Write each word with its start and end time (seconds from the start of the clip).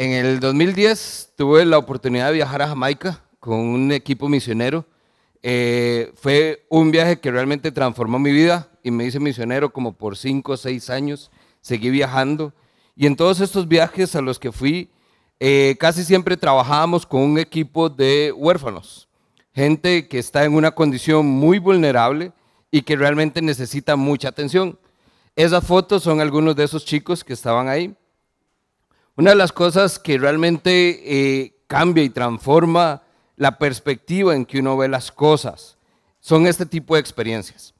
En 0.00 0.12
el 0.12 0.38
2010 0.38 1.32
tuve 1.34 1.64
la 1.64 1.76
oportunidad 1.76 2.28
de 2.28 2.34
viajar 2.34 2.62
a 2.62 2.68
Jamaica 2.68 3.20
con 3.40 3.58
un 3.58 3.90
equipo 3.90 4.28
misionero. 4.28 4.86
Eh, 5.42 6.12
fue 6.14 6.64
un 6.68 6.92
viaje 6.92 7.18
que 7.18 7.32
realmente 7.32 7.72
transformó 7.72 8.20
mi 8.20 8.30
vida 8.30 8.70
y 8.84 8.92
me 8.92 9.04
hice 9.04 9.18
misionero 9.18 9.72
como 9.72 9.94
por 9.94 10.16
cinco 10.16 10.52
o 10.52 10.56
seis 10.56 10.88
años. 10.88 11.32
Seguí 11.60 11.90
viajando 11.90 12.54
y 12.94 13.08
en 13.08 13.16
todos 13.16 13.40
estos 13.40 13.66
viajes 13.66 14.14
a 14.14 14.20
los 14.20 14.38
que 14.38 14.52
fui, 14.52 14.88
eh, 15.40 15.74
casi 15.80 16.04
siempre 16.04 16.36
trabajábamos 16.36 17.04
con 17.04 17.22
un 17.22 17.36
equipo 17.36 17.88
de 17.88 18.32
huérfanos, 18.36 19.08
gente 19.52 20.06
que 20.06 20.20
está 20.20 20.44
en 20.44 20.54
una 20.54 20.70
condición 20.70 21.26
muy 21.26 21.58
vulnerable 21.58 22.30
y 22.70 22.82
que 22.82 22.94
realmente 22.94 23.42
necesita 23.42 23.96
mucha 23.96 24.28
atención. 24.28 24.78
Esas 25.34 25.66
fotos 25.66 26.04
son 26.04 26.20
algunos 26.20 26.54
de 26.54 26.62
esos 26.62 26.84
chicos 26.84 27.24
que 27.24 27.32
estaban 27.32 27.68
ahí. 27.68 27.96
Una 29.18 29.30
de 29.30 29.36
las 29.36 29.50
cosas 29.50 29.98
que 29.98 30.16
realmente 30.16 31.02
eh, 31.04 31.52
cambia 31.66 32.04
y 32.04 32.08
transforma 32.08 33.02
la 33.34 33.58
perspectiva 33.58 34.32
en 34.36 34.46
que 34.46 34.60
uno 34.60 34.76
ve 34.76 34.86
las 34.86 35.10
cosas 35.10 35.76
son 36.20 36.46
este 36.46 36.64
tipo 36.64 36.94
de 36.94 37.00
experiencias. 37.00 37.74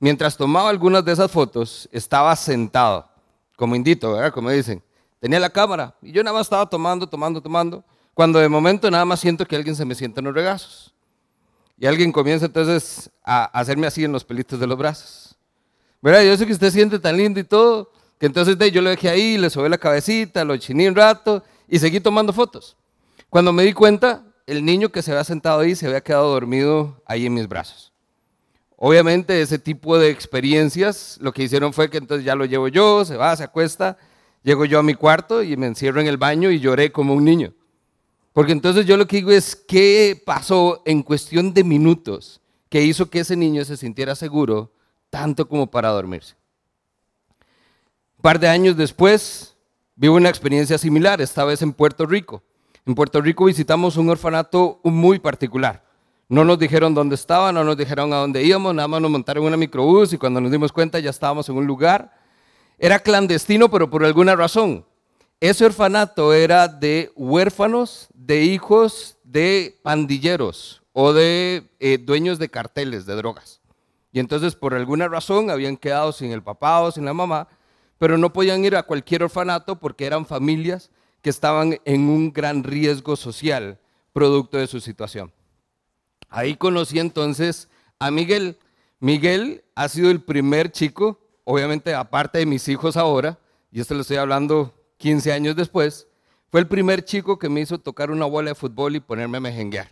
Mientras 0.00 0.34
tomaba 0.34 0.70
algunas 0.70 1.04
de 1.04 1.12
esas 1.12 1.30
fotos, 1.30 1.90
estaba 1.92 2.34
sentado, 2.36 3.06
como 3.54 3.76
indito, 3.76 4.14
¿verdad? 4.14 4.32
Como 4.32 4.48
dicen. 4.48 4.82
Tenía 5.20 5.38
la 5.38 5.50
cámara 5.50 5.94
y 6.00 6.10
yo 6.10 6.24
nada 6.24 6.38
más 6.38 6.46
estaba 6.46 6.64
tomando, 6.64 7.06
tomando, 7.06 7.42
tomando, 7.42 7.84
cuando 8.14 8.38
de 8.38 8.48
momento 8.48 8.90
nada 8.90 9.04
más 9.04 9.20
siento 9.20 9.44
que 9.44 9.56
alguien 9.56 9.76
se 9.76 9.84
me 9.84 9.94
sienta 9.94 10.22
en 10.22 10.24
los 10.24 10.34
regazos. 10.34 10.94
Y 11.76 11.84
alguien 11.84 12.10
comienza 12.10 12.46
entonces 12.46 13.10
a 13.22 13.44
hacerme 13.44 13.86
así 13.86 14.04
en 14.04 14.12
los 14.12 14.24
pelitos 14.24 14.58
de 14.58 14.66
los 14.66 14.78
brazos. 14.78 15.36
¿Verdad? 16.00 16.22
Yo 16.22 16.34
sé 16.34 16.46
que 16.46 16.52
usted 16.54 16.70
siente 16.70 16.98
tan 16.98 17.14
lindo 17.14 17.38
y 17.40 17.44
todo, 17.44 17.92
que 18.18 18.26
entonces 18.26 18.56
yo 18.72 18.82
lo 18.82 18.90
dejé 18.90 19.08
ahí, 19.08 19.38
le 19.38 19.50
sobé 19.50 19.68
la 19.68 19.78
cabecita, 19.78 20.44
lo 20.44 20.56
chiní 20.56 20.88
un 20.88 20.96
rato 20.96 21.42
y 21.68 21.78
seguí 21.78 22.00
tomando 22.00 22.32
fotos. 22.32 22.76
Cuando 23.30 23.52
me 23.52 23.62
di 23.62 23.72
cuenta, 23.72 24.24
el 24.46 24.64
niño 24.64 24.88
que 24.88 25.02
se 25.02 25.12
había 25.12 25.24
sentado 25.24 25.60
ahí 25.60 25.74
se 25.74 25.86
había 25.86 26.00
quedado 26.00 26.30
dormido 26.30 27.02
ahí 27.06 27.26
en 27.26 27.34
mis 27.34 27.46
brazos. 27.46 27.92
Obviamente 28.76 29.40
ese 29.40 29.58
tipo 29.58 29.98
de 29.98 30.10
experiencias 30.10 31.18
lo 31.20 31.32
que 31.32 31.42
hicieron 31.42 31.72
fue 31.72 31.90
que 31.90 31.98
entonces 31.98 32.24
ya 32.24 32.34
lo 32.34 32.44
llevo 32.44 32.68
yo, 32.68 33.04
se 33.04 33.16
va, 33.16 33.36
se 33.36 33.44
acuesta, 33.44 33.98
llego 34.42 34.64
yo 34.64 34.78
a 34.78 34.82
mi 34.82 34.94
cuarto 34.94 35.42
y 35.42 35.56
me 35.56 35.66
encierro 35.66 36.00
en 36.00 36.06
el 36.06 36.16
baño 36.16 36.50
y 36.50 36.60
lloré 36.60 36.90
como 36.90 37.14
un 37.14 37.24
niño. 37.24 37.52
Porque 38.32 38.52
entonces 38.52 38.86
yo 38.86 38.96
lo 38.96 39.06
que 39.06 39.16
digo 39.16 39.32
es, 39.32 39.56
¿qué 39.56 40.20
pasó 40.24 40.82
en 40.86 41.02
cuestión 41.02 41.52
de 41.52 41.64
minutos 41.64 42.40
que 42.68 42.82
hizo 42.82 43.10
que 43.10 43.20
ese 43.20 43.36
niño 43.36 43.64
se 43.64 43.76
sintiera 43.76 44.14
seguro 44.14 44.72
tanto 45.10 45.48
como 45.48 45.68
para 45.68 45.88
dormirse? 45.88 46.36
Un 48.18 48.22
par 48.22 48.40
de 48.40 48.48
años 48.48 48.76
después, 48.76 49.54
vivo 49.94 50.16
una 50.16 50.28
experiencia 50.28 50.76
similar, 50.76 51.20
esta 51.20 51.44
vez 51.44 51.62
en 51.62 51.72
Puerto 51.72 52.04
Rico. 52.04 52.42
En 52.84 52.96
Puerto 52.96 53.20
Rico 53.20 53.44
visitamos 53.44 53.96
un 53.96 54.10
orfanato 54.10 54.80
muy 54.82 55.20
particular. 55.20 55.84
No 56.28 56.44
nos 56.44 56.58
dijeron 56.58 56.94
dónde 56.94 57.14
estaba, 57.14 57.52
no 57.52 57.62
nos 57.62 57.76
dijeron 57.76 58.12
a 58.12 58.16
dónde 58.16 58.42
íbamos, 58.42 58.74
nada 58.74 58.88
más 58.88 59.00
nos 59.00 59.12
montaron 59.12 59.44
una 59.44 59.56
microbús 59.56 60.12
y 60.12 60.18
cuando 60.18 60.40
nos 60.40 60.50
dimos 60.50 60.72
cuenta 60.72 60.98
ya 60.98 61.10
estábamos 61.10 61.48
en 61.48 61.58
un 61.58 61.66
lugar. 61.68 62.12
Era 62.76 62.98
clandestino, 62.98 63.70
pero 63.70 63.88
por 63.88 64.04
alguna 64.04 64.34
razón. 64.34 64.84
Ese 65.38 65.64
orfanato 65.64 66.34
era 66.34 66.66
de 66.66 67.12
huérfanos, 67.14 68.08
de 68.14 68.42
hijos 68.42 69.16
de 69.22 69.78
pandilleros 69.84 70.82
o 70.92 71.12
de 71.12 71.70
eh, 71.78 71.98
dueños 71.98 72.40
de 72.40 72.48
carteles 72.48 73.06
de 73.06 73.14
drogas. 73.14 73.60
Y 74.10 74.18
entonces 74.18 74.56
por 74.56 74.74
alguna 74.74 75.06
razón 75.06 75.50
habían 75.50 75.76
quedado 75.76 76.10
sin 76.10 76.32
el 76.32 76.42
papá 76.42 76.80
o 76.80 76.90
sin 76.90 77.04
la 77.04 77.14
mamá 77.14 77.46
pero 77.98 78.16
no 78.16 78.32
podían 78.32 78.64
ir 78.64 78.76
a 78.76 78.84
cualquier 78.84 79.24
orfanato 79.24 79.78
porque 79.78 80.06
eran 80.06 80.24
familias 80.24 80.90
que 81.20 81.30
estaban 81.30 81.78
en 81.84 82.08
un 82.08 82.32
gran 82.32 82.62
riesgo 82.62 83.16
social 83.16 83.78
producto 84.12 84.58
de 84.58 84.66
su 84.66 84.80
situación. 84.80 85.32
Ahí 86.28 86.56
conocí 86.56 86.98
entonces 86.98 87.68
a 87.98 88.10
Miguel. 88.10 88.58
Miguel 89.00 89.64
ha 89.74 89.88
sido 89.88 90.10
el 90.10 90.20
primer 90.20 90.70
chico, 90.70 91.20
obviamente 91.44 91.94
aparte 91.94 92.38
de 92.38 92.46
mis 92.46 92.68
hijos 92.68 92.96
ahora, 92.96 93.38
y 93.70 93.80
esto 93.80 93.94
lo 93.94 94.00
estoy 94.00 94.16
hablando 94.16 94.74
15 94.98 95.32
años 95.32 95.56
después, 95.56 96.06
fue 96.50 96.60
el 96.60 96.68
primer 96.68 97.04
chico 97.04 97.38
que 97.38 97.48
me 97.48 97.60
hizo 97.60 97.78
tocar 97.78 98.10
una 98.10 98.24
bola 98.24 98.50
de 98.50 98.54
fútbol 98.54 98.96
y 98.96 99.00
ponerme 99.00 99.38
a 99.38 99.40
mejenguear. 99.40 99.88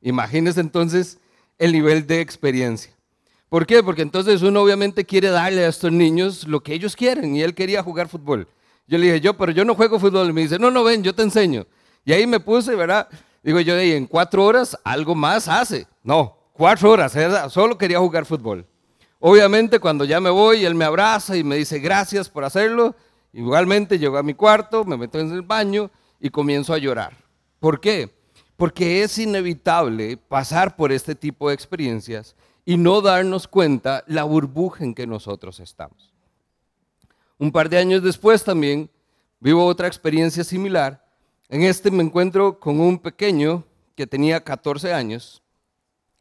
Imagínense 0.00 0.60
entonces 0.60 1.18
el 1.58 1.72
nivel 1.72 2.06
de 2.06 2.20
experiencia. 2.20 2.97
¿Por 3.48 3.66
qué? 3.66 3.82
Porque 3.82 4.02
entonces 4.02 4.42
uno 4.42 4.62
obviamente 4.62 5.04
quiere 5.04 5.30
darle 5.30 5.64
a 5.64 5.68
estos 5.68 5.90
niños 5.90 6.46
lo 6.46 6.60
que 6.60 6.74
ellos 6.74 6.94
quieren 6.94 7.34
y 7.34 7.42
él 7.42 7.54
quería 7.54 7.82
jugar 7.82 8.08
fútbol. 8.08 8.46
Yo 8.86 8.98
le 8.98 9.06
dije, 9.06 9.20
yo, 9.20 9.34
pero 9.34 9.52
yo 9.52 9.64
no 9.64 9.74
juego 9.74 9.98
fútbol. 9.98 10.30
Y 10.30 10.32
me 10.32 10.42
dice, 10.42 10.58
no, 10.58 10.70
no, 10.70 10.84
ven, 10.84 11.02
yo 11.02 11.14
te 11.14 11.22
enseño. 11.22 11.66
Y 12.04 12.12
ahí 12.12 12.26
me 12.26 12.40
puse, 12.40 12.74
¿verdad? 12.74 13.08
Digo 13.42 13.60
yo, 13.60 13.78
en 13.78 14.06
cuatro 14.06 14.44
horas 14.44 14.78
algo 14.84 15.14
más 15.14 15.48
hace. 15.48 15.86
No, 16.02 16.36
cuatro 16.52 16.90
horas, 16.90 17.16
solo 17.50 17.78
quería 17.78 17.98
jugar 17.98 18.26
fútbol. 18.26 18.66
Obviamente 19.20 19.80
cuando 19.80 20.04
ya 20.04 20.20
me 20.20 20.30
voy, 20.30 20.64
él 20.64 20.74
me 20.74 20.84
abraza 20.84 21.36
y 21.36 21.42
me 21.42 21.56
dice 21.56 21.78
gracias 21.78 22.28
por 22.28 22.44
hacerlo. 22.44 22.94
Igualmente 23.32 23.98
llego 23.98 24.16
a 24.16 24.22
mi 24.22 24.34
cuarto, 24.34 24.84
me 24.84 24.96
meto 24.96 25.18
en 25.18 25.32
el 25.32 25.42
baño 25.42 25.90
y 26.20 26.30
comienzo 26.30 26.72
a 26.72 26.78
llorar. 26.78 27.16
¿Por 27.60 27.80
qué? 27.80 28.10
Porque 28.56 29.02
es 29.02 29.18
inevitable 29.18 30.16
pasar 30.16 30.76
por 30.76 30.92
este 30.92 31.14
tipo 31.14 31.48
de 31.48 31.54
experiencias 31.54 32.36
y 32.68 32.76
no 32.76 33.00
darnos 33.00 33.48
cuenta 33.48 34.04
la 34.06 34.24
burbuja 34.24 34.84
en 34.84 34.94
que 34.94 35.06
nosotros 35.06 35.58
estamos. 35.58 36.12
Un 37.38 37.50
par 37.50 37.70
de 37.70 37.78
años 37.78 38.02
después 38.02 38.44
también 38.44 38.90
vivo 39.40 39.64
otra 39.64 39.88
experiencia 39.88 40.44
similar. 40.44 41.02
En 41.48 41.62
este 41.62 41.90
me 41.90 42.02
encuentro 42.02 42.60
con 42.60 42.78
un 42.78 42.98
pequeño 42.98 43.64
que 43.94 44.06
tenía 44.06 44.44
14 44.44 44.92
años 44.92 45.42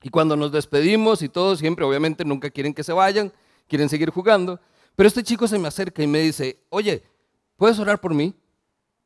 y 0.02 0.08
cuando 0.08 0.38
nos 0.38 0.54
despedimos 0.54 1.22
y 1.22 1.28
todo, 1.28 1.58
siempre 1.58 1.84
obviamente 1.84 2.24
nunca 2.24 2.50
quieren 2.50 2.74
que 2.74 2.86
se 2.86 2.94
vayan, 2.94 3.30
quieren 3.68 3.90
seguir 3.90 4.10
jugando, 4.10 4.58
pero 4.96 5.08
este 5.08 5.24
chico 5.24 5.50
se 5.50 5.60
me 5.60 5.68
acerca 5.68 6.02
y 6.02 6.08
me 6.08 6.20
dice, 6.20 6.62
oye, 6.70 7.04
¿puedes 7.58 7.78
orar 7.78 8.00
por 8.00 8.14
mí? 8.14 8.34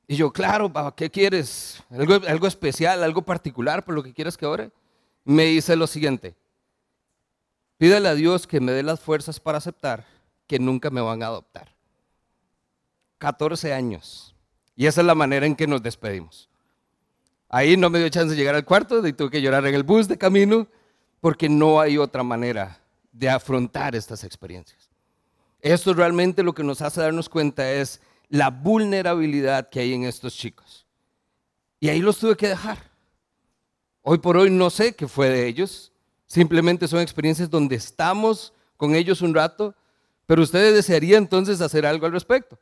Y 0.08 0.16
yo, 0.16 0.32
claro, 0.32 0.72
¿qué 0.96 1.10
quieres? 1.10 1.82
¿Algo, 1.90 2.20
algo 2.28 2.46
especial, 2.46 3.04
algo 3.04 3.24
particular 3.24 3.84
por 3.84 3.96
lo 3.96 4.04
que 4.04 4.14
quieras 4.14 4.38
que 4.38 4.46
ore? 4.46 4.70
Me 5.26 5.46
dice 5.46 5.76
lo 5.76 5.88
siguiente, 5.88 6.36
Pídele 7.82 8.10
a 8.10 8.14
Dios 8.14 8.46
que 8.46 8.60
me 8.60 8.74
dé 8.74 8.84
las 8.84 9.00
fuerzas 9.00 9.40
para 9.40 9.58
aceptar 9.58 10.06
que 10.46 10.60
nunca 10.60 10.92
me 10.92 11.02
van 11.02 11.24
a 11.24 11.26
adoptar. 11.26 11.74
14 13.18 13.74
años. 13.74 14.36
Y 14.76 14.86
esa 14.86 15.02
es 15.02 15.08
la 15.08 15.16
manera 15.16 15.48
en 15.48 15.56
que 15.56 15.66
nos 15.66 15.82
despedimos. 15.82 16.48
Ahí 17.50 17.78
no 17.78 17.90
me 17.90 17.98
dio 17.98 18.08
chance 18.10 18.36
de 18.36 18.36
llegar 18.36 18.54
al 18.54 18.66
cuarto, 18.66 19.08
y 19.08 19.14
tuve 19.14 19.32
que 19.32 19.42
llorar 19.42 19.66
en 19.66 19.74
el 19.74 19.82
bus 19.82 20.08
de 20.08 20.16
camino, 20.16 20.68
porque 21.22 21.50
no 21.50 21.82
hay 21.82 21.98
otra 21.98 22.22
manera 22.22 22.80
de 23.12 23.32
afrontar 23.32 23.96
estas 23.96 24.24
experiencias. 24.24 24.92
Esto 25.60 25.96
realmente 25.96 26.44
lo 26.44 26.54
que 26.54 26.64
nos 26.64 26.84
hace 26.84 27.02
darnos 27.02 27.30
cuenta 27.30 27.68
es 27.72 28.00
la 28.30 28.52
vulnerabilidad 28.52 29.72
que 29.72 29.80
hay 29.80 29.96
en 29.96 30.04
estos 30.04 30.36
chicos. 30.36 30.86
Y 31.80 31.90
ahí 31.90 32.00
los 32.00 32.20
tuve 32.20 32.38
que 32.38 32.50
dejar. 32.50 32.78
Hoy 34.04 34.20
por 34.20 34.38
hoy 34.38 34.52
no 34.52 34.70
sé 34.70 34.94
qué 34.94 35.08
fue 35.08 35.30
de 35.30 35.48
ellos, 35.48 35.91
Simplemente 36.32 36.88
son 36.88 37.02
experiencias 37.02 37.50
donde 37.50 37.76
estamos 37.76 38.54
con 38.78 38.96
ellos 38.96 39.22
un 39.22 39.34
rato, 39.36 39.76
pero 40.26 40.42
ustedes 40.42 40.74
desearían 40.74 41.24
entonces 41.24 41.60
hacer 41.60 41.86
algo 41.86 42.06
al 42.06 42.14
respecto. 42.14 42.58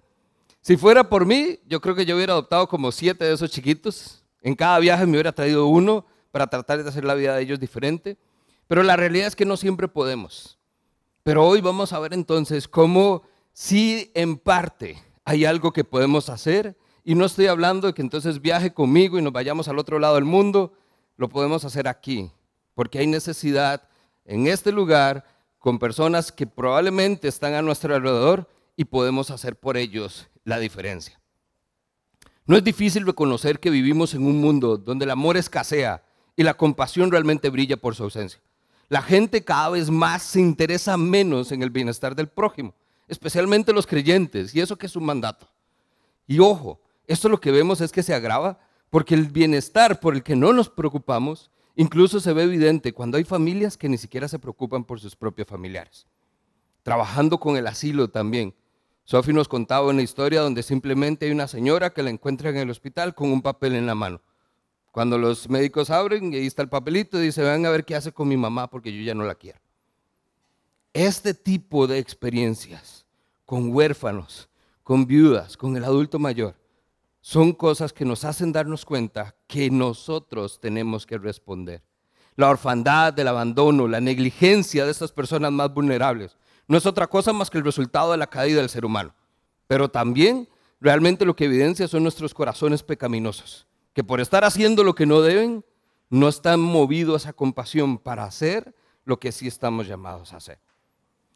Si 0.60 0.76
fuera 0.76 1.08
por 1.08 1.28
mí, 1.28 1.60
yo 1.68 1.80
creo 1.80 1.94
que 1.94 2.04
yo 2.04 2.16
hubiera 2.16 2.34
adoptado 2.34 2.68
como 2.68 2.92
siete 2.92 3.26
de 3.26 3.34
esos 3.36 3.52
chiquitos. 3.52 4.24
En 4.42 4.56
cada 4.56 4.80
viaje 4.80 5.06
me 5.06 5.12
hubiera 5.12 5.34
traído 5.34 5.68
uno 5.68 6.04
para 6.32 6.48
tratar 6.48 6.82
de 6.82 6.90
hacer 6.90 7.06
la 7.06 7.14
vida 7.14 7.36
de 7.36 7.44
ellos 7.44 7.60
diferente. 7.60 8.18
Pero 8.68 8.82
la 8.82 8.96
realidad 8.96 9.28
es 9.28 9.36
que 9.36 9.46
no 9.46 9.56
siempre 9.56 9.88
podemos. 9.88 10.58
Pero 11.22 11.46
hoy 11.46 11.62
vamos 11.62 11.94
a 11.94 12.00
ver 12.00 12.16
entonces 12.16 12.68
cómo 12.68 13.22
si 13.54 14.10
en 14.16 14.40
parte 14.40 14.98
hay 15.26 15.46
algo 15.46 15.72
que 15.74 15.84
podemos 15.84 16.30
hacer. 16.30 16.76
Y 17.04 17.14
no 17.14 17.24
estoy 17.24 17.46
hablando 17.46 17.86
de 17.86 17.94
que 17.94 18.02
entonces 18.02 18.42
viaje 18.42 18.74
conmigo 18.74 19.20
y 19.20 19.22
nos 19.22 19.32
vayamos 19.32 19.68
al 19.68 19.78
otro 19.78 20.00
lado 20.00 20.16
del 20.16 20.26
mundo. 20.26 20.74
Lo 21.18 21.30
podemos 21.30 21.66
hacer 21.66 21.88
aquí, 21.88 22.32
porque 22.80 23.00
hay 23.00 23.08
necesidad 23.08 23.84
en 24.24 24.48
este 24.48 24.72
lugar 24.72 25.26
con 25.58 25.80
personas 25.80 26.32
que 26.32 26.48
probablemente 26.48 27.28
están 27.28 27.54
a 27.54 27.62
nuestro 27.62 27.94
alrededor 27.94 28.50
y 28.78 28.86
podemos 28.86 29.32
hacer 29.32 29.58
por 29.58 29.76
ellos 29.76 30.30
la 30.46 30.60
diferencia. 30.60 31.20
No 32.46 32.56
es 32.56 32.64
difícil 32.64 33.06
reconocer 33.06 33.60
que 33.60 33.70
vivimos 33.70 34.14
en 34.14 34.26
un 34.26 34.40
mundo 34.40 34.78
donde 34.78 35.04
el 35.04 35.12
amor 35.12 35.36
escasea 35.36 36.06
y 36.38 36.44
la 36.44 36.54
compasión 36.54 37.12
realmente 37.12 37.50
brilla 37.50 37.76
por 37.76 37.96
su 37.96 38.04
ausencia. 38.04 38.40
La 38.88 39.02
gente 39.02 39.44
cada 39.44 39.72
vez 39.72 39.90
más 39.90 40.24
se 40.24 40.40
interesa 40.40 40.96
menos 40.96 41.52
en 41.52 41.62
el 41.62 41.72
bienestar 41.72 42.16
del 42.16 42.30
prójimo, 42.30 42.74
especialmente 43.10 43.74
los 43.74 43.88
creyentes, 43.88 44.56
y 44.56 44.62
eso 44.62 44.78
que 44.78 44.86
es 44.86 44.96
un 44.96 45.04
mandato. 45.04 45.50
Y 46.28 46.40
ojo, 46.40 46.80
esto 47.08 47.28
lo 47.28 47.42
que 47.42 47.52
vemos 47.52 47.82
es 47.82 47.92
que 47.92 48.04
se 48.04 48.14
agrava 48.14 48.58
porque 48.90 49.16
el 49.16 49.26
bienestar 49.26 50.00
por 50.00 50.16
el 50.16 50.24
que 50.24 50.38
no 50.38 50.54
nos 50.54 50.70
preocupamos 50.70 51.52
Incluso 51.80 52.20
se 52.20 52.34
ve 52.34 52.44
evidente 52.44 52.92
cuando 52.92 53.18
hay 53.18 53.24
familias 53.24 53.78
que 53.78 53.88
ni 53.88 53.98
siquiera 53.98 54.28
se 54.28 54.38
preocupan 54.38 54.84
por 54.84 55.00
sus 55.00 55.16
propios 55.16 55.48
familiares. 55.48 56.08
Trabajando 56.84 57.40
con 57.40 57.56
el 57.56 57.68
asilo 57.68 58.10
también. 58.10 58.54
Sophie 59.06 59.32
nos 59.32 59.48
contaba 59.48 59.88
una 59.88 60.02
historia 60.02 60.42
donde 60.42 60.62
simplemente 60.62 61.26
hay 61.26 61.32
una 61.32 61.48
señora 61.48 61.94
que 61.94 62.04
la 62.04 62.10
encuentra 62.10 62.50
en 62.50 62.58
el 62.58 62.70
hospital 62.70 63.16
con 63.16 63.32
un 63.32 63.42
papel 63.42 63.76
en 63.76 63.86
la 63.86 63.96
mano. 63.96 64.22
Cuando 64.92 65.18
los 65.18 65.50
médicos 65.50 65.90
abren 65.90 66.34
y 66.34 66.36
ahí 66.36 66.48
está 66.48 66.64
el 66.64 66.68
papelito, 66.68 67.18
dice, 67.18 67.44
ven 67.44 67.66
a 67.66 67.70
ver 67.70 67.86
qué 67.86 67.96
hace 67.96 68.12
con 68.12 68.28
mi 68.28 68.36
mamá 68.36 68.70
porque 68.70 68.92
yo 68.94 69.02
ya 69.02 69.16
no 69.16 69.24
la 69.24 69.36
quiero. 69.36 69.62
Este 70.92 71.34
tipo 71.34 71.88
de 71.88 72.00
experiencias 72.00 73.06
con 73.46 73.74
huérfanos, 73.74 74.50
con 74.84 75.08
viudas, 75.08 75.56
con 75.56 75.78
el 75.78 75.86
adulto 75.86 76.20
mayor, 76.20 76.59
son 77.22 77.54
cosas 77.54 77.94
que 77.94 78.06
nos 78.06 78.24
hacen 78.24 78.52
darnos 78.52 78.86
cuenta 78.86 79.36
que 79.48 79.70
nosotros 79.70 80.60
tenemos 80.60 81.06
que 81.06 81.18
responder. 81.18 81.84
La 82.36 82.50
orfandad, 82.50 83.18
el 83.20 83.28
abandono, 83.28 83.88
la 83.88 84.00
negligencia 84.00 84.86
de 84.86 84.92
estas 84.92 85.12
personas 85.12 85.52
más 85.52 85.74
vulnerables 85.74 86.38
no 86.68 86.78
es 86.78 86.86
otra 86.86 87.08
cosa 87.08 87.34
más 87.34 87.50
que 87.50 87.58
el 87.58 87.66
resultado 87.66 88.12
de 88.12 88.18
la 88.18 88.28
caída 88.28 88.62
del 88.62 88.70
ser 88.70 88.86
humano. 88.86 89.14
Pero 89.68 89.90
también 89.90 90.48
realmente 90.80 91.26
lo 91.26 91.36
que 91.36 91.46
evidencia 91.46 91.88
son 91.88 92.04
nuestros 92.04 92.34
corazones 92.34 92.84
pecaminosos, 92.84 93.68
que 93.94 94.04
por 94.04 94.22
estar 94.22 94.46
haciendo 94.46 94.84
lo 94.84 94.96
que 94.96 95.06
no 95.06 95.22
deben, 95.22 95.66
no 96.10 96.30
están 96.30 96.60
movidos 96.60 97.26
a 97.26 97.34
compasión 97.34 97.98
para 97.98 98.24
hacer 98.24 98.74
lo 99.04 99.20
que 99.20 99.32
sí 99.32 99.48
estamos 99.48 99.88
llamados 99.88 100.32
a 100.32 100.38
hacer. 100.38 100.60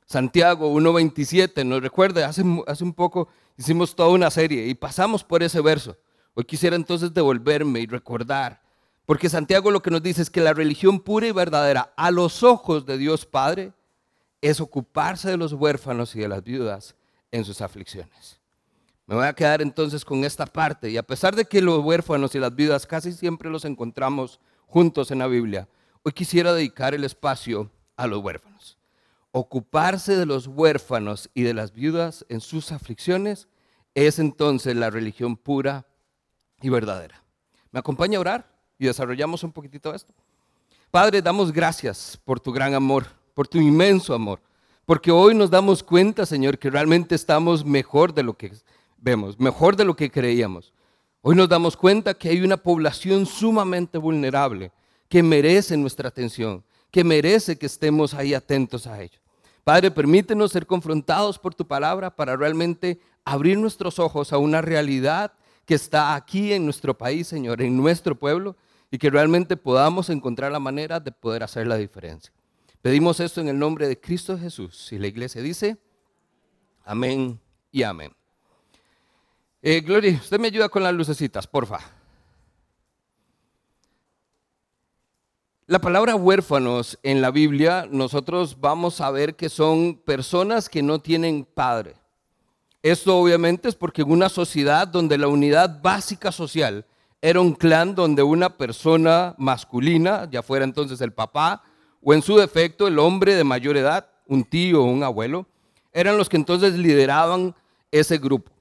Santiago 0.05 0.73
1.27 0.73 1.65
nos 1.65 1.81
recuerda, 1.81 2.27
hace, 2.27 2.44
hace 2.67 2.83
un 2.83 2.94
poco 2.94 3.29
hicimos 3.57 3.95
toda 3.95 4.09
una 4.09 4.29
serie 4.29 4.67
y 4.67 4.73
pasamos 4.73 5.23
por 5.23 5.44
ese 5.44 5.61
verso. 5.61 5.97
Hoy 6.33 6.45
quisiera 6.45 6.75
entonces 6.75 7.13
devolverme 7.13 7.79
y 7.79 7.85
recordar, 7.85 8.61
porque 9.05 9.29
Santiago 9.29 9.71
lo 9.71 9.81
que 9.81 9.91
nos 9.91 10.01
dice 10.01 10.21
es 10.21 10.29
que 10.29 10.41
la 10.41 10.53
religión 10.53 11.00
pura 11.00 11.27
y 11.27 11.31
verdadera 11.31 11.94
a 11.95 12.11
los 12.11 12.44
ojos 12.44 12.85
de 12.85 12.97
Dios 12.97 13.25
Padre 13.25 13.73
es 14.41 14.59
ocuparse 14.59 15.29
de 15.29 15.38
los 15.38 15.53
huérfanos 15.53 16.15
y 16.15 16.19
de 16.19 16.27
las 16.27 16.44
viudas 16.44 16.95
en 17.31 17.45
sus 17.45 17.61
aflicciones. 17.61 18.39
Me 19.05 19.15
voy 19.15 19.25
a 19.25 19.33
quedar 19.33 19.61
entonces 19.61 20.03
con 20.05 20.23
esta 20.23 20.45
parte 20.45 20.89
y 20.89 20.97
a 20.97 21.03
pesar 21.03 21.35
de 21.35 21.45
que 21.45 21.61
los 21.61 21.83
huérfanos 21.83 22.33
y 22.35 22.39
las 22.39 22.55
viudas 22.55 22.85
casi 22.85 23.11
siempre 23.11 23.50
los 23.50 23.65
encontramos 23.65 24.39
juntos 24.65 25.11
en 25.11 25.19
la 25.19 25.27
Biblia, 25.27 25.67
hoy 26.03 26.13
quisiera 26.13 26.53
dedicar 26.53 26.94
el 26.94 27.03
espacio 27.03 27.69
a 27.95 28.07
los 28.07 28.23
huérfanos. 28.23 28.77
Ocuparse 29.33 30.15
de 30.15 30.25
los 30.25 30.47
huérfanos 30.47 31.30
y 31.33 31.44
de 31.44 31.53
las 31.53 31.74
viudas 31.74 32.25
en 32.30 32.39
sus 32.39 32.71
aflicciones 32.71 33.50
es 33.94 34.18
entonces 34.18 34.75
la 34.77 34.89
religión 34.89 35.35
pura 35.35 35.85
y 36.62 36.69
verdadera. 36.69 37.21
¿Me 37.71 37.80
acompaña 37.80 38.18
a 38.18 38.21
orar 38.21 38.50
y 38.80 38.85
desarrollamos 38.85 39.44
un 39.44 39.51
poquitito 39.51 39.94
esto? 39.94 40.13
Padre, 40.89 41.21
damos 41.21 41.51
gracias 41.51 42.18
por 42.24 42.39
tu 42.39 42.53
gran 42.53 42.74
amor 42.74 43.07
por 43.33 43.47
tu 43.47 43.59
inmenso 43.59 44.13
amor. 44.13 44.39
Porque 44.85 45.12
hoy 45.12 45.33
nos 45.33 45.50
damos 45.50 45.83
cuenta, 45.83 46.25
Señor, 46.25 46.59
que 46.59 46.69
realmente 46.69 47.15
estamos 47.15 47.65
mejor 47.65 48.13
de 48.13 48.24
lo 48.24 48.38
que 48.38 48.51
vemos, 48.97 49.39
mejor 49.39 49.75
de 49.75 49.86
lo 49.86 49.95
que 49.95 50.12
creíamos. 50.12 50.74
Hoy 51.21 51.36
nos 51.36 51.47
damos 51.47 51.77
cuenta 51.77 52.13
que 52.13 52.29
hay 52.29 52.41
una 52.41 52.57
población 52.57 53.25
sumamente 53.25 53.97
vulnerable 53.97 54.71
que 55.07 55.24
merece 55.24 55.77
nuestra 55.77 56.09
atención, 56.09 56.63
que 56.91 57.03
merece 57.03 57.57
que 57.57 57.65
estemos 57.65 58.13
ahí 58.13 58.33
atentos 58.33 58.88
a 58.88 59.01
ello. 59.01 59.19
Padre, 59.63 59.92
permítenos 59.92 60.51
ser 60.51 60.65
confrontados 60.65 61.39
por 61.39 61.56
tu 61.56 61.65
palabra 61.65 62.13
para 62.13 62.36
realmente 62.36 63.00
abrir 63.24 63.57
nuestros 63.57 63.98
ojos 63.98 64.33
a 64.33 64.38
una 64.38 64.62
realidad 64.62 65.33
que 65.65 65.75
está 65.75 66.15
aquí 66.15 66.51
en 66.51 66.65
nuestro 66.65 66.98
país, 66.98 67.27
Señor, 67.27 67.62
en 67.62 67.77
nuestro 67.77 68.19
pueblo, 68.19 68.57
y 68.92 68.98
que 68.98 69.10
realmente 69.10 69.56
podamos 69.56 70.10
encontrar 70.10 70.51
la 70.51 70.60
manera 70.60 71.00
de 71.00 71.12
poder 71.12 71.44
hacer 71.44 71.65
la 71.65 71.77
diferencia. 71.77 72.33
Pedimos 72.81 73.21
esto 73.21 73.39
en 73.39 73.48
el 73.48 73.57
nombre 73.57 73.88
de 73.88 74.00
Cristo 74.00 74.38
Jesús. 74.38 74.92
Y 74.92 75.00
la 75.00 75.07
iglesia 75.07 75.42
dice, 75.42 75.77
amén 76.83 77.39
y 77.71 77.83
amén. 77.83 78.12
Eh, 79.62 79.80
Gloria, 79.80 80.19
usted 80.21 80.38
me 80.38 80.48
ayuda 80.48 80.68
con 80.68 80.83
las 80.83 80.94
lucecitas, 80.94 81.48
porfa. 81.48 81.80
La 85.65 85.80
palabra 85.80 86.18
huérfanos 86.18 87.00
en 87.04 87.21
la 87.21 87.31
Biblia, 87.31 87.88
nosotros 87.89 88.60
vamos 88.60 89.00
a 89.00 89.12
ver 89.12 89.38
que 89.38 89.48
son 89.48 89.95
personas 89.95 90.68
que 90.68 90.83
no 90.83 91.00
tienen 91.00 91.45
padre. 91.45 91.94
Esto 92.81 93.18
obviamente 93.18 93.69
es 93.69 93.75
porque 93.75 94.01
en 94.01 94.12
una 94.12 94.27
sociedad 94.27 94.86
donde 94.89 95.18
la 95.18 95.30
unidad 95.30 95.81
básica 95.81 96.33
social 96.33 96.86
era 97.21 97.39
un 97.39 97.54
clan 97.54 97.95
donde 97.95 98.24
una 98.24 98.57
persona 98.57 99.36
masculina, 99.38 100.27
ya 100.30 100.44
fuera 100.44 100.65
entonces 100.65 101.00
el 101.00 101.13
papá, 101.13 101.63
o 102.01 102.13
en 102.13 102.21
su 102.21 102.36
defecto 102.36 102.86
el 102.86 103.00
hombre 103.00 103.33
de 103.33 103.45
mayor 103.45 103.77
edad, 103.77 104.10
un 104.27 104.44
tío 104.44 104.81
o 104.81 104.86
un 104.86 105.01
abuelo, 105.01 105.48
eran 105.94 106.18
los 106.18 106.27
que 106.27 106.36
entonces 106.36 106.74
lideraban 106.74 107.56
ese 107.89 108.18
grupo. 108.18 108.51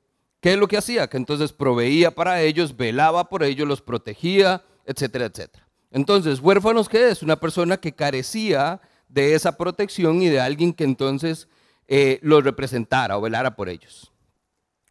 ¿Qué 0.40 0.52
es 0.52 0.58
lo 0.58 0.68
que 0.68 0.78
hacía? 0.78 1.08
Que 1.08 1.16
entonces 1.16 1.52
proveía 1.52 2.14
para 2.14 2.42
ellos, 2.42 2.76
velaba 2.76 3.28
por 3.28 3.42
ellos, 3.42 3.66
los 3.66 3.82
protegía, 3.82 4.62
etcétera, 4.86 5.24
etcétera. 5.24 5.66
Entonces, 5.92 6.40
huérfanos, 6.40 6.88
¿qué 6.88 7.10
es? 7.10 7.22
Una 7.22 7.36
persona 7.36 7.76
que 7.76 7.92
carecía 7.92 8.80
de 9.08 9.34
esa 9.34 9.56
protección 9.56 10.22
y 10.22 10.28
de 10.28 10.40
alguien 10.40 10.72
que 10.72 10.84
entonces 10.84 11.48
eh, 11.86 12.18
los 12.22 12.42
representara 12.42 13.16
o 13.16 13.20
velara 13.20 13.54
por 13.54 13.68
ellos. 13.68 14.10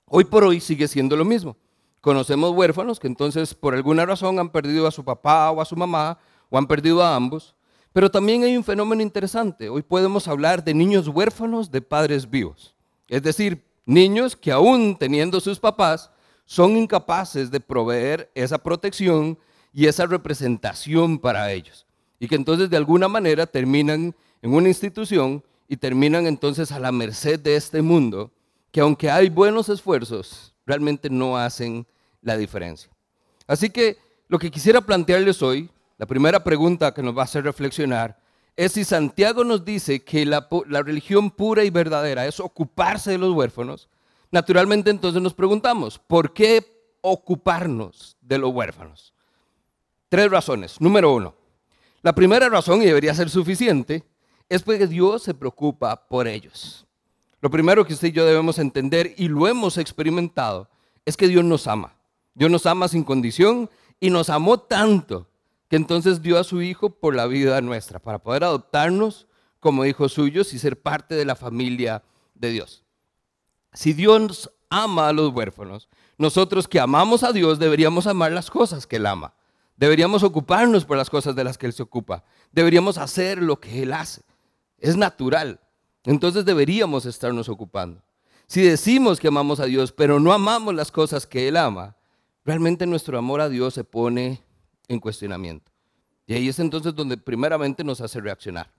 Hoy 0.05 0.23
por 0.23 0.45
hoy 0.45 0.61
sigue 0.61 0.87
siendo 0.87 1.17
lo 1.17 1.25
mismo. 1.25 1.57
Conocemos 1.99 2.51
huérfanos 2.51 2.99
que 2.99 3.07
entonces 3.07 3.53
por 3.53 3.73
alguna 3.73 4.05
razón 4.05 4.39
han 4.39 4.49
perdido 4.49 4.87
a 4.87 4.91
su 4.91 5.03
papá 5.03 5.51
o 5.51 5.59
a 5.59 5.65
su 5.65 5.75
mamá 5.75 6.17
o 6.49 6.57
han 6.57 6.67
perdido 6.67 7.03
a 7.03 7.15
ambos 7.15 7.55
pero 7.93 8.09
también 8.09 8.43
hay 8.43 8.55
un 8.55 8.63
fenómeno 8.63 9.01
interesante. 9.01 9.69
Hoy 9.69 9.81
podemos 9.81 10.27
hablar 10.27 10.63
de 10.63 10.73
niños 10.73 11.07
huérfanos 11.07 11.71
de 11.71 11.81
padres 11.81 12.29
vivos. 12.29 12.73
Es 13.09 13.21
decir, 13.21 13.65
niños 13.85 14.35
que 14.35 14.51
aún 14.51 14.95
teniendo 14.97 15.41
sus 15.41 15.59
papás 15.59 16.09
son 16.45 16.77
incapaces 16.77 17.51
de 17.51 17.59
proveer 17.59 18.31
esa 18.33 18.57
protección 18.57 19.37
y 19.73 19.87
esa 19.87 20.05
representación 20.05 21.19
para 21.19 21.51
ellos. 21.51 21.85
Y 22.19 22.27
que 22.27 22.35
entonces 22.35 22.69
de 22.69 22.77
alguna 22.77 23.07
manera 23.07 23.47
terminan 23.47 24.15
en 24.41 24.53
una 24.53 24.67
institución 24.67 25.43
y 25.67 25.77
terminan 25.77 26.27
entonces 26.27 26.71
a 26.71 26.79
la 26.79 26.91
merced 26.91 27.39
de 27.39 27.55
este 27.55 27.81
mundo, 27.81 28.31
que 28.71 28.81
aunque 28.81 29.09
hay 29.09 29.29
buenos 29.29 29.69
esfuerzos, 29.69 30.53
realmente 30.65 31.09
no 31.09 31.37
hacen 31.37 31.85
la 32.21 32.37
diferencia. 32.37 32.91
Así 33.47 33.69
que 33.69 33.97
lo 34.27 34.39
que 34.39 34.51
quisiera 34.51 34.81
plantearles 34.81 35.41
hoy 35.41 35.69
la 36.01 36.07
primera 36.07 36.43
pregunta 36.43 36.95
que 36.95 37.03
nos 37.03 37.15
va 37.15 37.21
a 37.21 37.25
hacer 37.25 37.43
reflexionar 37.43 38.19
es 38.55 38.71
si 38.71 38.83
Santiago 38.83 39.43
nos 39.43 39.63
dice 39.63 40.03
que 40.03 40.25
la, 40.25 40.47
religión 40.81 41.29
pura 41.29 41.63
y 41.63 41.69
verdadera 41.69 42.25
es 42.25 42.39
ocuparse 42.39 43.11
de 43.11 43.19
los 43.19 43.35
huérfanos, 43.35 43.87
naturalmente 44.31 44.89
entonces 44.89 45.21
nos 45.21 45.35
preguntamos, 45.35 45.99
¿por 45.99 46.33
qué 46.33 46.97
ocuparnos 47.01 48.17
de 48.19 48.39
los 48.39 48.51
huérfanos? 48.51 49.13
Tres 50.11 50.29
razones. 50.29 50.81
Número 50.81 51.13
uno, 51.13 51.33
la 52.01 52.13
primera 52.13 52.49
razón, 52.49 52.81
y 52.81 52.85
debería 52.85 53.15
ser 53.15 53.29
suficiente, 53.29 54.03
es 54.49 54.61
porque 54.61 54.85
Dios 54.85 55.23
se 55.23 55.33
preocupa 55.33 56.05
por 56.09 56.27
ellos. 56.27 56.85
Lo 57.39 57.49
primero 57.49 57.85
que 57.85 57.93
usted 57.93 58.09
y 58.09 58.11
yo 58.11 58.25
debemos 58.25 58.59
entender, 58.59 59.15
y 59.15 59.29
lo 59.29 59.47
hemos 59.47 59.77
experimentado, 59.77 60.67
es 61.05 61.15
que 61.15 61.29
Dios 61.29 61.45
nos 61.45 61.65
ama. 61.65 61.95
Dios 62.33 62.51
nos 62.51 62.65
ama 62.65 62.89
sin 62.89 63.05
condición 63.05 63.69
y 64.01 64.09
nos 64.09 64.29
amó 64.29 64.59
tanto 64.59 65.29
que 65.69 65.77
entonces 65.77 66.21
dio 66.21 66.37
a 66.37 66.43
su 66.43 66.61
Hijo 66.61 66.89
por 66.89 67.15
la 67.15 67.25
vida 67.25 67.61
nuestra, 67.61 67.99
para 67.99 68.19
poder 68.19 68.43
adoptarnos 68.43 69.27
como 69.61 69.85
hijos 69.85 70.11
suyos 70.11 70.53
y 70.53 70.59
ser 70.59 70.81
parte 70.81 71.15
de 71.15 71.23
la 71.23 71.37
familia 71.37 72.03
de 72.35 72.49
Dios. 72.49 72.83
Si 73.71 73.93
Dios 73.93 74.51
ama 74.69 75.07
a 75.07 75.13
los 75.13 75.31
huérfanos, 75.31 75.87
nosotros 76.17 76.67
que 76.67 76.81
amamos 76.81 77.23
a 77.23 77.31
Dios 77.31 77.59
deberíamos 77.59 78.07
amar 78.07 78.33
las 78.33 78.51
cosas 78.51 78.85
que 78.85 78.97
Él 78.97 79.05
ama. 79.05 79.35
Deberíamos 79.81 80.21
ocuparnos 80.21 80.85
por 80.85 80.95
las 80.95 81.09
cosas 81.09 81.35
de 81.35 81.43
las 81.43 81.57
que 81.57 81.65
Él 81.65 81.73
se 81.73 81.81
ocupa. 81.81 82.23
Deberíamos 82.51 82.99
hacer 82.99 83.41
lo 83.41 83.59
que 83.59 83.81
Él 83.81 83.93
hace. 83.93 84.21
Es 84.77 84.95
natural. 84.95 85.59
Entonces 86.03 86.45
deberíamos 86.45 87.07
estarnos 87.07 87.49
ocupando. 87.49 87.99
Si 88.45 88.61
decimos 88.61 89.19
que 89.19 89.29
amamos 89.29 89.59
a 89.59 89.65
Dios, 89.65 89.91
pero 89.91 90.19
no 90.19 90.33
amamos 90.33 90.75
las 90.75 90.91
cosas 90.91 91.25
que 91.25 91.47
Él 91.47 91.57
ama, 91.57 91.95
realmente 92.45 92.85
nuestro 92.85 93.17
amor 93.17 93.41
a 93.41 93.49
Dios 93.49 93.73
se 93.73 93.83
pone 93.83 94.43
en 94.87 94.99
cuestionamiento. 94.99 95.71
Y 96.27 96.35
ahí 96.35 96.47
es 96.47 96.59
entonces 96.59 96.93
donde 96.93 97.17
primeramente 97.17 97.83
nos 97.83 98.01
hace 98.01 98.21
reaccionar. 98.21 98.71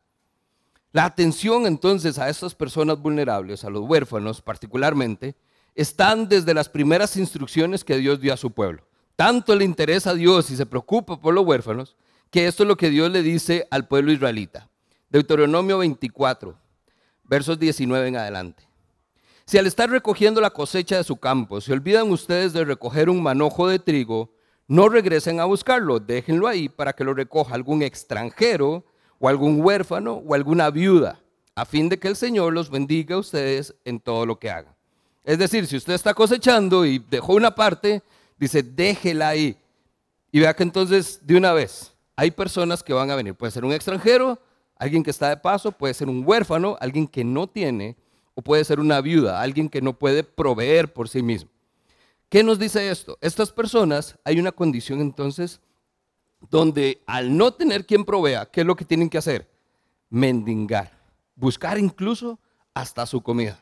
La 0.92 1.04
atención 1.04 1.66
entonces 1.66 2.16
a 2.16 2.28
estas 2.28 2.54
personas 2.54 3.00
vulnerables, 3.00 3.64
a 3.64 3.70
los 3.70 3.82
huérfanos 3.82 4.40
particularmente, 4.40 5.34
están 5.74 6.28
desde 6.28 6.54
las 6.54 6.68
primeras 6.68 7.16
instrucciones 7.16 7.82
que 7.82 7.96
Dios 7.96 8.20
dio 8.20 8.32
a 8.32 8.36
su 8.36 8.52
pueblo. 8.52 8.84
Tanto 9.16 9.54
le 9.54 9.64
interesa 9.64 10.10
a 10.10 10.14
Dios 10.14 10.50
y 10.50 10.56
se 10.56 10.66
preocupa 10.66 11.20
por 11.20 11.34
los 11.34 11.46
huérfanos, 11.46 11.96
que 12.30 12.46
esto 12.46 12.62
es 12.62 12.68
lo 12.68 12.76
que 12.76 12.90
Dios 12.90 13.10
le 13.10 13.22
dice 13.22 13.66
al 13.70 13.86
pueblo 13.86 14.12
israelita. 14.12 14.68
Deuteronomio 15.10 15.78
24, 15.78 16.56
versos 17.24 17.58
19 17.58 18.08
en 18.08 18.16
adelante. 18.16 18.66
Si 19.44 19.58
al 19.58 19.66
estar 19.66 19.90
recogiendo 19.90 20.40
la 20.40 20.50
cosecha 20.50 20.96
de 20.96 21.04
su 21.04 21.16
campo 21.16 21.60
se 21.60 21.72
olvidan 21.72 22.10
ustedes 22.10 22.52
de 22.52 22.64
recoger 22.64 23.10
un 23.10 23.22
manojo 23.22 23.68
de 23.68 23.78
trigo, 23.78 24.32
no 24.66 24.88
regresen 24.88 25.40
a 25.40 25.44
buscarlo, 25.44 26.00
déjenlo 26.00 26.48
ahí 26.48 26.68
para 26.70 26.94
que 26.94 27.04
lo 27.04 27.12
recoja 27.12 27.54
algún 27.54 27.82
extranjero 27.82 28.86
o 29.18 29.28
algún 29.28 29.60
huérfano 29.60 30.14
o 30.14 30.34
alguna 30.34 30.70
viuda, 30.70 31.20
a 31.54 31.66
fin 31.66 31.88
de 31.90 31.98
que 31.98 32.08
el 32.08 32.16
Señor 32.16 32.54
los 32.54 32.70
bendiga 32.70 33.16
a 33.16 33.18
ustedes 33.18 33.74
en 33.84 34.00
todo 34.00 34.24
lo 34.24 34.38
que 34.38 34.50
hagan. 34.50 34.74
Es 35.24 35.38
decir, 35.38 35.66
si 35.66 35.76
usted 35.76 35.92
está 35.92 36.14
cosechando 36.14 36.86
y 36.86 36.98
dejó 36.98 37.34
una 37.34 37.54
parte, 37.54 38.02
dice, 38.42 38.62
déjela 38.62 39.28
ahí. 39.28 39.56
Y 40.30 40.40
vea 40.40 40.54
que 40.54 40.62
entonces, 40.62 41.20
de 41.22 41.36
una 41.36 41.52
vez, 41.52 41.92
hay 42.16 42.30
personas 42.30 42.82
que 42.82 42.92
van 42.92 43.10
a 43.10 43.16
venir. 43.16 43.34
Puede 43.34 43.52
ser 43.52 43.64
un 43.64 43.72
extranjero, 43.72 44.40
alguien 44.76 45.02
que 45.02 45.10
está 45.10 45.28
de 45.28 45.36
paso, 45.36 45.72
puede 45.72 45.94
ser 45.94 46.08
un 46.08 46.22
huérfano, 46.26 46.76
alguien 46.80 47.06
que 47.06 47.24
no 47.24 47.46
tiene, 47.46 47.96
o 48.34 48.42
puede 48.42 48.64
ser 48.64 48.80
una 48.80 49.00
viuda, 49.00 49.40
alguien 49.40 49.68
que 49.68 49.80
no 49.80 49.98
puede 49.98 50.24
proveer 50.24 50.92
por 50.92 51.08
sí 51.08 51.22
mismo. 51.22 51.50
¿Qué 52.28 52.42
nos 52.42 52.58
dice 52.58 52.90
esto? 52.90 53.18
Estas 53.20 53.52
personas, 53.52 54.18
hay 54.24 54.40
una 54.40 54.52
condición 54.52 55.00
entonces 55.00 55.60
donde 56.50 57.02
al 57.06 57.36
no 57.36 57.52
tener 57.52 57.86
quien 57.86 58.04
provea, 58.04 58.46
¿qué 58.46 58.62
es 58.62 58.66
lo 58.66 58.74
que 58.74 58.84
tienen 58.84 59.08
que 59.08 59.18
hacer? 59.18 59.48
Mendigar, 60.08 60.90
buscar 61.36 61.78
incluso 61.78 62.40
hasta 62.74 63.06
su 63.06 63.22
comida. 63.22 63.60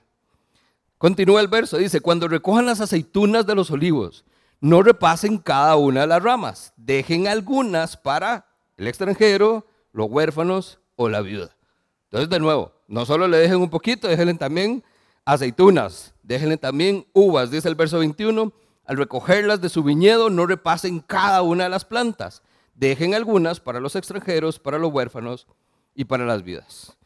Continúa 0.99 1.41
el 1.41 1.49
verso, 1.49 1.79
dice, 1.79 2.01
cuando 2.01 2.29
recojan 2.29 2.67
las 2.67 2.81
aceitunas 2.81 3.47
de 3.47 3.55
los 3.55 3.71
olivos, 3.71 4.25
no 4.61 4.83
repasen 4.83 5.39
cada 5.39 5.77
una 5.77 6.03
de 6.03 6.07
las 6.07 6.23
ramas, 6.23 6.73
dejen 6.77 7.27
algunas 7.29 7.97
para 7.97 8.47
el 8.77 8.87
extranjero, 8.89 9.67
los 9.93 10.11
huérfanos 10.11 10.79
o 10.97 11.09
la 11.09 11.21
viuda. 11.21 11.57
Entonces, 12.05 12.29
de 12.29 12.41
nuevo, 12.41 12.73
no 12.89 13.07
solo 13.07 13.29
le 13.29 13.39
dejen 13.39 13.61
un 13.61 13.71
poquito, 13.71 14.09
déjenle 14.09 14.35
también 14.35 14.85
aceitunas, 15.25 16.15
déjenle 16.23 16.57
también 16.57 17.07
uvas, 17.13 17.51
dice 17.51 17.69
el 17.69 17.75
verso 17.75 17.99
21, 17.99 18.53
al 18.85 18.97
recogerlas 18.97 19.61
de 19.61 19.69
su 19.69 19.83
viñedo, 19.83 20.31
no 20.31 20.47
repasen 20.47 21.01
cada 21.01 21.43
una 21.43 21.65
de 21.65 21.71
las 21.71 21.85
plantas, 21.85 22.43
dejen 22.75 23.15
algunas 23.15 23.61
para 23.61 23.81
los 23.81 23.97
extranjeros, 23.97 24.59
para 24.59 24.79
los 24.79 24.93
huérfanos 24.93 25.47
y 25.95 26.05
para 26.05 26.27
las 26.27 26.43
viudas. 26.43 26.97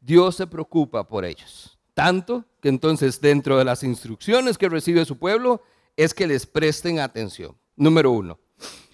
Dios 0.00 0.36
se 0.36 0.46
preocupa 0.46 1.06
por 1.06 1.24
ellos. 1.24 1.78
Tanto 1.94 2.44
que 2.60 2.68
entonces 2.68 3.20
dentro 3.20 3.58
de 3.58 3.64
las 3.64 3.82
instrucciones 3.82 4.56
que 4.56 4.68
recibe 4.68 5.04
su 5.04 5.18
pueblo 5.18 5.62
es 5.96 6.14
que 6.14 6.26
les 6.26 6.46
presten 6.46 6.98
atención. 6.98 7.56
Número 7.76 8.10
uno. 8.10 8.38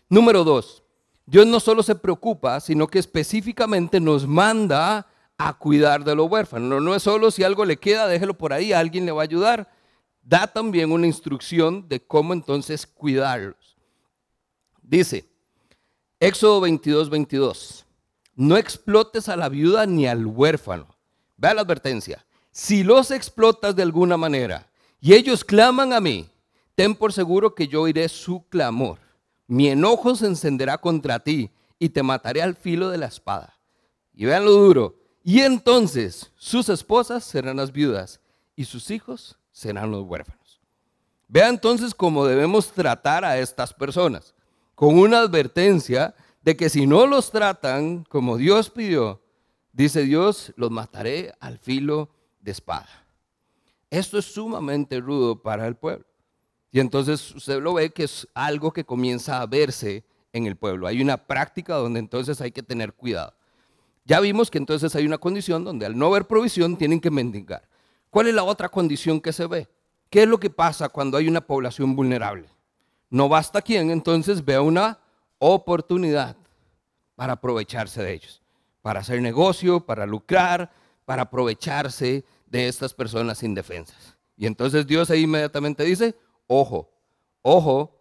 Número 0.09 0.45
dos, 0.45 0.83
Dios 1.27 1.47
no 1.47 1.61
solo 1.61 1.83
se 1.83 1.95
preocupa, 1.95 2.59
sino 2.61 2.87
que 2.87 2.99
específicamente 2.99 4.01
nos 4.01 4.27
manda 4.27 5.07
a 5.37 5.53
cuidar 5.57 6.03
de 6.03 6.15
los 6.15 6.31
huérfanos. 6.31 6.83
No, 6.83 6.95
es 6.95 7.03
solo 7.03 7.31
si 7.31 7.43
algo 7.43 7.65
le 7.65 7.77
queda, 7.77 8.09
déjelo 8.09 8.33
por 8.33 8.53
ahí, 8.53 8.73
alguien 8.73 9.05
le 9.05 9.13
va 9.13 9.23
a 9.23 9.25
ayudar. 9.25 9.71
Da 10.23 10.47
también 10.47 10.91
una 10.91 11.07
instrucción 11.07 11.89
de 11.89 12.01
cómo 12.01 12.33
entonces 12.33 12.87
cuidarlos. 12.87 13.77
Dice, 14.83 15.27
Éxodo 16.19 16.63
22, 16.63 17.11
22, 17.11 17.87
no 18.35 18.57
explotes 18.57 19.29
a 19.29 19.37
la 19.37 19.49
viuda 19.49 19.85
ni 19.85 20.07
al 20.07 20.27
huérfano. 20.27 20.89
Vea 21.37 21.55
la 21.55 21.61
advertencia. 21.61 22.25
Si 22.51 22.83
los 22.83 23.11
explotas 23.11 23.77
de 23.77 23.83
alguna 23.83 24.17
manera 24.17 24.69
y 25.01 25.13
ellos 25.13 25.45
claman 25.45 25.93
a 25.93 26.01
mí, 26.01 26.29
ten 26.79 26.95
por 26.95 27.13
seguro 27.13 27.57
que 27.57 27.67
yo 27.67 27.83
oiré 27.83 28.09
su 28.09 28.47
clamor. 28.49 29.01
Mi 29.49 29.67
enojo 29.67 30.15
se 30.15 30.27
encenderá 30.27 30.79
contra 30.79 31.19
ti 31.19 31.51
y 31.77 31.89
te 31.89 32.05
mataré 32.05 32.41
al 32.41 32.55
filo 32.55 32.89
de 32.89 32.99
la 32.99 33.07
espada. 33.07 33.59
Y 34.15 34.27
vean 34.27 34.45
lo 34.45 34.53
duro. 34.53 34.95
Y 35.25 35.41
entonces 35.41 36.31
sus 36.37 36.69
esposas 36.69 37.25
serán 37.25 37.57
las 37.57 37.73
viudas 37.73 38.21
y 38.55 38.65
sus 38.65 38.93
hijos 38.93 39.41
serán 39.51 39.91
los 39.91 40.05
huérfanos. 40.05 40.61
Vea 41.27 41.49
entonces 41.49 41.97
cómo 41.97 42.25
debemos 42.25 42.71
tratar 42.71 43.25
a 43.25 43.41
estas 43.41 43.75
personas, 43.75 44.37
con 44.77 45.01
una 45.01 45.19
advertencia 45.19 46.15
de 46.43 46.57
que 46.57 46.69
si 46.69 46.87
no 46.87 47.09
los 47.09 47.33
tratan 47.33 48.05
como 48.05 48.37
Dios 48.37 48.71
pidió, 48.71 49.21
dice 49.73 50.03
Dios, 50.03 50.53
los 50.55 50.71
mataré 50.71 51.35
al 51.41 51.59
filo 51.59 52.11
de 52.39 52.53
espada. 52.53 53.05
Esto 53.91 54.17
es 54.17 54.27
sumamente 54.27 55.01
rudo 55.01 55.43
para 55.43 55.67
el 55.67 55.75
pueblo. 55.75 56.08
Y 56.71 56.81
entonces 56.81 57.35
usted 57.35 57.61
lo 57.61 57.75
ve 57.75 57.91
que 57.91 58.05
es 58.05 58.29
algo 58.35 58.73
que 58.73 58.85
comienza 58.85 59.41
a 59.41 59.47
verse 59.47 60.05
en 60.33 60.47
el 60.47 60.57
pueblo. 60.57 60.87
Hay 60.87 61.01
una 61.01 61.17
práctica 61.17 61.75
donde 61.75 62.01
entonces 62.01 62.41
hay 62.41 62.51
que 62.51 62.63
tener 62.63 62.93
cuidado. 62.93 63.35
Ya 64.05 64.21
vimos 64.21 64.51
que 64.51 64.59
entonces 64.59 64.95
hay 64.95 65.07
una 65.07 65.19
condición 65.19 65.65
donde 65.65 65.87
al 65.87 65.97
no 65.97 66.07
haber 66.07 66.27
provisión 66.27 66.77
tienen 66.77 67.01
que 67.01 67.11
mendigar. 67.11 67.69
¿Cuál 68.11 68.29
es 68.29 68.35
la 68.35 68.45
otra 68.45 68.69
condición 68.69 69.21
que 69.21 69.33
se 69.33 69.47
ve? 69.47 69.69
¿Qué 70.11 70.23
es 70.23 70.29
lo 70.29 70.41
que 70.41 70.51
pasa 70.51 70.89
cuando 70.89 71.19
hay 71.19 71.29
una 71.29 71.43
población 71.43 71.95
vulnerable? 71.95 72.49
No 73.11 73.29
basta 73.29 73.61
quien 73.61 73.91
entonces 73.91 74.45
vea 74.45 74.63
una 74.63 74.99
oportunidad 75.39 76.37
para 77.15 77.35
aprovecharse 77.35 78.03
de 78.03 78.15
ellos, 78.15 78.43
para 78.81 79.01
hacer 79.01 79.21
negocio, 79.21 79.81
para 79.81 80.07
lucrar, 80.07 80.71
para 81.05 81.23
aprovecharse 81.23 82.25
de 82.47 82.69
estas 82.69 82.95
personas 82.95 83.43
indefensas. 83.43 84.17
Y 84.37 84.47
entonces 84.47 84.87
Dios 84.87 85.11
ahí 85.11 85.23
inmediatamente 85.23 85.85
dice, 85.85 86.15
ojo, 86.49 86.91
ojo, 87.43 87.95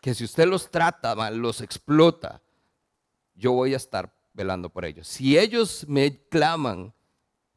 que 0.00 0.14
si 0.14 0.24
usted 0.24 0.46
los 0.46 0.70
trata 0.70 1.14
mal, 1.14 1.36
los 1.36 1.60
explota, 1.60 2.40
yo 3.34 3.52
voy 3.52 3.74
a 3.74 3.76
estar 3.76 4.14
velando 4.32 4.70
por 4.70 4.86
ellos. 4.86 5.06
Si 5.06 5.36
ellos 5.36 5.84
me 5.86 6.22
claman, 6.28 6.94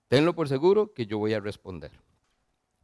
tenlo 0.10 0.36
por 0.36 0.50
seguro 0.50 0.94
que 0.94 1.06
yo 1.06 1.18
voy 1.18 1.34
a 1.34 1.40
responder. 1.40 1.92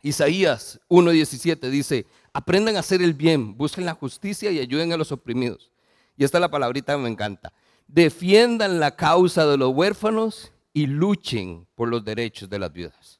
Isaías 0.02 0.80
1.17 0.88 1.70
dice, 1.70 2.06
aprendan 2.32 2.78
a 2.78 2.80
hacer 2.80 3.02
el 3.02 3.14
bien, 3.14 3.58
busquen 3.58 3.86
la 3.86 3.94
justicia 3.94 4.50
y 4.52 4.60
ayuden 4.60 4.94
a 4.94 4.98
los 4.98 5.12
oprimidos. 5.12 5.72
Y 6.16 6.24
esta 6.24 6.38
es 6.38 6.42
la 6.42 6.52
palabrita 6.52 6.94
que 6.94 7.00
me 7.00 7.10
encanta. 7.10 7.52
Defiendan 7.88 8.80
la 8.80 8.96
causa 8.96 9.46
de 9.46 9.58
los 9.58 9.74
huérfanos 9.74 10.54
y 10.74 10.86
luchen 10.86 11.68
por 11.76 11.90
los 11.90 12.04
derechos 12.06 12.50
de 12.50 12.60
las 12.60 12.72
viudas. 12.72 13.20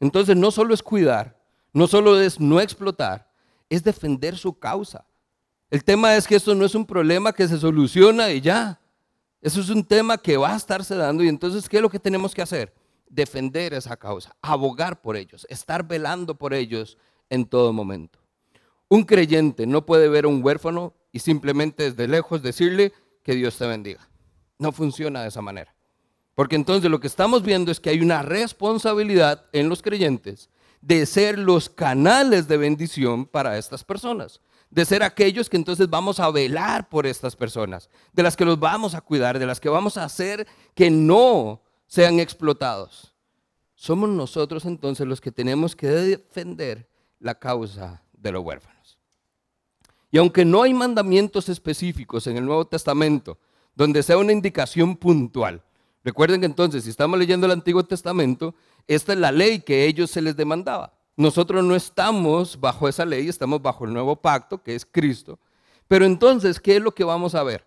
Entonces 0.00 0.36
no 0.36 0.50
solo 0.50 0.74
es 0.74 0.82
cuidar, 0.82 1.40
no 1.72 1.86
solo 1.86 2.20
es 2.20 2.40
no 2.40 2.60
explotar, 2.60 3.25
es 3.68 3.82
defender 3.82 4.36
su 4.36 4.58
causa. 4.58 5.06
El 5.70 5.82
tema 5.82 6.14
es 6.16 6.26
que 6.26 6.36
esto 6.36 6.54
no 6.54 6.64
es 6.64 6.74
un 6.74 6.86
problema 6.86 7.32
que 7.32 7.48
se 7.48 7.58
soluciona 7.58 8.30
y 8.30 8.40
ya. 8.40 8.80
Eso 9.40 9.60
es 9.60 9.68
un 9.68 9.84
tema 9.84 10.16
que 10.18 10.36
va 10.36 10.52
a 10.52 10.56
estarse 10.56 10.94
dando 10.94 11.22
y 11.22 11.28
entonces, 11.28 11.68
¿qué 11.68 11.76
es 11.76 11.82
lo 11.82 11.90
que 11.90 11.98
tenemos 11.98 12.34
que 12.34 12.42
hacer? 12.42 12.72
Defender 13.08 13.74
esa 13.74 13.96
causa, 13.96 14.34
abogar 14.42 15.00
por 15.00 15.16
ellos, 15.16 15.46
estar 15.48 15.86
velando 15.86 16.36
por 16.36 16.54
ellos 16.54 16.96
en 17.30 17.44
todo 17.44 17.72
momento. 17.72 18.18
Un 18.88 19.04
creyente 19.04 19.66
no 19.66 19.84
puede 19.84 20.08
ver 20.08 20.24
a 20.24 20.28
un 20.28 20.44
huérfano 20.44 20.94
y 21.12 21.18
simplemente 21.18 21.90
desde 21.90 22.08
lejos 22.08 22.42
decirle 22.42 22.92
que 23.22 23.34
Dios 23.34 23.56
te 23.58 23.66
bendiga. 23.66 24.08
No 24.58 24.72
funciona 24.72 25.22
de 25.22 25.28
esa 25.28 25.42
manera. 25.42 25.74
Porque 26.34 26.54
entonces 26.54 26.90
lo 26.90 27.00
que 27.00 27.06
estamos 27.06 27.42
viendo 27.42 27.72
es 27.72 27.80
que 27.80 27.90
hay 27.90 28.00
una 28.00 28.22
responsabilidad 28.22 29.46
en 29.52 29.68
los 29.68 29.82
creyentes 29.82 30.50
de 30.86 31.04
ser 31.04 31.36
los 31.36 31.68
canales 31.68 32.46
de 32.46 32.56
bendición 32.56 33.26
para 33.26 33.58
estas 33.58 33.82
personas, 33.82 34.40
de 34.70 34.84
ser 34.84 35.02
aquellos 35.02 35.50
que 35.50 35.56
entonces 35.56 35.90
vamos 35.90 36.20
a 36.20 36.30
velar 36.30 36.88
por 36.88 37.06
estas 37.06 37.34
personas, 37.34 37.90
de 38.12 38.22
las 38.22 38.36
que 38.36 38.44
los 38.44 38.60
vamos 38.60 38.94
a 38.94 39.00
cuidar, 39.00 39.40
de 39.40 39.46
las 39.46 39.58
que 39.58 39.68
vamos 39.68 39.96
a 39.96 40.04
hacer 40.04 40.46
que 40.76 40.88
no 40.88 41.60
sean 41.88 42.20
explotados. 42.20 43.12
Somos 43.74 44.08
nosotros 44.10 44.64
entonces 44.64 45.08
los 45.08 45.20
que 45.20 45.32
tenemos 45.32 45.74
que 45.74 45.88
defender 45.88 46.88
la 47.18 47.36
causa 47.36 48.04
de 48.12 48.30
los 48.30 48.44
huérfanos. 48.44 48.96
Y 50.12 50.18
aunque 50.18 50.44
no 50.44 50.62
hay 50.62 50.72
mandamientos 50.72 51.48
específicos 51.48 52.28
en 52.28 52.36
el 52.36 52.44
Nuevo 52.44 52.64
Testamento 52.64 53.40
donde 53.74 54.04
sea 54.04 54.18
una 54.18 54.32
indicación 54.32 54.96
puntual, 54.96 55.64
recuerden 56.04 56.38
que 56.38 56.46
entonces 56.46 56.84
si 56.84 56.90
estamos 56.90 57.18
leyendo 57.18 57.46
el 57.46 57.52
Antiguo 57.52 57.84
Testamento, 57.84 58.54
esta 58.86 59.12
es 59.12 59.18
la 59.18 59.32
ley 59.32 59.60
que 59.60 59.86
ellos 59.86 60.10
se 60.10 60.22
les 60.22 60.36
demandaba. 60.36 60.92
Nosotros 61.16 61.64
no 61.64 61.74
estamos 61.74 62.60
bajo 62.60 62.88
esa 62.88 63.04
ley, 63.04 63.28
estamos 63.28 63.62
bajo 63.62 63.84
el 63.84 63.92
nuevo 63.92 64.16
pacto, 64.16 64.62
que 64.62 64.74
es 64.74 64.84
Cristo. 64.84 65.38
Pero 65.88 66.04
entonces, 66.04 66.60
¿qué 66.60 66.76
es 66.76 66.82
lo 66.82 66.92
que 66.92 67.04
vamos 67.04 67.34
a 67.34 67.42
ver? 67.42 67.64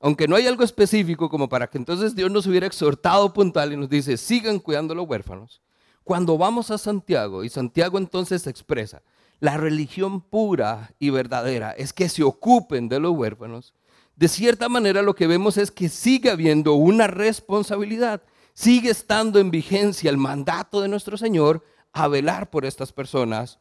Aunque 0.00 0.28
no 0.28 0.36
hay 0.36 0.46
algo 0.46 0.64
específico 0.64 1.28
como 1.28 1.48
para 1.48 1.68
que 1.68 1.78
entonces 1.78 2.14
Dios 2.14 2.30
nos 2.30 2.46
hubiera 2.46 2.66
exhortado 2.66 3.32
puntual 3.32 3.72
y 3.72 3.76
nos 3.76 3.88
dice, 3.88 4.16
sigan 4.16 4.58
cuidando 4.58 4.92
a 4.92 4.96
los 4.96 5.08
huérfanos. 5.08 5.60
Cuando 6.04 6.36
vamos 6.36 6.70
a 6.70 6.78
Santiago, 6.78 7.44
y 7.44 7.48
Santiago 7.48 7.98
entonces 7.98 8.46
expresa, 8.46 9.02
la 9.38 9.56
religión 9.56 10.20
pura 10.20 10.94
y 10.98 11.10
verdadera 11.10 11.72
es 11.72 11.92
que 11.92 12.08
se 12.08 12.22
ocupen 12.22 12.88
de 12.88 13.00
los 13.00 13.12
huérfanos, 13.12 13.74
de 14.16 14.28
cierta 14.28 14.68
manera 14.68 15.02
lo 15.02 15.14
que 15.14 15.26
vemos 15.26 15.56
es 15.56 15.70
que 15.70 15.88
sigue 15.88 16.30
habiendo 16.30 16.74
una 16.74 17.06
responsabilidad 17.06 18.22
sigue 18.54 18.90
estando 18.90 19.38
en 19.38 19.50
vigencia 19.50 20.10
el 20.10 20.16
mandato 20.16 20.80
de 20.80 20.88
nuestro 20.88 21.16
Señor 21.16 21.64
a 21.92 22.08
velar 22.08 22.50
por 22.50 22.64
estas 22.64 22.92
personas 22.92 23.58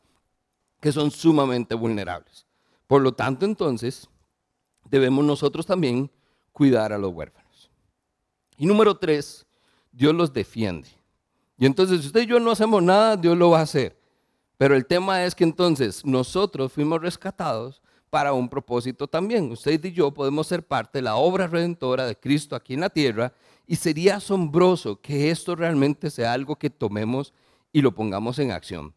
que 0.80 0.92
son 0.92 1.12
sumamente 1.12 1.76
vulnerables. 1.76 2.46
Por 2.88 3.02
lo 3.02 3.14
tanto, 3.14 3.46
entonces, 3.46 4.10
debemos 4.90 5.24
nosotros 5.24 5.66
también 5.66 6.12
cuidar 6.52 6.92
a 6.92 6.98
los 6.98 7.14
huérfanos. 7.14 7.72
Y 8.58 8.66
número 8.66 8.98
tres, 8.98 9.46
Dios 9.92 10.14
los 10.14 10.34
defiende. 10.34 10.90
Y 11.58 11.66
entonces, 11.66 12.02
si 12.02 12.08
usted 12.08 12.22
y 12.22 12.26
yo 12.26 12.40
no 12.40 12.52
hacemos 12.52 12.82
nada, 12.82 13.16
Dios 13.16 13.38
lo 13.38 13.52
va 13.52 13.60
a 13.60 13.64
hacer. 13.64 13.98
Pero 14.58 14.76
el 14.76 14.86
tema 14.86 15.24
es 15.24 15.36
que 15.36 15.44
entonces 15.44 16.06
nosotros 16.06 16.72
fuimos 16.72 17.02
rescatados 17.02 17.82
para 18.10 18.34
un 18.34 18.50
propósito 18.50 19.08
también. 19.08 19.52
Usted 19.52 19.84
y 19.86 19.92
yo 19.92 20.12
podemos 20.12 20.48
ser 20.48 20.68
parte 20.68 21.00
de 21.00 21.04
la 21.04 21.16
obra 21.16 21.48
redentora 21.48 22.06
de 22.06 22.16
Cristo 22.16 22.56
aquí 22.56 22.74
en 22.74 22.82
la 22.82 22.90
tierra 22.90 23.34
y 23.72 23.78
sería 23.78 24.18
asombroso 24.18 25.00
que 25.00 25.32
esto 25.32 25.56
realmente 25.56 26.10
sea 26.10 26.34
algo 26.34 26.58
que 26.58 26.70
tomemos 26.70 27.34
y 27.72 27.82
lo 27.82 27.96
pongamos 27.96 28.38
en 28.40 28.52
acción. 28.52 28.94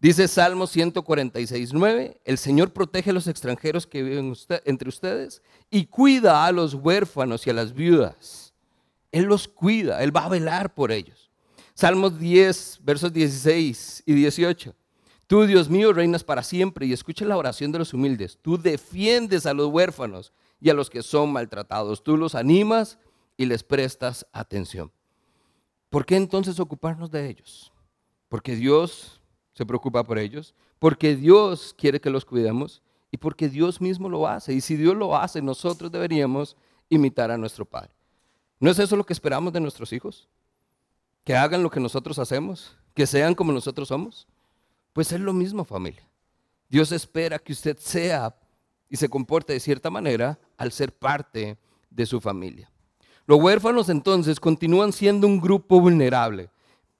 Dice 0.00 0.26
Salmo 0.26 0.66
146, 0.66 1.72
9, 1.72 2.20
el 2.24 2.36
Señor 2.36 2.72
protege 2.72 3.10
a 3.10 3.12
los 3.12 3.28
extranjeros 3.28 3.86
que 3.86 4.02
viven 4.02 4.34
entre 4.64 4.88
ustedes 4.88 5.40
y 5.70 5.86
cuida 5.86 6.44
a 6.44 6.50
los 6.50 6.74
huérfanos 6.74 7.46
y 7.46 7.50
a 7.50 7.52
las 7.52 7.72
viudas. 7.72 8.54
Él 9.12 9.26
los 9.26 9.46
cuida, 9.46 10.02
Él 10.02 10.14
va 10.14 10.24
a 10.24 10.30
velar 10.30 10.74
por 10.74 10.90
ellos. 10.90 11.30
Salmos 11.74 12.18
10, 12.18 12.80
versos 12.82 13.12
16 13.12 14.02
y 14.04 14.14
18. 14.14 14.74
Tú, 15.28 15.46
Dios 15.46 15.70
mío, 15.70 15.92
reinas 15.92 16.24
para 16.24 16.42
siempre 16.42 16.86
y 16.86 16.92
escucha 16.92 17.24
la 17.24 17.36
oración 17.36 17.70
de 17.70 17.78
los 17.78 17.94
humildes. 17.94 18.36
Tú 18.42 18.58
defiendes 18.58 19.46
a 19.46 19.54
los 19.54 19.68
huérfanos 19.68 20.32
y 20.60 20.70
a 20.70 20.74
los 20.74 20.90
que 20.90 21.04
son 21.04 21.32
maltratados. 21.32 22.02
Tú 22.02 22.16
los 22.16 22.34
animas 22.34 22.98
y 23.38 23.46
les 23.46 23.62
prestas 23.62 24.26
atención. 24.32 24.92
¿Por 25.88 26.04
qué 26.04 26.16
entonces 26.16 26.60
ocuparnos 26.60 27.10
de 27.10 27.30
ellos? 27.30 27.72
Porque 28.28 28.54
Dios 28.54 29.22
se 29.54 29.64
preocupa 29.64 30.04
por 30.04 30.18
ellos, 30.18 30.54
porque 30.78 31.16
Dios 31.16 31.74
quiere 31.78 32.00
que 32.00 32.10
los 32.10 32.26
cuidemos 32.26 32.82
y 33.10 33.16
porque 33.16 33.48
Dios 33.48 33.80
mismo 33.80 34.10
lo 34.10 34.28
hace. 34.28 34.52
Y 34.52 34.60
si 34.60 34.76
Dios 34.76 34.94
lo 34.94 35.16
hace, 35.16 35.40
nosotros 35.40 35.90
deberíamos 35.90 36.56
imitar 36.90 37.30
a 37.30 37.38
nuestro 37.38 37.64
Padre. 37.64 37.90
¿No 38.60 38.70
es 38.70 38.78
eso 38.78 38.96
lo 38.96 39.06
que 39.06 39.12
esperamos 39.12 39.52
de 39.52 39.60
nuestros 39.60 39.92
hijos? 39.92 40.28
Que 41.24 41.34
hagan 41.34 41.62
lo 41.62 41.70
que 41.70 41.80
nosotros 41.80 42.18
hacemos, 42.18 42.76
que 42.92 43.06
sean 43.06 43.34
como 43.34 43.52
nosotros 43.52 43.88
somos. 43.88 44.26
Pues 44.92 45.12
es 45.12 45.20
lo 45.20 45.32
mismo 45.32 45.64
familia. 45.64 46.06
Dios 46.68 46.92
espera 46.92 47.38
que 47.38 47.52
usted 47.52 47.78
sea 47.78 48.34
y 48.88 48.96
se 48.96 49.08
comporte 49.08 49.52
de 49.52 49.60
cierta 49.60 49.90
manera 49.90 50.38
al 50.56 50.72
ser 50.72 50.92
parte 50.92 51.56
de 51.88 52.06
su 52.06 52.20
familia. 52.20 52.70
Los 53.28 53.38
huérfanos 53.42 53.90
entonces 53.90 54.40
continúan 54.40 54.90
siendo 54.90 55.26
un 55.26 55.38
grupo 55.38 55.82
vulnerable. 55.82 56.48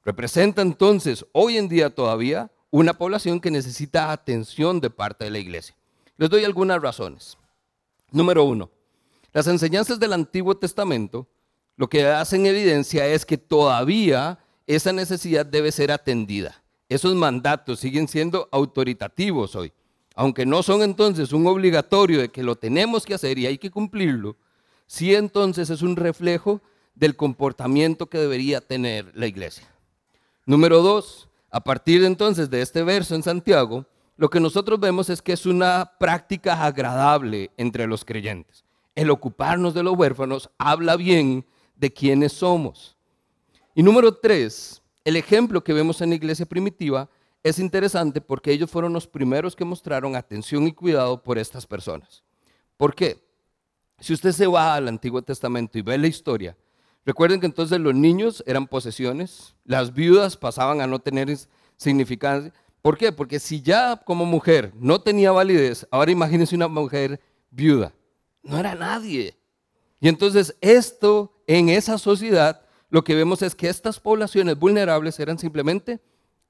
Representa 0.05 0.61
entonces 0.61 1.25
hoy 1.33 1.57
en 1.57 1.71
día 1.71 1.89
todavía 1.89 2.53
una 2.71 2.93
población 2.93 3.41
que 3.41 3.51
necesita 3.51 4.13
atención 4.13 4.79
de 4.79 4.91
parte 4.91 5.25
de 5.25 5.31
la 5.31 5.39
iglesia. 5.39 5.75
Les 6.19 6.29
doy 6.29 6.45
algunas 6.45 6.83
razones. 6.83 7.39
Número 8.11 8.45
uno, 8.45 8.71
las 9.33 9.47
enseñanzas 9.47 9.99
del 9.99 10.13
Antiguo 10.13 10.55
Testamento 10.55 11.27
lo 11.77 11.89
que 11.89 12.07
hacen 12.07 12.45
evidencia 12.45 13.07
es 13.07 13.25
que 13.25 13.39
todavía 13.39 14.39
esa 14.67 14.93
necesidad 14.93 15.47
debe 15.47 15.73
ser 15.73 15.91
atendida. 15.91 16.63
Esos 16.91 17.15
mandatos 17.15 17.81
siguen 17.81 18.07
siendo 18.07 18.51
autoritativos 18.53 19.57
hoy. 19.57 19.73
Aunque 20.15 20.45
no 20.45 20.63
son 20.63 20.83
entonces 20.83 21.33
un 21.33 21.47
obligatorio 21.47 22.21
de 22.21 22.29
que 22.29 22.43
lo 22.43 22.55
tenemos 22.55 23.07
que 23.07 23.15
hacer 23.15 23.39
y 23.39 23.47
hay 23.47 23.57
que 23.57 23.71
cumplirlo, 23.71 24.37
sí 24.89 25.15
entonces 25.15 25.71
es 25.71 25.83
un 25.83 25.95
reflejo 25.95 26.61
del 26.97 27.15
comportamiento 27.15 28.07
que 28.07 28.19
debería 28.19 28.61
tener 28.61 29.13
la 29.15 29.29
iglesia. 29.29 29.69
Número 30.47 30.83
dos, 30.83 31.29
a 31.51 31.63
partir 31.63 32.03
entonces 32.03 32.51
de 32.51 32.61
este 32.61 32.83
verso 32.83 33.15
en 33.15 33.23
Santiago, 33.23 33.87
lo 34.17 34.29
que 34.29 34.41
nosotros 34.41 34.81
vemos 34.81 35.09
es 35.11 35.23
que 35.23 35.33
es 35.33 35.47
una 35.47 35.93
práctica 36.01 36.65
agradable 36.65 37.53
entre 37.57 37.87
los 37.87 38.05
creyentes. 38.05 38.65
El 38.97 39.11
ocuparnos 39.11 39.75
de 39.75 39.85
los 39.85 39.97
huérfanos 39.97 40.51
habla 40.59 40.97
bien 40.97 41.47
de 41.77 41.93
quiénes 41.93 42.33
somos. 42.33 42.97
Y 43.77 43.85
número 43.85 44.13
tres, 44.13 44.83
el 45.05 45.15
ejemplo 45.15 45.63
que 45.63 45.73
vemos 45.73 46.01
en 46.01 46.09
la 46.09 46.17
iglesia 46.17 46.47
primitiva 46.47 47.09
es 47.45 47.61
interesante 47.61 48.21
porque 48.21 48.51
ellos 48.51 48.71
fueron 48.71 48.93
los 48.93 49.07
primeros 49.07 49.55
que 49.55 49.65
mostraron 49.65 50.17
atención 50.17 50.67
y 50.67 50.73
cuidado 50.73 51.23
por 51.23 51.39
estas 51.39 51.67
personas. 51.67 52.25
¿Por 52.77 52.95
qué? 52.95 53.28
Si 54.01 54.13
usted 54.13 54.33
se 54.33 54.47
va 54.47 54.75
al 54.75 54.89
Antiguo 54.89 55.23
Testamento 55.23 55.77
y 55.77 55.83
ve 55.83 55.99
la 55.99 56.07
historia, 56.07 56.57
recuerden 57.05 57.41
que 57.41 57.47
entonces 57.47 57.81
los 57.81 57.95
niños 57.95 58.45
eran 58.47 58.69
posesiones, 58.69 59.57
las 59.65 59.93
viudas 59.93 60.37
pasaban 60.37 60.81
a 60.81 60.87
no 60.87 61.01
tener 61.01 61.37
significancia. 61.77 62.53
¿Por 62.81 62.97
qué? 62.97 63.11
Porque 63.11 63.41
si 63.41 63.61
ya 63.61 63.97
como 63.97 64.25
mujer 64.25 64.73
no 64.77 65.01
tenía 65.01 65.33
validez, 65.33 65.87
ahora 65.91 66.13
imagínense 66.13 66.55
una 66.55 66.69
mujer 66.69 67.21
viuda, 67.51 67.93
no 68.43 68.57
era 68.57 68.77
nadie. 68.77 69.37
Y 70.01 70.09
entonces 70.09 70.57
esto 70.61 71.33
en 71.49 71.69
esa 71.69 71.99
sociedad 71.99 72.63
lo 72.91 73.03
que 73.03 73.17
vemos 73.17 73.43
es 73.43 73.55
que 73.57 73.69
estas 73.69 73.99
poblaciones 73.99 74.57
vulnerables 74.57 75.19
eran 75.19 75.41
simplemente 75.41 76.01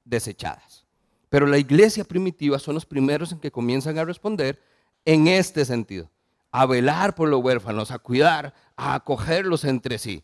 desechadas. 0.05 0.85
Pero 1.29 1.47
la 1.47 1.57
iglesia 1.57 2.03
primitiva 2.03 2.59
son 2.59 2.75
los 2.75 2.85
primeros 2.85 3.31
en 3.31 3.39
que 3.39 3.51
comienzan 3.51 3.97
a 3.97 4.05
responder 4.05 4.61
en 5.03 5.27
este 5.27 5.65
sentido 5.65 6.09
a 6.51 6.65
velar 6.65 7.15
por 7.15 7.29
los 7.29 7.43
huérfanos, 7.43 7.91
a 7.91 7.99
cuidar, 7.99 8.53
a 8.75 8.95
acogerlos 8.95 9.63
entre 9.63 9.97
sí. 9.97 10.23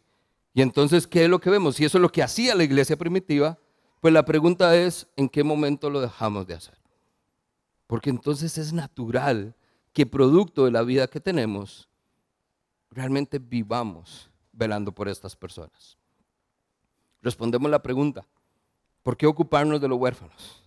Y 0.54 0.62
entonces, 0.62 1.08
¿qué 1.08 1.26
es 1.26 1.30
lo 1.30 1.40
que 1.40 1.50
vemos? 1.50 1.76
Si 1.76 1.86
eso 1.86 1.98
es 1.98 2.02
lo 2.02 2.12
que 2.12 2.24
hacía 2.24 2.56
la 2.56 2.64
iglesia 2.64 2.98
primitiva, 2.98 3.60
pues 4.00 4.14
la 4.14 4.26
pregunta 4.26 4.76
es, 4.76 5.08
¿en 5.16 5.30
qué 5.30 5.44
momento 5.44 5.90
lo 5.90 6.02
dejamos 6.02 6.48
de 6.48 6.54
hacer? 6.54 6.78
Porque 7.88 8.10
entonces 8.10 8.58
es 8.58 8.74
natural 8.74 9.56
que 9.94 10.06
producto 10.06 10.66
de 10.66 10.72
la 10.72 10.82
vida 10.82 11.08
que 11.08 11.20
tenemos, 11.20 11.90
realmente 12.90 13.40
vivamos 13.40 14.30
velando 14.52 14.94
por 14.94 15.08
estas 15.08 15.36
personas. 15.36 15.98
Respondemos 17.22 17.70
la 17.70 17.82
pregunta, 17.82 18.26
¿por 19.04 19.18
qué 19.18 19.26
ocuparnos 19.26 19.82
de 19.82 19.88
los 19.88 20.00
huérfanos? 20.00 20.64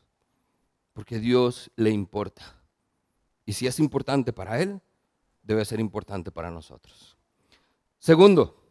Porque 0.92 1.18
Dios 1.18 1.70
le 1.76 1.90
importa. 1.90 2.56
Y 3.46 3.52
si 3.52 3.66
es 3.66 3.78
importante 3.80 4.32
para 4.32 4.60
Él, 4.60 4.80
debe 5.48 5.64
ser 5.64 5.80
importante 5.80 6.30
para 6.30 6.50
nosotros. 6.50 7.16
Segundo, 7.98 8.62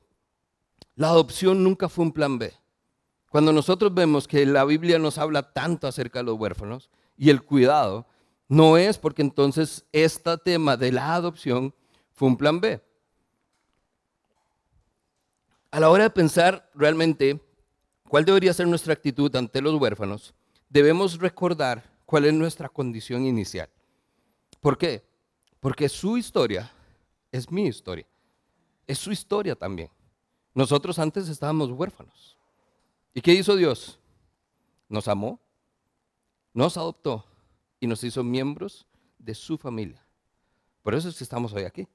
la 0.96 1.10
adopción 1.10 1.64
nunca 1.64 1.90
fue 1.90 2.06
un 2.06 2.14
plan 2.14 2.38
B. 2.38 2.54
Cuando 3.30 3.52
nosotros 3.52 3.94
vemos 3.94 4.28
que 4.28 4.46
la 4.46 4.64
Biblia 4.64 5.00
nos 5.00 5.18
habla 5.18 5.52
tanto 5.54 5.88
acerca 5.88 6.20
de 6.20 6.26
los 6.26 6.40
huérfanos 6.40 6.90
y 7.18 7.32
el 7.32 7.44
cuidado, 7.44 8.06
no 8.48 8.78
es 8.78 9.00
porque 9.00 9.24
entonces 9.24 9.86
este 9.92 10.38
tema 10.38 10.78
de 10.78 10.92
la 10.92 11.16
adopción 11.16 11.74
fue 12.14 12.28
un 12.30 12.38
plan 12.38 12.62
B. 12.62 12.80
A 15.72 15.80
la 15.80 15.90
hora 15.90 16.04
de 16.04 16.10
pensar 16.12 16.70
realmente 16.76 17.42
cuál 18.08 18.24
debería 18.24 18.54
ser 18.54 18.68
nuestra 18.68 18.94
actitud 18.94 19.36
ante 19.36 19.62
los 19.62 19.82
huérfanos, 19.82 20.36
debemos 20.70 21.18
recordar 21.18 21.84
cuál 22.06 22.26
es 22.26 22.34
nuestra 22.34 22.70
condición 22.70 23.26
inicial. 23.26 23.70
¿Por 24.62 24.78
qué? 24.78 25.17
Porque 25.60 25.90
su 25.90 26.18
historia 26.18 26.72
es 27.32 27.50
mi 27.52 27.68
historia. 27.68 28.06
Es 28.86 28.98
su 28.98 29.12
historia 29.12 29.56
también. 29.56 29.90
Nosotros 30.54 30.98
antes 31.00 31.30
estábamos 31.30 31.72
huérfanos. 31.72 32.38
¿Y 33.14 33.22
qué 33.22 33.34
hizo 33.34 33.56
Dios? 33.56 34.00
Nos 34.90 35.08
amó, 35.08 35.40
nos 36.54 36.78
adoptó 36.78 37.26
y 37.80 37.88
nos 37.88 38.04
hizo 38.04 38.24
miembros 38.24 38.88
de 39.20 39.36
su 39.36 39.58
familia. 39.58 40.04
Por 40.84 40.96
eso 40.96 41.10
es 41.10 41.18
que 41.18 41.24
estamos 41.24 41.52
hoy 41.54 41.64
aquí. 41.64 41.88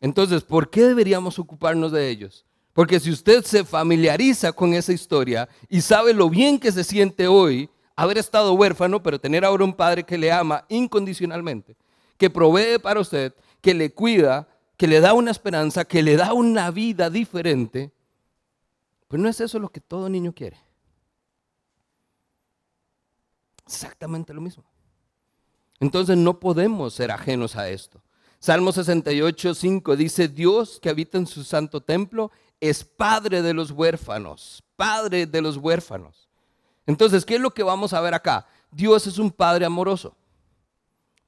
Entonces, 0.00 0.42
¿por 0.42 0.70
qué 0.70 0.82
deberíamos 0.82 1.38
ocuparnos 1.38 1.92
de 1.92 2.08
ellos? 2.08 2.44
Porque 2.72 2.98
si 2.98 3.10
usted 3.10 3.44
se 3.44 3.64
familiariza 3.64 4.52
con 4.52 4.72
esa 4.74 4.92
historia 4.92 5.48
y 5.68 5.80
sabe 5.80 6.14
lo 6.14 6.30
bien 6.30 6.58
que 6.58 6.72
se 6.72 6.84
siente 6.84 7.28
hoy 7.28 7.68
haber 7.94 8.18
estado 8.18 8.54
huérfano, 8.54 9.02
pero 9.02 9.20
tener 9.20 9.44
ahora 9.44 9.64
un 9.64 9.74
padre 9.74 10.04
que 10.04 10.16
le 10.16 10.32
ama 10.32 10.64
incondicionalmente, 10.68 11.76
que 12.16 12.30
provee 12.30 12.78
para 12.78 13.00
usted, 13.00 13.34
que 13.60 13.74
le 13.74 13.92
cuida, 13.92 14.48
que 14.76 14.86
le 14.86 15.00
da 15.00 15.14
una 15.14 15.30
esperanza, 15.30 15.84
que 15.84 16.02
le 16.02 16.16
da 16.16 16.32
una 16.32 16.70
vida 16.70 17.10
diferente, 17.10 17.92
pues 19.08 19.20
no 19.20 19.28
es 19.28 19.40
eso 19.40 19.58
lo 19.58 19.68
que 19.70 19.80
todo 19.80 20.08
niño 20.08 20.32
quiere. 20.32 20.58
Exactamente 23.66 24.34
lo 24.34 24.40
mismo. 24.40 24.64
Entonces 25.80 26.16
no 26.16 26.38
podemos 26.38 26.94
ser 26.94 27.10
ajenos 27.10 27.56
a 27.56 27.68
esto. 27.68 28.02
Salmo 28.38 28.72
68, 28.72 29.54
5 29.54 29.96
dice, 29.96 30.28
Dios 30.28 30.80
que 30.80 30.90
habita 30.90 31.16
en 31.18 31.26
su 31.26 31.44
santo 31.44 31.80
templo 31.80 32.32
es 32.60 32.84
padre 32.84 33.42
de 33.42 33.54
los 33.54 33.70
huérfanos, 33.70 34.62
padre 34.76 35.26
de 35.26 35.42
los 35.42 35.56
huérfanos. 35.56 36.28
Entonces, 36.86 37.24
¿qué 37.24 37.36
es 37.36 37.40
lo 37.40 37.52
que 37.52 37.62
vamos 37.62 37.92
a 37.92 38.00
ver 38.00 38.14
acá? 38.14 38.46
Dios 38.70 39.06
es 39.06 39.18
un 39.18 39.30
padre 39.30 39.64
amoroso, 39.64 40.16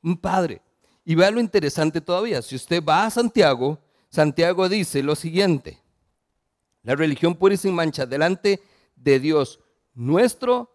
un 0.03 0.17
padre. 0.17 0.61
Y 1.05 1.15
vea 1.15 1.31
lo 1.31 1.41
interesante 1.41 2.01
todavía, 2.01 2.41
si 2.41 2.57
usted 2.57 2.83
va 2.83 3.05
a 3.05 3.11
Santiago, 3.11 3.79
Santiago 4.09 4.69
dice 4.69 5.03
lo 5.03 5.15
siguiente, 5.15 5.79
la 6.83 6.95
religión 6.95 7.35
pura 7.35 7.55
y 7.55 7.59
sin 7.59 7.75
mancha 7.75 8.07
delante 8.07 8.63
de 8.97 9.21
Dios, 9.21 9.61
nuestro 9.95 10.71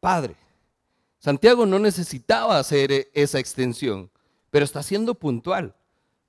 Padre. 0.00 0.36
Santiago 1.18 1.66
no 1.66 1.78
necesitaba 1.78 2.58
hacer 2.58 3.08
esa 3.12 3.38
extensión, 3.38 4.10
pero 4.50 4.64
está 4.64 4.82
siendo 4.82 5.14
puntual. 5.14 5.74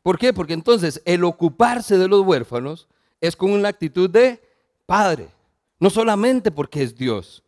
¿Por 0.01 0.17
qué? 0.17 0.33
Porque 0.33 0.53
entonces 0.53 1.01
el 1.05 1.23
ocuparse 1.23 1.97
de 1.97 2.07
los 2.07 2.25
huérfanos 2.25 2.87
es 3.21 3.35
con 3.35 3.51
una 3.51 3.69
actitud 3.69 4.09
de 4.09 4.41
Padre, 4.85 5.29
no 5.79 5.89
solamente 5.89 6.51
porque 6.51 6.81
es 6.81 6.95
Dios, 6.95 7.43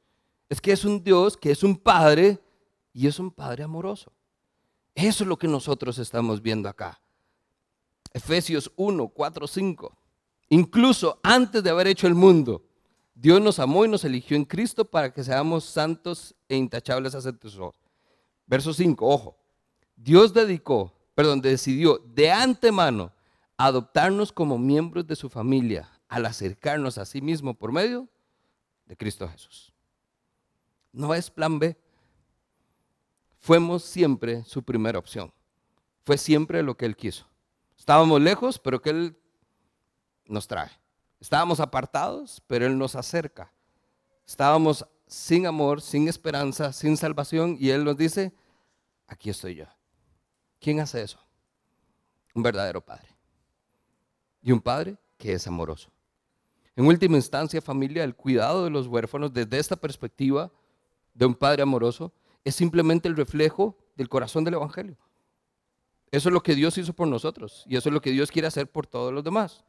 es 0.50 0.60
que 0.60 0.74
es 0.74 0.86
un 0.86 1.04
Dios 1.04 1.38
que 1.38 1.52
es 1.52 1.64
un 1.64 1.78
Padre 1.78 2.40
y 2.94 3.08
es 3.08 3.20
un 3.20 3.32
Padre 3.32 3.64
amoroso. 3.64 4.12
Eso 4.96 5.24
es 5.24 5.28
lo 5.28 5.38
que 5.38 5.48
nosotros 5.48 5.98
estamos 5.98 6.42
viendo 6.42 6.68
acá. 6.68 7.02
Efesios 8.14 8.72
1, 8.76 9.08
4, 9.08 9.48
5. 9.48 9.98
Incluso 10.50 11.20
antes 11.24 11.64
de 11.64 11.70
haber 11.70 11.88
hecho 11.88 12.08
el 12.08 12.16
mundo, 12.16 12.64
Dios 13.16 13.40
nos 13.40 13.60
amó 13.60 13.86
y 13.86 13.88
nos 13.88 14.04
eligió 14.04 14.36
en 14.36 14.46
Cristo 14.46 14.84
para 14.84 15.14
que 15.14 15.24
seamos 15.24 15.64
santos 15.64 16.36
e 16.50 16.56
intachables 16.56 17.16
a 17.16 17.22
sus. 17.22 17.76
Verso 18.46 18.74
5, 18.74 19.08
ojo. 19.08 19.38
Dios 19.96 20.34
dedicó, 20.34 20.94
perdón, 21.16 21.40
decidió 21.42 22.00
de 22.00 22.32
antemano 22.32 23.14
adoptarnos 23.58 24.32
como 24.32 24.58
miembros 24.58 25.06
de 25.06 25.16
su 25.16 25.30
familia 25.30 25.90
al 26.08 26.26
acercarnos 26.26 26.98
a 26.98 27.06
sí 27.06 27.22
mismo 27.22 27.54
por 27.54 27.72
medio 27.72 28.10
de 28.86 28.98
Cristo 28.98 29.28
Jesús. 29.30 29.72
No 30.92 31.14
es 31.14 31.30
plan 31.30 31.60
B. 31.60 31.78
Fuimos 33.42 33.84
siempre 33.84 34.44
su 34.46 34.64
primera 34.64 35.00
opción. 35.00 35.34
Fue 36.04 36.18
siempre 36.18 36.62
lo 36.62 36.78
que 36.78 36.86
Él 36.86 36.96
quiso. 36.96 37.26
Estábamos 37.78 38.22
lejos, 38.22 38.60
pero 38.60 38.82
que 38.82 38.92
Él 38.92 39.18
nos 40.26 40.48
trae. 40.48 40.70
Estábamos 41.20 41.60
apartados, 41.60 42.42
pero 42.46 42.68
Él 42.68 42.78
nos 42.78 42.96
acerca. 42.96 43.52
Estábamos 44.28 44.86
sin 45.08 45.48
amor, 45.48 45.82
sin 45.82 46.08
esperanza, 46.08 46.72
sin 46.72 46.96
salvación, 46.98 47.58
y 47.60 47.72
Él 47.72 47.84
nos 47.84 47.98
dice, 47.98 48.32
aquí 49.08 49.32
estoy 49.32 49.56
yo. 49.56 49.66
¿Quién 50.60 50.80
hace 50.80 51.02
eso? 51.02 51.20
Un 52.36 52.44
verdadero 52.44 52.80
padre. 52.80 53.08
Y 54.44 54.52
un 54.52 54.62
padre 54.62 54.98
que 55.18 55.34
es 55.34 55.48
amoroso. 55.48 55.90
En 56.76 56.86
última 56.86 57.18
instancia, 57.18 57.60
familia, 57.60 58.04
el 58.04 58.16
cuidado 58.16 58.64
de 58.64 58.70
los 58.70 58.86
huérfanos 58.86 59.34
desde 59.34 59.58
esta 59.58 59.76
perspectiva 59.76 60.52
de 61.16 61.26
un 61.26 61.34
padre 61.34 61.64
amoroso 61.64 62.14
es 62.44 62.56
simplemente 62.56 63.08
el 63.08 63.16
reflejo 63.16 63.78
del 63.96 64.10
corazón 64.10 64.44
del 64.44 64.56
Evangelio. 64.56 64.98
Eso 66.12 66.30
es 66.30 66.34
lo 66.34 66.44
que 66.44 66.56
Dios 66.56 66.78
hizo 66.78 66.94
por 66.94 67.08
nosotros 67.08 67.64
y 67.68 67.78
eso 67.78 67.90
es 67.90 67.94
lo 67.94 68.02
que 68.02 68.12
Dios 68.12 68.32
quiere 68.32 68.48
hacer 68.48 68.70
por 68.70 68.88
todos 68.88 69.14
los 69.14 69.24
demás. 69.24 69.64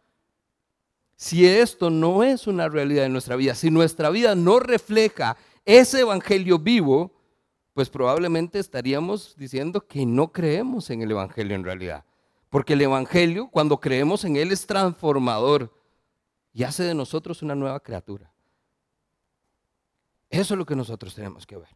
Si 1.17 1.47
esto 1.47 1.89
no 1.89 2.25
es 2.25 2.47
una 2.47 2.69
realidad 2.69 3.05
en 3.05 3.13
nuestra 3.13 3.37
vida, 3.37 3.55
si 3.55 3.71
nuestra 3.71 4.11
vida 4.11 4.35
no 4.35 4.59
refleja 4.59 5.37
ese 5.65 6.01
Evangelio 6.01 6.59
vivo, 6.59 7.13
pues 7.75 7.89
probablemente 7.89 8.59
estaríamos 8.59 9.37
diciendo 9.37 9.87
que 9.87 10.05
no 10.05 10.33
creemos 10.33 10.91
en 10.91 11.03
el 11.03 11.13
Evangelio 11.13 11.55
en 11.55 11.65
realidad. 11.65 12.05
Porque 12.51 12.73
el 12.73 12.83
Evangelio, 12.83 13.49
cuando 13.49 13.79
creemos 13.79 14.25
en 14.25 14.37
Él, 14.37 14.53
es 14.53 14.67
transformador 14.67 15.73
y 16.53 16.65
hace 16.65 16.83
de 16.83 16.95
nosotros 16.95 17.41
una 17.43 17.55
nueva 17.55 17.81
criatura. 17.81 18.31
Eso 20.29 20.55
es 20.55 20.59
lo 20.59 20.67
que 20.67 20.77
nosotros 20.77 21.15
tenemos 21.15 21.47
que 21.47 21.57
ver. 21.57 21.69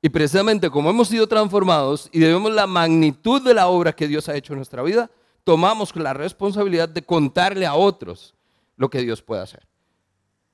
Y 0.00 0.08
precisamente 0.08 0.70
como 0.70 0.90
hemos 0.90 1.08
sido 1.08 1.26
transformados 1.26 2.08
y 2.12 2.20
debemos 2.20 2.52
la 2.52 2.66
magnitud 2.66 3.42
de 3.42 3.54
la 3.54 3.68
obra 3.68 3.92
que 3.92 4.06
Dios 4.06 4.28
ha 4.28 4.36
hecho 4.36 4.52
en 4.52 4.58
nuestra 4.58 4.82
vida, 4.82 5.10
tomamos 5.42 5.94
la 5.96 6.12
responsabilidad 6.12 6.88
de 6.88 7.02
contarle 7.02 7.66
a 7.66 7.74
otros 7.74 8.34
lo 8.76 8.88
que 8.88 9.00
Dios 9.00 9.22
puede 9.22 9.42
hacer. 9.42 9.66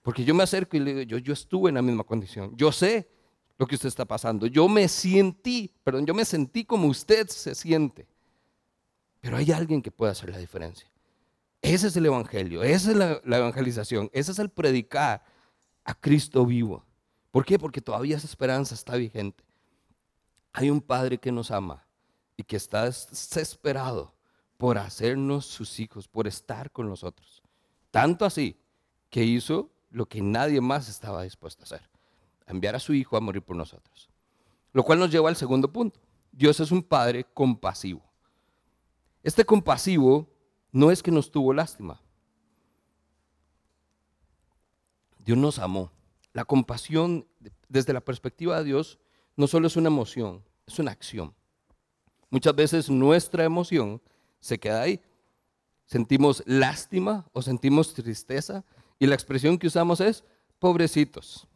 Porque 0.02 0.24
yo 0.24 0.35
me 0.35 0.42
acerco 0.42 0.76
y 0.76 0.80
le 0.80 0.94
digo, 0.94 1.02
yo, 1.02 1.18
yo 1.18 1.33
estuve 1.33 1.68
en 1.68 1.76
la 1.76 1.83
misma 1.83 2.04
condición, 2.04 2.57
yo 2.57 2.72
sé 2.72 3.09
lo 3.59 3.66
que 3.66 3.74
usted 3.74 3.88
está 3.88 4.04
pasando, 4.04 4.46
yo 4.46 4.68
me 4.68 4.88
sentí, 4.88 5.72
perdón, 5.83 6.07
yo 6.07 6.14
me 6.14 6.24
sentí 6.24 6.64
como 6.64 6.88
usted 6.88 7.28
se 7.28 7.54
siente. 7.54 8.07
Pero 9.20 9.37
hay 9.37 9.50
alguien 9.52 9.80
que 9.80 9.90
puede 9.90 10.12
hacer 10.12 10.30
la 10.30 10.38
diferencia. 10.38 10.90
Ese 11.62 11.88
es 11.88 11.96
el 11.96 12.04
Evangelio, 12.07 12.62
esa 12.62 12.90
es 12.90 12.96
la, 12.96 13.20
la 13.24 13.38
evangelización, 13.38 14.11
ese 14.12 14.33
es 14.33 14.38
el 14.38 14.50
predicar 14.50 15.24
a 15.85 15.94
Cristo 15.94 16.44
vivo. 16.44 16.85
¿Por 17.35 17.44
qué? 17.44 17.59
Porque 17.59 17.81
todavía 17.81 18.16
esa 18.16 18.29
esperanza 18.29 18.77
está 18.77 18.94
vigente. 18.94 19.42
Hay 20.53 20.70
un 20.70 20.81
Padre 20.81 21.18
que 21.18 21.33
nos 21.33 21.51
ama 21.51 21.85
y 22.37 22.44
que 22.44 22.55
está 22.55 22.85
desesperado 22.85 24.14
por 24.57 24.79
hacernos 24.79 25.44
sus 25.44 25.81
hijos, 25.81 26.07
por 26.07 26.29
estar 26.29 26.70
con 26.70 26.88
nosotros. 26.88 27.42
Tanto 27.90 28.25
así 28.25 28.57
que 29.11 29.25
hizo 29.25 29.68
lo 29.90 30.07
que 30.07 30.23
nadie 30.23 30.61
más 30.61 30.88
estaba 30.88 31.25
dispuesto 31.25 31.62
a 31.62 31.64
hacer, 31.64 31.90
enviar 32.47 32.77
a 32.77 32.79
su 32.79 32.94
hijo 32.94 33.16
a 33.16 33.20
morir 33.20 33.42
por 33.42 33.57
nosotros. 33.57 34.09
Lo 34.73 34.85
cual 34.85 35.01
nos 35.01 35.11
lleva 35.11 35.29
al 35.29 35.35
segundo 35.35 35.73
punto. 35.73 35.99
Dios 36.31 36.61
es 36.61 36.70
un 36.70 36.85
Padre 36.85 37.27
compasivo. 37.35 38.05
Este 39.25 39.44
compasivo 39.44 40.29
no 40.70 40.88
es 40.92 41.03
que 41.03 41.11
nos 41.11 41.33
tuvo 41.33 41.53
lástima. 41.53 42.01
Dios 45.18 45.37
nos 45.37 45.59
amó. 45.59 45.90
La 46.35 46.44
compasión 46.44 47.27
desde 47.68 47.92
la 47.92 48.03
perspectiva 48.03 48.59
de 48.59 48.64
Dios 48.64 48.99
no 49.37 49.47
solo 49.47 49.68
es 49.68 49.77
una 49.77 49.88
emoción, 49.88 50.44
es 50.66 50.79
una 50.81 50.90
acción. 50.90 51.33
Muchas 52.29 52.55
veces 52.57 52.90
nuestra 52.90 53.44
emoción 53.44 54.03
se 54.40 54.59
queda 54.59 54.83
ahí. 54.83 55.01
Sentimos 55.87 56.42
lástima 56.44 57.25
o 57.33 57.40
sentimos 57.40 57.94
tristeza 57.94 58.64
y 58.99 59.07
la 59.07 59.14
expresión 59.14 59.57
que 59.59 59.68
usamos 59.68 60.01
es 60.01 60.25
pobrecitos. 60.59 61.47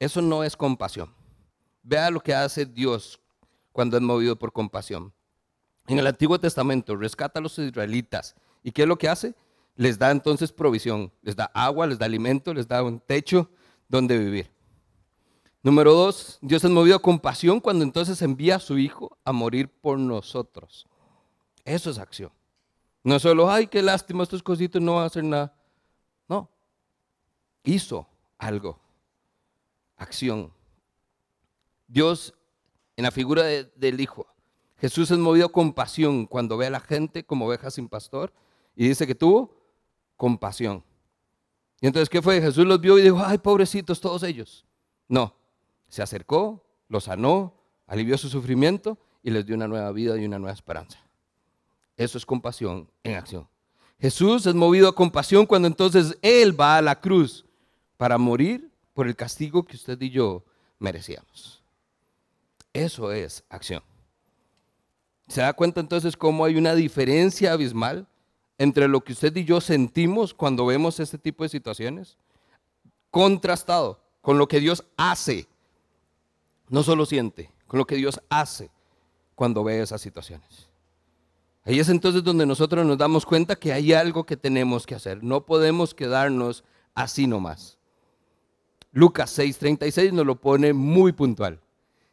Eso 0.00 0.20
no 0.20 0.42
es 0.42 0.56
compasión. 0.56 1.14
Vea 1.84 2.10
lo 2.10 2.20
que 2.20 2.34
hace 2.34 2.66
Dios 2.66 3.20
cuando 3.70 3.96
es 3.96 4.02
movido 4.02 4.36
por 4.36 4.52
compasión. 4.52 5.12
En 5.86 6.00
el 6.00 6.08
Antiguo 6.08 6.40
Testamento 6.40 6.96
rescata 6.96 7.38
a 7.38 7.42
los 7.42 7.56
israelitas. 7.60 8.34
¿Y 8.64 8.72
qué 8.72 8.82
es 8.82 8.88
lo 8.88 8.98
que 8.98 9.08
hace? 9.08 9.36
Les 9.76 9.96
da 9.96 10.10
entonces 10.10 10.50
provisión, 10.50 11.12
les 11.22 11.36
da 11.36 11.44
agua, 11.54 11.86
les 11.86 12.00
da 12.00 12.06
alimento, 12.06 12.52
les 12.52 12.66
da 12.66 12.82
un 12.82 12.98
techo 12.98 13.48
donde 13.88 14.18
vivir. 14.18 14.50
Número 15.62 15.94
dos, 15.94 16.38
Dios 16.42 16.62
es 16.62 16.70
movido 16.70 16.96
a 16.96 17.02
compasión 17.02 17.60
cuando 17.60 17.82
entonces 17.82 18.22
envía 18.22 18.56
a 18.56 18.60
su 18.60 18.78
Hijo 18.78 19.18
a 19.24 19.32
morir 19.32 19.68
por 19.68 19.98
nosotros. 19.98 20.86
Eso 21.64 21.90
es 21.90 21.98
acción. 21.98 22.30
No 23.02 23.18
solo, 23.18 23.50
ay, 23.50 23.66
qué 23.66 23.82
lástima, 23.82 24.22
estos 24.22 24.42
cositos 24.42 24.80
no 24.80 24.94
van 24.94 25.04
a 25.04 25.06
hacer 25.06 25.24
nada. 25.24 25.56
No, 26.28 26.48
hizo 27.64 28.08
algo. 28.38 28.78
Acción. 29.96 30.52
Dios, 31.88 32.34
en 32.96 33.04
la 33.04 33.10
figura 33.10 33.44
del 33.44 34.00
Hijo, 34.00 34.26
Jesús 34.78 35.10
es 35.10 35.18
movido 35.18 35.46
a 35.46 35.52
compasión 35.52 36.26
cuando 36.26 36.56
ve 36.56 36.66
a 36.66 36.70
la 36.70 36.80
gente 36.80 37.24
como 37.24 37.46
oveja 37.46 37.70
sin 37.70 37.88
pastor 37.88 38.32
y 38.74 38.88
dice 38.88 39.06
que 39.06 39.14
tuvo 39.14 39.56
compasión. 40.16 40.84
Y 41.80 41.86
entonces, 41.86 42.08
¿qué 42.08 42.22
fue? 42.22 42.40
Jesús 42.40 42.66
los 42.66 42.80
vio 42.80 42.98
y 42.98 43.02
dijo, 43.02 43.22
ay, 43.24 43.38
pobrecitos 43.38 44.00
todos 44.00 44.22
ellos. 44.22 44.64
No, 45.08 45.34
se 45.88 46.02
acercó, 46.02 46.64
los 46.88 47.04
sanó, 47.04 47.54
alivió 47.86 48.16
su 48.18 48.28
sufrimiento 48.28 48.98
y 49.22 49.30
les 49.30 49.44
dio 49.44 49.54
una 49.56 49.68
nueva 49.68 49.92
vida 49.92 50.16
y 50.16 50.24
una 50.24 50.38
nueva 50.38 50.54
esperanza. 50.54 50.98
Eso 51.96 52.18
es 52.18 52.26
compasión 52.26 52.88
en 53.02 53.16
acción. 53.16 53.48
Jesús 53.98 54.46
es 54.46 54.54
movido 54.54 54.88
a 54.88 54.94
compasión 54.94 55.46
cuando 55.46 55.68
entonces 55.68 56.16
Él 56.22 56.58
va 56.58 56.76
a 56.76 56.82
la 56.82 57.00
cruz 57.00 57.44
para 57.96 58.18
morir 58.18 58.70
por 58.92 59.06
el 59.06 59.16
castigo 59.16 59.64
que 59.64 59.76
usted 59.76 60.00
y 60.00 60.10
yo 60.10 60.44
merecíamos. 60.78 61.62
Eso 62.72 63.10
es 63.10 63.42
acción. 63.48 63.82
¿Se 65.28 65.40
da 65.40 65.54
cuenta 65.54 65.80
entonces 65.80 66.16
cómo 66.16 66.44
hay 66.44 66.56
una 66.56 66.74
diferencia 66.74 67.52
abismal 67.52 68.06
entre 68.58 68.88
lo 68.88 69.02
que 69.02 69.12
usted 69.12 69.34
y 69.36 69.44
yo 69.44 69.60
sentimos 69.60 70.34
cuando 70.34 70.66
vemos 70.66 71.00
este 71.00 71.18
tipo 71.18 71.42
de 71.42 71.48
situaciones? 71.48 72.16
Contrastado 73.10 74.00
con 74.20 74.38
lo 74.38 74.48
que 74.48 74.60
Dios 74.60 74.84
hace. 74.96 75.46
No 76.68 76.82
solo 76.82 77.06
siente, 77.06 77.50
con 77.66 77.78
lo 77.78 77.86
que 77.86 77.96
Dios 77.96 78.20
hace 78.28 78.70
cuando 79.34 79.62
ve 79.62 79.80
esas 79.80 80.00
situaciones. 80.00 80.68
Ahí 81.64 81.80
es 81.80 81.88
entonces 81.88 82.22
donde 82.22 82.46
nosotros 82.46 82.86
nos 82.86 82.96
damos 82.96 83.26
cuenta 83.26 83.56
que 83.56 83.72
hay 83.72 83.92
algo 83.92 84.24
que 84.24 84.36
tenemos 84.36 84.86
que 84.86 84.94
hacer. 84.94 85.22
No 85.22 85.44
podemos 85.44 85.94
quedarnos 85.94 86.64
así 86.94 87.26
nomás. 87.26 87.76
Lucas 88.92 89.36
6:36 89.38 90.12
nos 90.12 90.24
lo 90.24 90.40
pone 90.40 90.72
muy 90.72 91.12
puntual. 91.12 91.60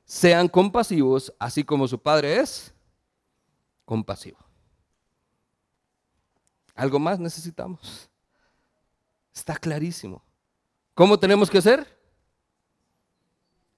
Sean 0.06 0.50
compasivos, 0.50 1.34
así 1.40 1.64
como 1.64 1.88
su 1.88 1.98
Padre 1.98 2.40
es 2.40 2.74
compasivo. 3.86 4.43
¿Algo 6.76 7.00
más 7.00 7.20
necesitamos? 7.20 8.10
Está 9.34 9.56
clarísimo. 9.56 10.24
¿Cómo 10.94 11.18
tenemos 11.20 11.50
que 11.50 11.62
ser? 11.62 11.88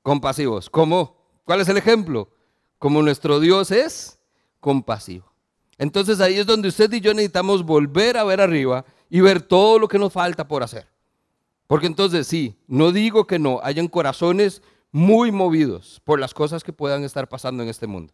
Compasivos. 0.02 0.70
¿Cómo? 0.70 1.18
¿Cuál 1.46 1.62
es 1.62 1.70
el 1.70 1.78
ejemplo? 1.78 2.30
Como 2.78 3.02
nuestro 3.02 3.40
Dios 3.40 3.72
es 3.72 4.20
compasivo. 4.60 5.26
Entonces 5.78 6.20
ahí 6.20 6.38
es 6.38 6.46
donde 6.46 6.70
usted 6.70 6.92
y 6.94 7.02
yo 7.02 7.14
necesitamos 7.14 7.64
volver 7.64 8.18
a 8.18 8.24
ver 8.24 8.42
arriba 8.42 8.86
y 9.10 9.22
ver 9.22 9.42
todo 9.42 9.80
lo 9.80 9.88
que 9.88 10.00
nos 10.00 10.14
falta 10.14 10.48
por 10.48 10.64
hacer. 10.64 10.88
Porque 11.68 11.88
entonces 11.88 12.28
sí, 12.28 12.58
no 12.68 12.92
digo 12.92 13.26
que 13.26 13.40
no, 13.40 13.60
hayan 13.64 13.88
corazones 13.88 14.62
muy 14.92 15.32
movidos 15.32 16.02
por 16.04 16.20
las 16.20 16.34
cosas 16.34 16.64
que 16.64 16.72
puedan 16.72 17.04
estar 17.04 17.28
pasando 17.28 17.64
en 17.64 17.70
este 17.70 17.88
mundo. 17.88 18.14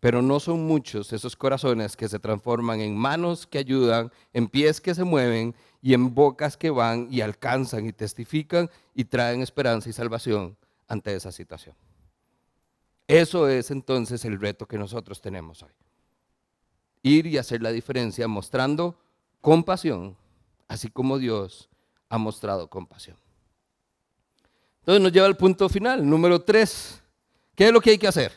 Pero 0.00 0.22
no 0.22 0.40
son 0.40 0.66
muchos 0.66 1.12
esos 1.12 1.36
corazones 1.36 1.94
que 1.96 2.08
se 2.08 2.18
transforman 2.18 2.80
en 2.80 2.96
manos 2.96 3.46
que 3.46 3.58
ayudan, 3.58 4.10
en 4.32 4.48
pies 4.48 4.80
que 4.80 4.94
se 4.94 5.04
mueven 5.04 5.54
y 5.82 5.94
en 5.94 6.14
bocas 6.14 6.56
que 6.56 6.70
van 6.70 7.06
y 7.10 7.20
alcanzan 7.20 7.86
y 7.86 7.92
testifican 7.92 8.70
y 8.94 9.04
traen 9.04 9.42
esperanza 9.42 9.90
y 9.90 9.92
salvación 9.92 10.56
ante 10.88 11.14
esa 11.14 11.30
situación. 11.30 11.76
Eso 13.06 13.48
es 13.48 13.70
entonces 13.70 14.24
el 14.24 14.40
reto 14.40 14.66
que 14.66 14.78
nosotros 14.78 15.20
tenemos 15.20 15.62
hoy. 15.62 15.72
Ir 17.02 17.26
y 17.26 17.38
hacer 17.38 17.60
la 17.60 17.72
diferencia 17.72 18.28
mostrando 18.28 18.98
compasión, 19.40 20.16
así 20.68 20.88
como 20.90 21.18
Dios 21.18 21.68
ha 22.08 22.18
mostrado 22.18 22.68
compasión. 22.68 23.16
Entonces 24.80 25.02
nos 25.02 25.12
lleva 25.12 25.26
al 25.26 25.36
punto 25.36 25.68
final, 25.68 26.08
número 26.08 26.40
tres. 26.40 27.02
¿Qué 27.54 27.66
es 27.66 27.72
lo 27.72 27.80
que 27.80 27.90
hay 27.90 27.98
que 27.98 28.08
hacer? 28.08 28.32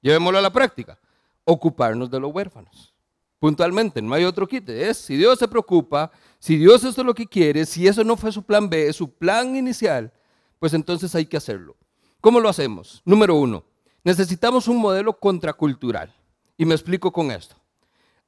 Llevémoslo 0.00 0.38
a 0.38 0.42
la 0.42 0.52
práctica. 0.52 0.98
Ocuparnos 1.44 2.10
de 2.10 2.20
los 2.20 2.32
huérfanos. 2.32 2.94
Puntualmente, 3.38 4.00
no 4.00 4.14
hay 4.14 4.24
otro 4.24 4.46
quite. 4.46 4.88
Es 4.88 4.98
si 4.98 5.16
Dios 5.16 5.38
se 5.38 5.48
preocupa, 5.48 6.10
si 6.38 6.56
Dios 6.56 6.84
esto 6.84 7.00
es 7.00 7.06
lo 7.06 7.14
que 7.14 7.26
quiere, 7.26 7.66
si 7.66 7.86
eso 7.86 8.04
no 8.04 8.16
fue 8.16 8.30
su 8.30 8.42
plan 8.42 8.70
B, 8.70 8.92
su 8.92 9.10
plan 9.10 9.56
inicial, 9.56 10.12
pues 10.58 10.74
entonces 10.74 11.14
hay 11.14 11.26
que 11.26 11.36
hacerlo. 11.36 11.76
¿Cómo 12.20 12.38
lo 12.38 12.48
hacemos? 12.48 13.02
Número 13.04 13.34
uno, 13.34 13.64
necesitamos 14.04 14.68
un 14.68 14.76
modelo 14.76 15.18
contracultural. 15.18 16.14
Y 16.56 16.64
me 16.64 16.74
explico 16.74 17.12
con 17.12 17.32
esto. 17.32 17.56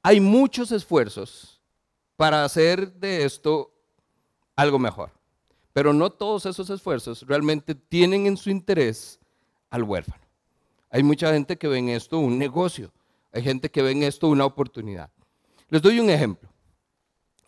Hay 0.03 0.19
muchos 0.19 0.71
esfuerzos 0.73 1.61
para 2.17 2.43
hacer 2.43 2.91
de 2.93 3.23
esto 3.23 3.71
algo 4.55 4.79
mejor. 4.79 5.11
Pero 5.71 5.93
no 5.93 6.09
todos 6.09 6.45
esos 6.45 6.69
esfuerzos 6.69 7.21
realmente 7.23 7.75
tienen 7.75 8.25
en 8.27 8.37
su 8.37 8.49
interés 8.49 9.19
al 9.69 9.83
huérfano. 9.83 10.23
Hay 10.89 11.03
mucha 11.03 11.31
gente 11.33 11.57
que 11.57 11.67
ve 11.67 11.77
en 11.77 11.89
esto 11.89 12.19
un 12.19 12.37
negocio, 12.37 12.91
hay 13.35 13.43
gente 13.43 13.69
que 13.69 13.81
ve 13.81 13.91
en 13.91 14.03
esto 14.03 14.29
una 14.29 14.45
oportunidad. 14.45 15.09
Les 15.67 15.81
doy 15.81 15.99
un 15.99 16.09
ejemplo. 16.09 16.49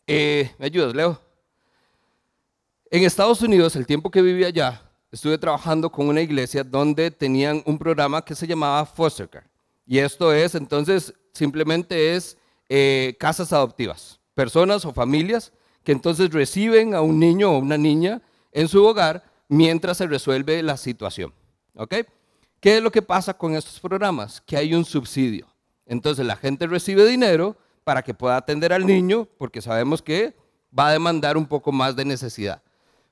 Eh, 0.06 0.52
¿Me 0.58 0.65
ayudas, 0.65 0.93
Leo? 0.93 1.17
En 2.91 3.04
Estados 3.04 3.41
Unidos, 3.41 3.73
el 3.78 3.88
tiempo 3.88 4.12
que 4.12 4.21
viví 4.21 4.43
allá, 4.43 4.82
estuve 5.13 5.38
trabajando 5.38 5.89
con 5.89 6.10
una 6.10 6.19
iglesia 6.19 6.65
donde 6.65 7.10
tenían 7.10 7.63
un 7.65 7.78
programa 7.78 8.21
que 8.21 8.36
se 8.36 8.45
llamaba 8.45 8.86
Foster 8.86 9.30
Care. 9.30 9.47
Y 9.86 10.00
esto 10.00 10.34
es, 10.34 10.56
entonces, 10.56 11.13
simplemente 11.32 12.15
es 12.15 12.38
eh, 12.67 13.15
casas 13.17 13.54
adoptivas, 13.54 14.19
personas 14.36 14.84
o 14.84 14.91
familias 14.91 15.54
que 15.86 15.93
entonces 15.93 16.30
reciben 16.32 16.95
a 16.95 17.02
un 17.02 17.17
niño 17.17 17.52
o 17.52 17.60
una 17.60 17.78
niña 17.78 18.21
en 18.52 18.67
su 18.67 18.84
hogar 18.84 19.23
mientras 19.47 20.00
se 20.00 20.08
resuelve 20.08 20.62
la 20.63 20.76
situación. 20.76 21.34
¿Ok? 21.76 21.95
¿Qué 22.60 22.76
es 22.76 22.84
lo 22.84 22.91
que 22.91 23.02
pasa 23.02 23.34
con 23.34 23.56
estos 23.56 23.80
programas? 23.80 24.41
Que 24.41 24.58
hay 24.58 24.73
un 24.73 24.84
subsidio. 24.84 25.47
Entonces 25.88 26.26
la 26.26 26.36
gente 26.36 26.67
recibe 26.67 27.06
dinero 27.06 27.58
para 27.84 28.04
que 28.04 28.13
pueda 28.13 28.38
atender 28.38 28.73
al 28.73 28.86
niño 28.86 29.28
porque 29.38 29.62
sabemos 29.62 30.02
que 30.02 30.36
va 30.78 30.89
a 30.89 30.91
demandar 30.91 31.38
un 31.38 31.45
poco 31.45 31.71
más 31.71 31.95
de 31.95 32.06
necesidad. 32.06 32.62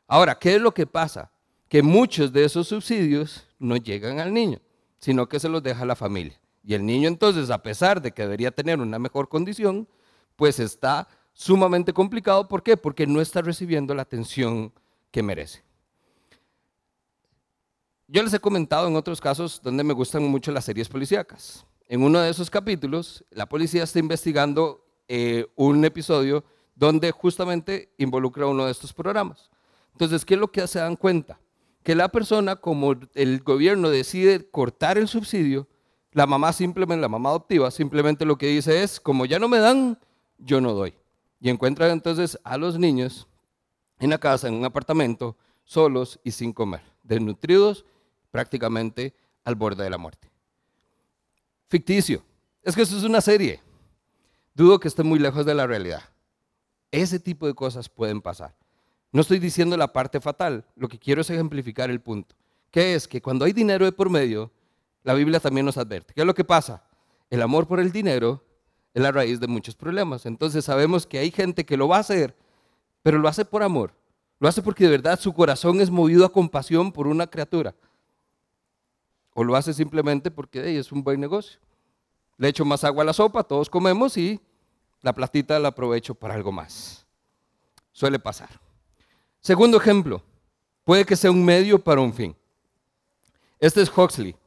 Ahora, 0.08 0.38
¿qué 0.38 0.56
es 0.56 0.62
lo 0.62 0.74
que 0.74 0.86
pasa? 0.86 1.32
Que 1.70 1.82
muchos 1.82 2.32
de 2.32 2.44
esos 2.44 2.68
subsidios 2.68 3.48
no 3.58 3.78
llegan 3.78 4.20
al 4.20 4.34
niño, 4.34 4.60
sino 5.00 5.28
que 5.28 5.40
se 5.40 5.50
los 5.50 5.64
deja 5.64 5.86
la 5.86 5.96
familia. 5.96 6.40
Y 6.64 6.74
el 6.74 6.86
niño 6.86 7.08
entonces, 7.08 7.50
a 7.50 7.64
pesar 7.64 8.02
de 8.02 8.12
que 8.12 8.24
debería 8.24 8.52
tener 8.52 8.80
una 8.80 9.00
mejor 9.00 9.30
condición, 9.30 9.88
pues 10.36 10.60
está 10.60 11.08
sumamente 11.34 11.94
complicado. 11.94 12.48
¿Por 12.48 12.62
qué? 12.62 12.76
Porque 12.76 13.08
no 13.08 13.22
está 13.22 13.42
recibiendo 13.42 13.96
la 13.96 14.02
atención 14.02 14.74
que 15.12 15.24
merece. 15.24 15.64
Yo 18.08 18.22
les 18.22 18.34
he 18.34 18.40
comentado 18.40 18.88
en 18.88 18.96
otros 18.96 19.22
casos 19.22 19.62
donde 19.64 19.84
me 19.84 19.94
gustan 19.94 20.24
mucho 20.24 20.52
las 20.52 20.66
series 20.66 20.90
policíacas. 20.90 21.66
En 21.88 22.02
uno 22.04 22.20
de 22.20 22.30
esos 22.30 22.50
capítulos, 22.50 23.24
la 23.30 23.48
policía 23.48 23.84
está 23.84 24.00
investigando 24.00 24.86
eh, 25.08 25.46
un 25.56 25.84
episodio 25.86 26.44
donde 26.76 27.12
justamente 27.12 27.94
involucra 27.98 28.48
uno 28.48 28.66
de 28.66 28.72
estos 28.72 28.94
programas. 28.94 29.50
Entonces, 29.94 30.26
¿qué 30.26 30.34
es 30.34 30.40
lo 30.40 30.52
que 30.52 30.68
se 30.68 30.80
dan 30.80 30.96
cuenta? 30.96 31.40
Que 31.84 31.96
la 31.96 32.10
persona, 32.10 32.56
como 32.56 32.96
el 33.14 33.40
gobierno 33.42 33.90
decide 33.90 34.50
cortar 34.50 34.98
el 34.98 35.08
subsidio, 35.08 35.68
la 36.12 36.26
mamá 36.26 36.54
simplemente, 36.54 37.02
la 37.02 37.10
mamá 37.10 37.30
adoptiva, 37.30 37.70
simplemente 37.72 38.26
lo 38.26 38.38
que 38.38 38.48
dice 38.48 38.84
es, 38.84 39.00
como 39.00 39.26
ya 39.26 39.40
no 39.40 39.48
me 39.48 39.60
dan, 39.60 40.00
yo 40.38 40.60
no 40.60 40.74
doy 40.74 40.96
y 41.46 41.50
encuentran 41.50 41.92
entonces 41.92 42.40
a 42.44 42.58
los 42.58 42.80
niños 42.80 43.28
en 44.00 44.10
la 44.10 44.18
casa, 44.18 44.48
en 44.48 44.56
un 44.56 44.66
apartamento, 44.66 45.38
solos 45.64 46.20
y 46.24 46.32
sin 46.32 46.54
comer, 46.54 46.82
desnutridos, 47.04 47.86
prácticamente 48.32 49.14
al 49.44 49.54
borde 49.54 49.84
de 49.84 49.92
la 49.92 50.00
muerte. 50.00 50.32
Ficticio. 51.68 52.24
Es 52.64 52.76
que 52.76 52.82
eso 52.82 52.98
es 52.98 53.04
una 53.04 53.22
serie. 53.22 53.62
Dudo 54.54 54.80
que 54.80 54.88
esté 54.88 55.04
muy 55.04 55.20
lejos 55.20 55.46
de 55.46 55.54
la 55.54 55.68
realidad. 55.68 56.02
Ese 56.92 57.20
tipo 57.20 57.48
de 57.48 57.54
cosas 57.54 57.90
pueden 57.90 58.22
pasar. 58.22 58.56
No 59.12 59.22
estoy 59.22 59.40
diciendo 59.40 59.78
la 59.78 59.92
parte 59.94 60.20
fatal, 60.20 60.66
lo 60.76 60.88
que 60.88 61.00
quiero 61.00 61.22
es 61.22 61.30
ejemplificar 61.30 61.90
el 61.90 62.02
punto, 62.02 62.36
que 62.70 62.96
es 62.96 63.08
que 63.08 63.22
cuando 63.22 63.46
hay 63.46 63.54
dinero 63.54 63.86
de 63.86 63.92
por 63.92 64.10
medio, 64.10 64.52
la 65.04 65.14
Biblia 65.14 65.40
también 65.40 65.66
nos 65.66 65.78
advierte. 65.78 66.14
¿Qué 66.14 66.22
es 66.22 66.28
lo 66.28 66.34
que 66.34 66.44
pasa? 66.44 66.84
El 67.30 67.42
amor 67.42 67.68
por 67.68 67.80
el 67.80 67.92
dinero 67.92 68.44
es 68.94 69.02
la 69.02 69.12
raíz 69.12 69.40
de 69.40 69.48
muchos 69.48 69.76
problemas. 69.76 70.26
Entonces 70.26 70.66
sabemos 70.66 71.06
que 71.06 71.20
hay 71.20 71.32
gente 71.32 71.66
que 71.66 71.78
lo 71.78 71.88
va 71.88 71.98
a 71.98 72.02
hacer, 72.02 72.36
pero 73.04 73.20
lo 73.20 73.28
hace 73.28 73.46
por 73.46 73.62
amor. 73.62 73.94
Lo 74.40 74.48
hace 74.48 74.62
porque 74.62 74.86
de 74.86 74.92
verdad 74.92 75.20
su 75.20 75.34
corazón 75.34 75.80
es 75.80 75.90
movido 75.90 76.26
a 76.26 76.32
compasión 76.32 76.92
por 76.92 77.08
una 77.08 77.28
criatura. 77.28 77.76
O 79.38 79.44
lo 79.44 79.58
hace 79.58 79.74
simplemente 79.74 80.32
porque 80.32 80.80
es 80.80 80.94
un 80.94 81.04
buen 81.04 81.20
negocio. 81.20 81.60
Le 82.38 82.48
echo 82.48 82.64
más 82.64 82.86
agua 82.86 83.04
a 83.04 83.06
la 83.06 83.14
sopa, 83.14 83.44
todos 83.44 83.70
comemos 83.70 84.16
y 84.16 84.40
la 85.02 85.14
platita 85.14 85.60
la 85.60 85.68
aprovecho 85.68 86.16
para 86.16 86.34
algo 86.34 86.54
más. 86.54 87.06
Suele 87.92 88.18
pasar. 88.18 88.50
Segundo 89.42 89.78
ejemplo, 89.78 90.24
puede 90.86 91.06
que 91.06 91.18
sea 91.18 91.32
un 91.32 91.44
medio 91.44 91.78
para 91.78 92.00
un 92.00 92.14
fin. 92.14 92.34
Este 93.60 93.82
es 93.82 93.92
Huxley. 93.96 94.38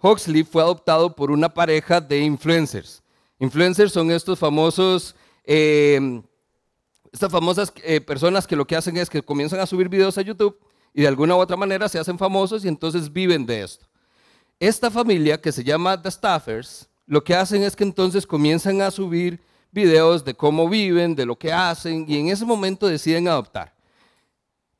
Huxley 0.00 0.42
fue 0.42 0.62
adoptado 0.62 1.14
por 1.14 1.30
una 1.30 1.50
pareja 1.50 2.00
de 2.00 2.20
influencers. 2.20 3.02
Influencers 3.38 3.92
son 3.92 4.10
estos 4.10 4.38
famosos, 4.38 5.14
eh, 5.44 6.22
estas 7.12 7.30
famosas 7.30 7.72
eh, 7.82 8.00
personas 8.00 8.46
que 8.46 8.56
lo 8.56 8.66
que 8.66 8.74
hacen 8.74 8.96
es 8.96 9.10
que 9.10 9.22
comienzan 9.22 9.60
a 9.60 9.66
subir 9.66 9.90
videos 9.90 10.16
a 10.16 10.22
YouTube 10.22 10.58
y 10.94 11.02
de 11.02 11.08
alguna 11.08 11.36
u 11.36 11.40
otra 11.40 11.58
manera 11.58 11.90
se 11.90 11.98
hacen 11.98 12.16
famosos 12.16 12.64
y 12.64 12.68
entonces 12.68 13.12
viven 13.12 13.44
de 13.44 13.62
esto. 13.62 13.86
Esta 14.60 14.90
familia 14.90 15.40
que 15.40 15.52
se 15.52 15.64
llama 15.64 16.00
The 16.00 16.10
Staffers, 16.10 16.88
lo 17.06 17.22
que 17.22 17.34
hacen 17.34 17.62
es 17.62 17.74
que 17.74 17.84
entonces 17.84 18.26
comienzan 18.26 18.80
a 18.80 18.90
subir 18.90 19.40
videos 19.72 20.24
de 20.24 20.34
cómo 20.34 20.68
viven, 20.68 21.14
de 21.14 21.26
lo 21.26 21.36
que 21.36 21.52
hacen 21.52 22.06
y 22.08 22.18
en 22.18 22.28
ese 22.28 22.44
momento 22.44 22.86
deciden 22.86 23.28
adoptar. 23.28 23.74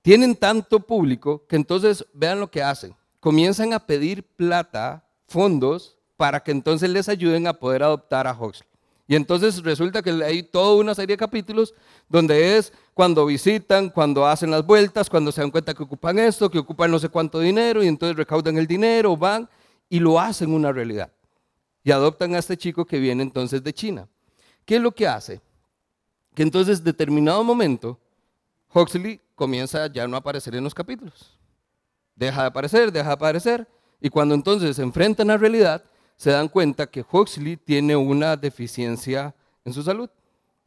Tienen 0.03 0.37
tanto 0.37 0.81
público 0.81 1.45
que 1.49 1.57
entonces 1.57 2.07
vean 2.13 2.39
lo 2.39 2.51
que 2.51 2.63
hacen. 2.63 2.95
Comienzan 3.21 3.73
a 3.73 3.81
pedir 3.81 4.23
plata, 4.23 5.05
fondos 5.27 5.99
para 6.17 6.41
que 6.41 6.53
entonces 6.53 6.89
les 6.91 7.09
ayuden 7.09 7.47
a 7.47 7.55
poder 7.55 7.83
adoptar 7.83 8.27
a 8.27 8.39
Huxley. 8.39 8.69
Y 9.07 9.17
entonces 9.17 9.63
resulta 9.63 10.01
que 10.03 10.11
hay 10.25 10.43
toda 10.43 10.77
una 10.77 10.95
serie 10.95 11.15
de 11.15 11.19
capítulos 11.19 11.75
donde 12.09 12.57
es 12.57 12.73
cuando 12.95 13.27
visitan, 13.27 13.91
cuando 13.91 14.27
hacen 14.27 14.51
las 14.51 14.65
vueltas, 14.65 15.11
cuando 15.11 15.31
se 15.33 15.41
dan 15.41 15.51
cuenta 15.51 15.75
que 15.75 15.83
ocupan 15.83 16.19
esto, 16.19 16.51
que 16.51 16.59
ocupan 16.59 16.91
no 16.91 16.99
sé 16.99 17.09
cuánto 17.09 17.41
dinero 17.41 17.83
y 17.83 17.89
entonces 17.89 18.17
recaudan 18.17 18.57
el 18.57 18.67
dinero, 18.67 19.17
van 19.17 19.49
y 19.95 20.01
lo 20.01 20.19
hacen 20.19 20.53
una 20.53 20.73
realidad. 20.73 21.13
Y 21.85 21.93
adoptan 21.93 22.35
a 22.35 22.41
este 22.41 22.57
chico 22.57 22.85
que 22.85 22.99
viene 22.99 23.23
entonces 23.23 23.63
de 23.63 23.73
China. 23.73 24.09
¿Qué 24.65 24.75
es 24.75 24.83
lo 24.83 24.91
que 24.91 25.07
hace? 25.07 25.41
Que 26.35 26.43
entonces 26.43 26.81
en 26.81 26.85
determinado 26.87 27.45
momento 27.45 28.01
Huxley 28.73 29.21
comienza 29.37 29.87
ya 29.87 30.09
no 30.09 30.17
a 30.17 30.19
aparecer 30.19 30.57
en 30.57 30.65
los 30.65 30.75
capítulos. 30.75 31.39
Deja 32.17 32.41
de 32.41 32.49
aparecer, 32.49 32.91
deja 32.91 33.07
de 33.07 33.15
aparecer. 33.15 33.69
Y 34.01 34.11
cuando 34.11 34.35
entonces 34.35 34.75
se 34.75 34.83
enfrentan 34.83 35.31
a 35.31 35.35
la 35.35 35.39
realidad, 35.39 35.85
se 36.17 36.33
dan 36.33 36.49
cuenta 36.49 36.89
que 36.89 37.05
Huxley 37.09 37.57
tiene 37.57 37.95
una 37.95 38.37
deficiencia 38.37 39.33
en 39.65 39.73
su 39.73 39.85
salud. 39.85 40.11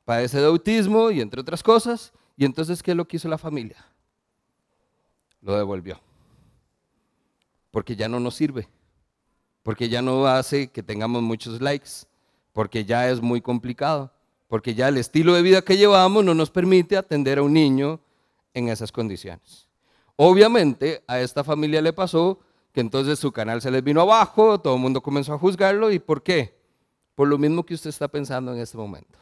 Padece 0.05 0.39
de 0.39 0.45
autismo 0.45 1.11
y 1.11 1.19
entre 1.19 1.41
otras 1.41 1.61
cosas. 1.61 2.13
Y 2.37 2.45
entonces, 2.45 2.81
¿qué 2.81 2.91
es 2.91 2.97
lo 2.97 3.05
que 3.05 3.17
hizo 3.17 3.27
la 3.27 3.37
familia? 3.37 3.85
Lo 5.41 5.57
devolvió. 5.57 5.99
Porque 7.71 7.93
ya 7.93 8.07
no 8.07 8.21
nos 8.21 8.33
sirve. 8.33 8.69
Porque 9.67 9.89
ya 9.89 10.01
no 10.01 10.25
hace 10.25 10.69
que 10.69 10.81
tengamos 10.81 11.21
muchos 11.21 11.59
likes. 11.59 12.05
Porque 12.53 12.85
ya 12.85 13.09
es 13.09 13.19
muy 13.19 13.41
complicado. 13.41 14.13
Porque 14.47 14.73
ya 14.73 14.87
el 14.87 14.95
estilo 14.95 15.33
de 15.33 15.41
vida 15.41 15.61
que 15.61 15.75
llevamos 15.75 16.23
no 16.23 16.33
nos 16.33 16.49
permite 16.49 16.95
atender 16.95 17.37
a 17.37 17.43
un 17.43 17.51
niño 17.51 17.99
en 18.53 18.69
esas 18.69 18.93
condiciones. 18.93 19.67
Obviamente 20.15 21.03
a 21.05 21.19
esta 21.19 21.43
familia 21.43 21.81
le 21.81 21.91
pasó 21.91 22.39
que 22.71 22.79
entonces 22.79 23.19
su 23.19 23.33
canal 23.33 23.61
se 23.61 23.69
les 23.69 23.83
vino 23.83 23.99
abajo, 23.99 24.57
todo 24.57 24.75
el 24.75 24.79
mundo 24.79 25.01
comenzó 25.01 25.33
a 25.33 25.37
juzgarlo. 25.37 25.91
¿Y 25.91 25.99
por 25.99 26.23
qué? 26.23 26.57
Por 27.13 27.27
lo 27.27 27.37
mismo 27.37 27.65
que 27.65 27.73
usted 27.73 27.89
está 27.89 28.07
pensando 28.07 28.53
en 28.53 28.61
este 28.61 28.77
momento. 28.77 29.19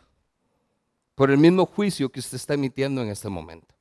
Por 1.16 1.32
el 1.32 1.40
mismo 1.40 1.66
juicio 1.66 2.12
que 2.12 2.20
usted 2.20 2.36
está 2.36 2.54
emitiendo 2.54 3.02
en 3.02 3.10
este 3.10 3.30
momento. 3.30 3.74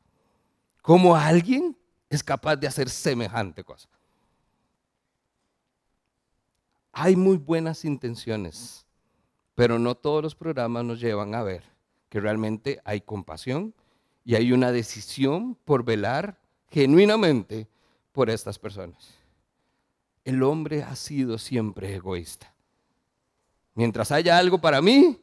¿Cómo 0.81 1.15
alguien 1.15 1.77
es 2.09 2.23
capaz 2.25 2.57
de 2.57 2.67
hacer 2.67 2.89
semejante 2.89 3.63
cosa? 3.63 3.87
Hay 6.95 7.17
muy 7.17 7.37
buenas 7.37 7.85
intenciones, 7.85 8.87
pero 9.55 9.79
no 9.79 9.95
todos 9.95 10.23
los 10.23 10.35
programas 10.35 10.85
nos 10.85 11.01
llevan 11.01 11.35
a 11.35 11.43
ver 11.43 11.65
que 12.09 12.21
realmente 12.21 12.81
hay 12.85 13.01
compasión 13.01 13.75
y 14.25 14.37
hay 14.37 14.53
una 14.53 14.73
decisión 14.73 15.57
por 15.65 15.85
velar 15.85 16.41
genuinamente 16.71 17.69
por 18.13 18.31
estas 18.31 18.59
personas 18.59 19.25
el 20.25 20.43
hombre 20.43 20.83
ha 20.83 20.97
sido 20.97 21.39
siempre 21.39 21.95
egoísta. 21.95 22.53
Mientras 23.75 24.11
haya 24.11 24.39
algo 24.39 24.59
para 24.59 24.81
mí, 24.81 25.21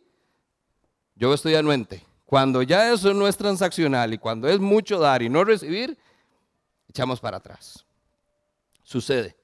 yo 1.15 1.33
estoy 1.33 1.55
anuente. 1.55 2.05
Cuando 2.25 2.61
ya 2.61 2.93
eso 2.93 3.13
no 3.13 3.27
es 3.27 3.35
transaccional 3.35 4.13
y 4.13 4.17
cuando 4.17 4.47
es 4.47 4.59
mucho 4.59 4.99
dar 4.99 5.21
y 5.21 5.29
no 5.29 5.43
recibir, 5.43 5.97
echamos 6.87 7.19
para 7.19 7.37
atrás. 7.37 7.85
Sucede. 8.83 9.35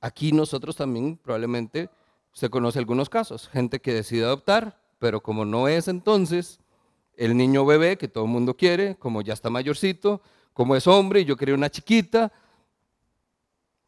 Aquí 0.00 0.32
nosotros 0.32 0.76
también 0.76 1.16
probablemente 1.16 1.90
se 2.32 2.48
conoce 2.48 2.78
algunos 2.78 3.08
casos, 3.08 3.48
gente 3.48 3.80
que 3.80 3.92
decide 3.92 4.24
adoptar, 4.24 4.80
pero 4.98 5.22
como 5.22 5.44
no 5.44 5.68
es 5.68 5.88
entonces 5.88 6.60
el 7.16 7.36
niño 7.36 7.66
bebé 7.66 7.98
que 7.98 8.08
todo 8.08 8.24
el 8.24 8.30
mundo 8.30 8.56
quiere, 8.56 8.96
como 8.96 9.20
ya 9.20 9.34
está 9.34 9.50
mayorcito, 9.50 10.22
como 10.54 10.76
es 10.76 10.86
hombre 10.86 11.20
y 11.20 11.24
yo 11.24 11.36
quería 11.36 11.54
una 11.54 11.70
chiquita, 11.70 12.32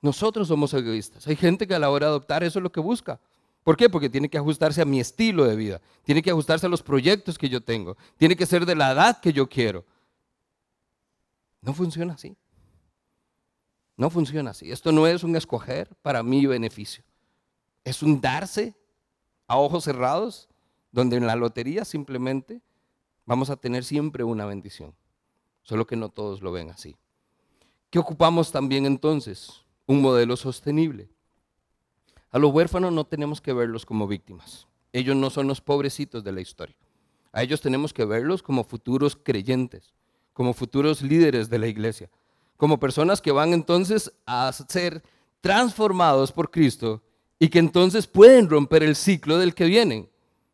nosotros 0.01 0.48
somos 0.48 0.75
egoístas. 0.75 1.27
Hay 1.27 1.37
gente 1.37 1.66
que 1.66 1.75
a 1.75 1.79
la 1.79 1.90
hora 1.90 2.07
de 2.07 2.11
adoptar 2.11 2.42
eso 2.42 2.59
es 2.59 2.62
lo 2.62 2.72
que 2.72 2.81
busca. 2.81 3.20
¿Por 3.62 3.77
qué? 3.77 3.88
Porque 3.88 4.11
tiene 4.11 4.29
que 4.29 4.38
ajustarse 4.38 4.83
a 4.83 4.85
mi 4.85 4.98
estilo 4.98 5.44
de 5.44 5.55
vida, 5.55 5.81
tiene 6.03 6.20
que 6.20 6.31
ajustarse 6.31 6.66
a 6.66 6.68
los 6.68 6.83
proyectos 6.83 7.38
que 7.38 7.48
yo 7.48 7.62
tengo, 7.62 7.96
tiene 8.16 8.37
que 8.37 8.44
ser 8.44 8.66
de 8.66 8.75
la 8.75 8.90
edad 8.90 9.20
que 9.20 9.33
yo 9.33 9.48
quiero. 9.48 9.85
No 11.61 11.72
funciona 11.72 12.14
así. 12.14 12.37
No 13.96 14.11
funciona 14.11 14.50
así. 14.50 14.70
Esto 14.72 14.92
no 14.92 15.07
es 15.07 15.22
un 15.22 15.37
escoger 15.37 15.94
para 16.02 16.22
mi 16.22 16.46
beneficio. 16.46 17.05
Es 17.85 18.02
un 18.02 18.20
darse 18.20 18.74
a 19.46 19.59
ojos 19.59 19.85
cerrados, 19.85 20.48
donde 20.90 21.16
en 21.16 21.26
la 21.26 21.37
lotería 21.37 21.85
simplemente 21.85 22.62
vamos 23.26 23.50
a 23.50 23.57
tener 23.57 23.85
siempre 23.85 24.24
una 24.24 24.46
bendición. 24.46 24.94
Solo 25.62 25.87
que 25.87 25.96
no 25.96 26.09
todos 26.09 26.42
lo 26.42 26.52
ven 26.52 26.70
así. 26.70 26.96
¿Qué 27.90 27.98
ocupamos 27.98 28.50
también 28.50 28.87
entonces? 28.87 29.64
Un 29.87 30.00
modelo 30.00 30.37
sostenible. 30.37 31.11
A 32.31 32.38
los 32.38 32.52
huérfanos 32.52 32.92
no 32.92 33.05
tenemos 33.05 33.40
que 33.40 33.52
verlos 33.52 33.85
como 33.85 34.09
víctimas. 34.09 34.66
Ellos 34.92 35.16
no 35.16 35.28
son 35.31 35.46
los 35.46 35.61
pobrecitos 35.61 36.24
de 36.24 36.33
la 36.33 36.40
historia. 36.40 36.76
A 37.33 37.42
ellos 37.42 37.61
tenemos 37.61 37.92
que 37.92 38.05
verlos 38.05 38.42
como 38.42 38.64
futuros 38.64 39.16
creyentes, 39.16 39.92
como 40.33 40.55
futuros 40.55 41.02
líderes 41.02 41.48
de 41.50 41.59
la 41.59 41.66
iglesia, 41.66 42.11
como 42.62 42.79
personas 42.79 43.20
que 43.20 43.33
van 43.33 43.53
entonces 43.53 44.12
a 44.25 44.53
ser 44.53 45.03
transformados 45.40 46.31
por 46.31 46.48
Cristo 46.48 47.03
y 47.40 47.48
que 47.48 47.59
entonces 47.59 48.07
pueden 48.07 48.48
romper 48.48 48.85
el 48.85 48.94
ciclo 48.94 49.37
del 49.37 49.53
que 49.53 49.64
vienen. 49.64 50.09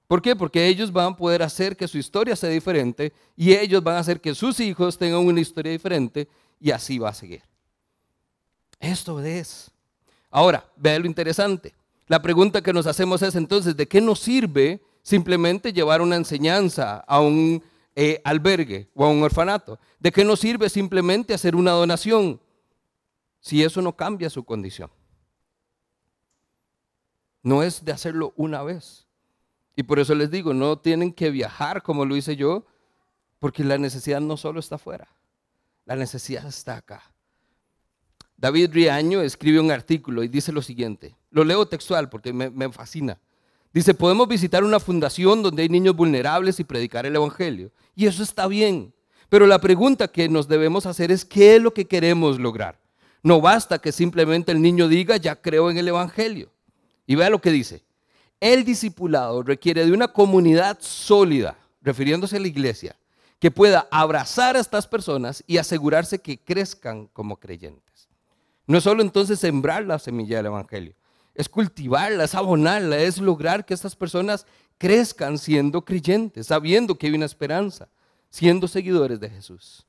¿Por 0.07 0.23
qué? 0.23 0.35
Porque 0.35 0.69
ellos 0.69 0.91
van 0.91 1.13
a 1.13 1.17
poder 1.19 1.43
hacer 1.43 1.77
que 1.77 1.87
su 1.87 1.99
historia 1.99 2.35
sea 2.35 2.49
diferente 2.49 3.13
y 3.37 3.53
ellos 3.53 3.85
van 3.85 3.97
a 3.97 3.99
hacer 3.99 4.23
que 4.23 4.35
sus 4.35 4.59
hijos 4.59 4.97
tengan 4.97 5.21
una 5.21 5.39
historia 5.39 5.71
diferente 5.71 6.27
y 6.59 6.71
así 6.71 6.99
va 6.99 7.11
a 7.11 7.13
seguir. 7.15 7.43
Esto 8.81 9.21
es 9.21 9.71
Ahora, 10.31 10.65
vea 10.77 10.99
lo 10.99 11.05
interesante. 11.05 11.75
La 12.07 12.23
pregunta 12.23 12.63
que 12.63 12.73
nos 12.73 12.87
hacemos 12.87 13.21
es 13.21 13.35
entonces, 13.35 13.77
¿de 13.77 13.87
qué 13.87 14.01
nos 14.01 14.21
sirve 14.21 14.81
simplemente 15.03 15.75
llevar 15.75 16.01
una 16.01 16.17
enseñanza 16.17 17.05
a 17.07 17.21
un 17.21 17.63
eh, 18.01 18.23
albergue 18.23 18.89
o 18.95 19.05
a 19.05 19.09
un 19.09 19.25
orfanato? 19.25 19.81
¿De 19.99 20.13
qué 20.13 20.25
nos 20.25 20.39
sirve 20.39 20.69
simplemente 20.69 21.35
hacer 21.35 21.57
una 21.57 21.73
donación 21.73 22.41
si 23.41 23.65
eso 23.65 23.83
no 23.83 23.97
cambia 23.97 24.31
su 24.31 24.45
condición? 24.45 24.89
No 27.43 27.65
es 27.65 27.85
de 27.85 27.91
hacerlo 27.91 28.33
una 28.37 28.63
vez. 28.63 29.09
Y 29.75 29.83
por 29.83 29.99
eso 29.99 30.15
les 30.15 30.31
digo, 30.31 30.55
no 30.55 30.79
tienen 30.79 31.13
que 31.13 31.31
viajar 31.31 31.83
como 31.83 32.05
lo 32.05 32.17
hice 32.17 32.37
yo, 32.37 32.67
porque 33.41 33.65
la 33.65 33.79
necesidad 33.79 34.21
no 34.21 34.37
solo 34.37 34.61
está 34.61 34.77
afuera, 34.77 35.09
la 35.85 35.97
necesidad 35.97 36.47
está 36.47 36.77
acá. 36.77 37.03
David 38.37 38.71
Riaño 38.73 39.23
escribe 39.23 39.59
un 39.59 39.73
artículo 39.73 40.23
y 40.23 40.29
dice 40.29 40.53
lo 40.53 40.63
siguiente. 40.63 41.17
Lo 41.31 41.43
leo 41.43 41.67
textual 41.67 42.09
porque 42.09 42.33
me, 42.33 42.73
fascina. 42.73 43.19
Dice, 43.73 43.95
podemos 43.95 44.27
visitar 44.29 44.65
una 44.65 44.81
fundación 44.81 45.43
donde 45.43 45.63
hay 45.63 45.69
niños 45.69 45.95
vulnerables 45.95 46.59
y 46.59 46.65
predicar 46.65 47.07
el 47.07 47.17
Evangelio. 47.17 47.71
Y 47.95 48.07
eso 48.07 48.23
está 48.23 48.47
bien. 48.47 48.95
Pero 49.29 49.47
la 49.47 49.61
pregunta 49.61 50.09
que 50.09 50.29
nos 50.29 50.49
debemos 50.49 50.87
hacer 50.87 51.13
es, 51.13 51.25
¿qué 51.25 51.57
es 51.57 51.63
lo 51.63 51.75
que 51.75 51.87
queremos 51.87 52.39
lograr? 52.39 52.79
No 53.23 53.41
basta 53.41 53.79
que 53.79 53.93
simplemente 53.93 54.53
el 54.53 54.63
niño 54.63 54.89
diga, 54.89 55.17
ya 55.17 55.37
creo 55.37 55.71
en 55.71 55.77
el 55.77 55.89
Evangelio. 55.89 56.51
Y 57.07 57.15
vea 57.15 57.31
lo 57.31 57.41
que 57.41 57.51
dice. 57.51 57.83
El 58.41 58.65
discipulado 58.65 59.43
requiere 59.43 59.85
de 59.85 59.93
una 59.93 60.09
comunidad 60.09 60.79
sólida, 60.81 61.59
refiriéndose 61.83 62.37
a 62.37 62.41
la 62.41 62.49
iglesia, 62.49 62.97
que 63.39 63.51
pueda 63.51 63.89
abrazar 63.91 64.57
a 64.57 64.61
estas 64.61 64.87
personas 64.87 65.45
y 65.47 65.59
asegurarse 65.59 66.21
que 66.21 66.39
crezcan 66.39 67.09
como 67.09 67.37
creyentes. 67.37 68.09
No 68.67 68.79
es 68.79 68.85
solo 68.85 69.03
entonces 69.03 69.41
sembrar 69.41 69.85
la 69.85 69.99
semilla 69.99 70.37
del 70.37 70.47
Evangelio, 70.47 70.95
es 71.39 71.49
cultivarla, 71.49 72.25
es 72.25 72.35
abonarla, 72.35 72.99
es 72.99 73.19
lograr 73.19 73.65
que 73.65 73.73
estas 73.73 73.95
personas 73.95 74.45
crezcan 74.77 75.39
siendo 75.39 75.85
creyentes, 75.85 76.49
sabiendo 76.49 76.99
que 76.99 77.07
hay 77.07 77.15
una 77.15 77.27
esperanza, 77.27 77.89
siendo 78.29 78.67
seguidores 78.67 79.21
de 79.21 79.31
Jesús. 79.31 79.87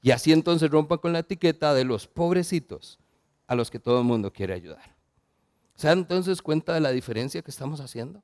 Y 0.00 0.12
así 0.12 0.30
entonces 0.30 0.70
rompan 0.70 0.98
con 0.98 1.12
la 1.12 1.18
etiqueta 1.18 1.74
de 1.74 1.82
los 1.82 2.06
pobrecitos 2.06 3.00
a 3.48 3.56
los 3.56 3.72
que 3.72 3.80
todo 3.80 3.98
el 3.98 4.04
mundo 4.04 4.32
quiere 4.32 4.54
ayudar. 4.54 4.94
¿Se 5.74 5.88
dan 5.88 5.98
entonces 5.98 6.40
cuenta 6.40 6.72
de 6.72 6.80
la 6.80 6.92
diferencia 6.92 7.42
que 7.42 7.50
estamos 7.50 7.80
haciendo? 7.80 8.22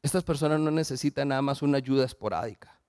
Estas 0.00 0.24
personas 0.24 0.58
no 0.58 0.70
necesitan 0.70 1.28
nada 1.28 1.42
más 1.42 1.60
una 1.60 1.76
ayuda 1.76 2.06
esporádica, 2.06 2.80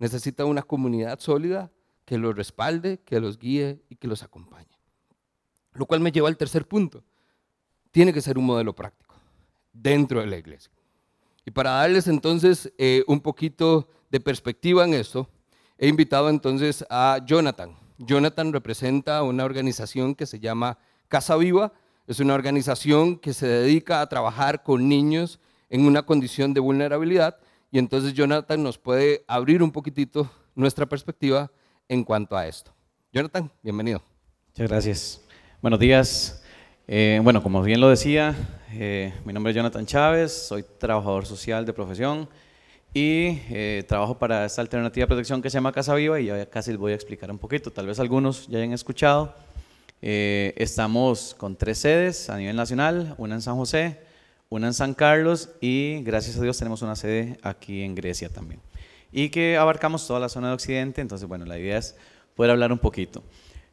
necesitan 0.00 0.48
una 0.48 0.64
comunidad 0.64 1.20
sólida 1.20 1.70
que 2.04 2.18
los 2.18 2.34
respalde, 2.34 2.98
que 2.98 3.20
los 3.20 3.38
guíe 3.38 3.80
y 3.88 3.94
que 3.94 4.08
los 4.08 4.24
acompañe. 4.24 4.76
Lo 5.74 5.86
cual 5.86 6.00
me 6.00 6.10
lleva 6.10 6.26
al 6.26 6.36
tercer 6.36 6.66
punto. 6.66 7.04
Tiene 7.90 8.12
que 8.12 8.20
ser 8.20 8.38
un 8.38 8.46
modelo 8.46 8.74
práctico 8.74 9.14
dentro 9.72 10.20
de 10.20 10.26
la 10.26 10.36
iglesia. 10.36 10.70
Y 11.44 11.50
para 11.50 11.70
darles 11.70 12.08
entonces 12.08 12.72
eh, 12.78 13.04
un 13.06 13.20
poquito 13.20 13.88
de 14.10 14.20
perspectiva 14.20 14.84
en 14.84 14.94
esto, 14.94 15.28
he 15.78 15.88
invitado 15.88 16.28
entonces 16.28 16.84
a 16.90 17.20
Jonathan. 17.24 17.76
Jonathan 17.98 18.52
representa 18.52 19.22
una 19.22 19.44
organización 19.44 20.14
que 20.14 20.26
se 20.26 20.40
llama 20.40 20.78
Casa 21.08 21.36
Viva. 21.36 21.72
Es 22.06 22.20
una 22.20 22.34
organización 22.34 23.18
que 23.18 23.32
se 23.32 23.46
dedica 23.46 24.00
a 24.00 24.08
trabajar 24.08 24.62
con 24.62 24.88
niños 24.88 25.40
en 25.68 25.86
una 25.86 26.02
condición 26.02 26.54
de 26.54 26.60
vulnerabilidad. 26.60 27.38
Y 27.70 27.78
entonces 27.78 28.14
Jonathan 28.14 28.62
nos 28.62 28.78
puede 28.78 29.24
abrir 29.26 29.62
un 29.62 29.72
poquitito 29.72 30.30
nuestra 30.54 30.86
perspectiva 30.86 31.50
en 31.88 32.04
cuanto 32.04 32.36
a 32.36 32.46
esto. 32.46 32.72
Jonathan, 33.12 33.50
bienvenido. 33.62 34.02
Muchas 34.48 34.68
gracias. 34.68 35.20
Buenos 35.60 35.80
días. 35.80 36.42
Eh, 36.90 37.20
bueno, 37.22 37.42
como 37.42 37.60
bien 37.62 37.82
lo 37.82 37.90
decía, 37.90 38.34
eh, 38.72 39.12
mi 39.26 39.34
nombre 39.34 39.50
es 39.50 39.56
Jonathan 39.56 39.84
Chávez, 39.84 40.32
soy 40.32 40.64
trabajador 40.78 41.26
social 41.26 41.66
de 41.66 41.74
profesión 41.74 42.26
y 42.94 43.40
eh, 43.50 43.84
trabajo 43.86 44.18
para 44.18 44.46
esta 44.46 44.62
alternativa 44.62 45.02
de 45.02 45.08
protección 45.08 45.42
que 45.42 45.50
se 45.50 45.58
llama 45.58 45.70
Casa 45.70 45.94
Viva 45.94 46.18
y 46.18 46.24
ya 46.24 46.46
casi 46.46 46.70
les 46.70 46.80
voy 46.80 46.92
a 46.92 46.94
explicar 46.94 47.30
un 47.30 47.36
poquito. 47.36 47.70
Tal 47.70 47.86
vez 47.86 48.00
algunos 48.00 48.48
ya 48.48 48.56
hayan 48.56 48.72
escuchado. 48.72 49.34
estamos 50.00 51.34
con 51.36 51.56
tres 51.56 51.76
sedes 51.76 52.30
a 52.30 52.38
nivel 52.38 52.56
nacional, 52.56 53.14
una 53.18 53.34
en 53.34 53.42
San 53.42 53.56
José, 53.56 54.00
una 54.48 54.68
en 54.68 54.72
San 54.72 54.94
Carlos 54.94 55.50
y 55.60 56.02
gracias 56.04 56.38
a 56.38 56.40
Dios 56.40 56.56
tenemos 56.56 56.80
una 56.80 56.96
sede 56.96 57.36
aquí 57.42 57.82
en 57.82 57.94
Grecia 57.94 58.30
también 58.30 58.62
y 59.12 59.28
que 59.28 59.58
abarcamos 59.58 60.06
toda 60.06 60.20
la 60.20 60.30
zona 60.30 60.48
de 60.48 60.54
Occidente. 60.54 61.02
Entonces, 61.02 61.28
bueno, 61.28 61.44
la 61.44 61.58
idea 61.58 61.76
es 61.76 61.96
poder 62.34 62.50
hablar 62.52 62.72
un 62.72 62.78
poquito. 62.78 63.22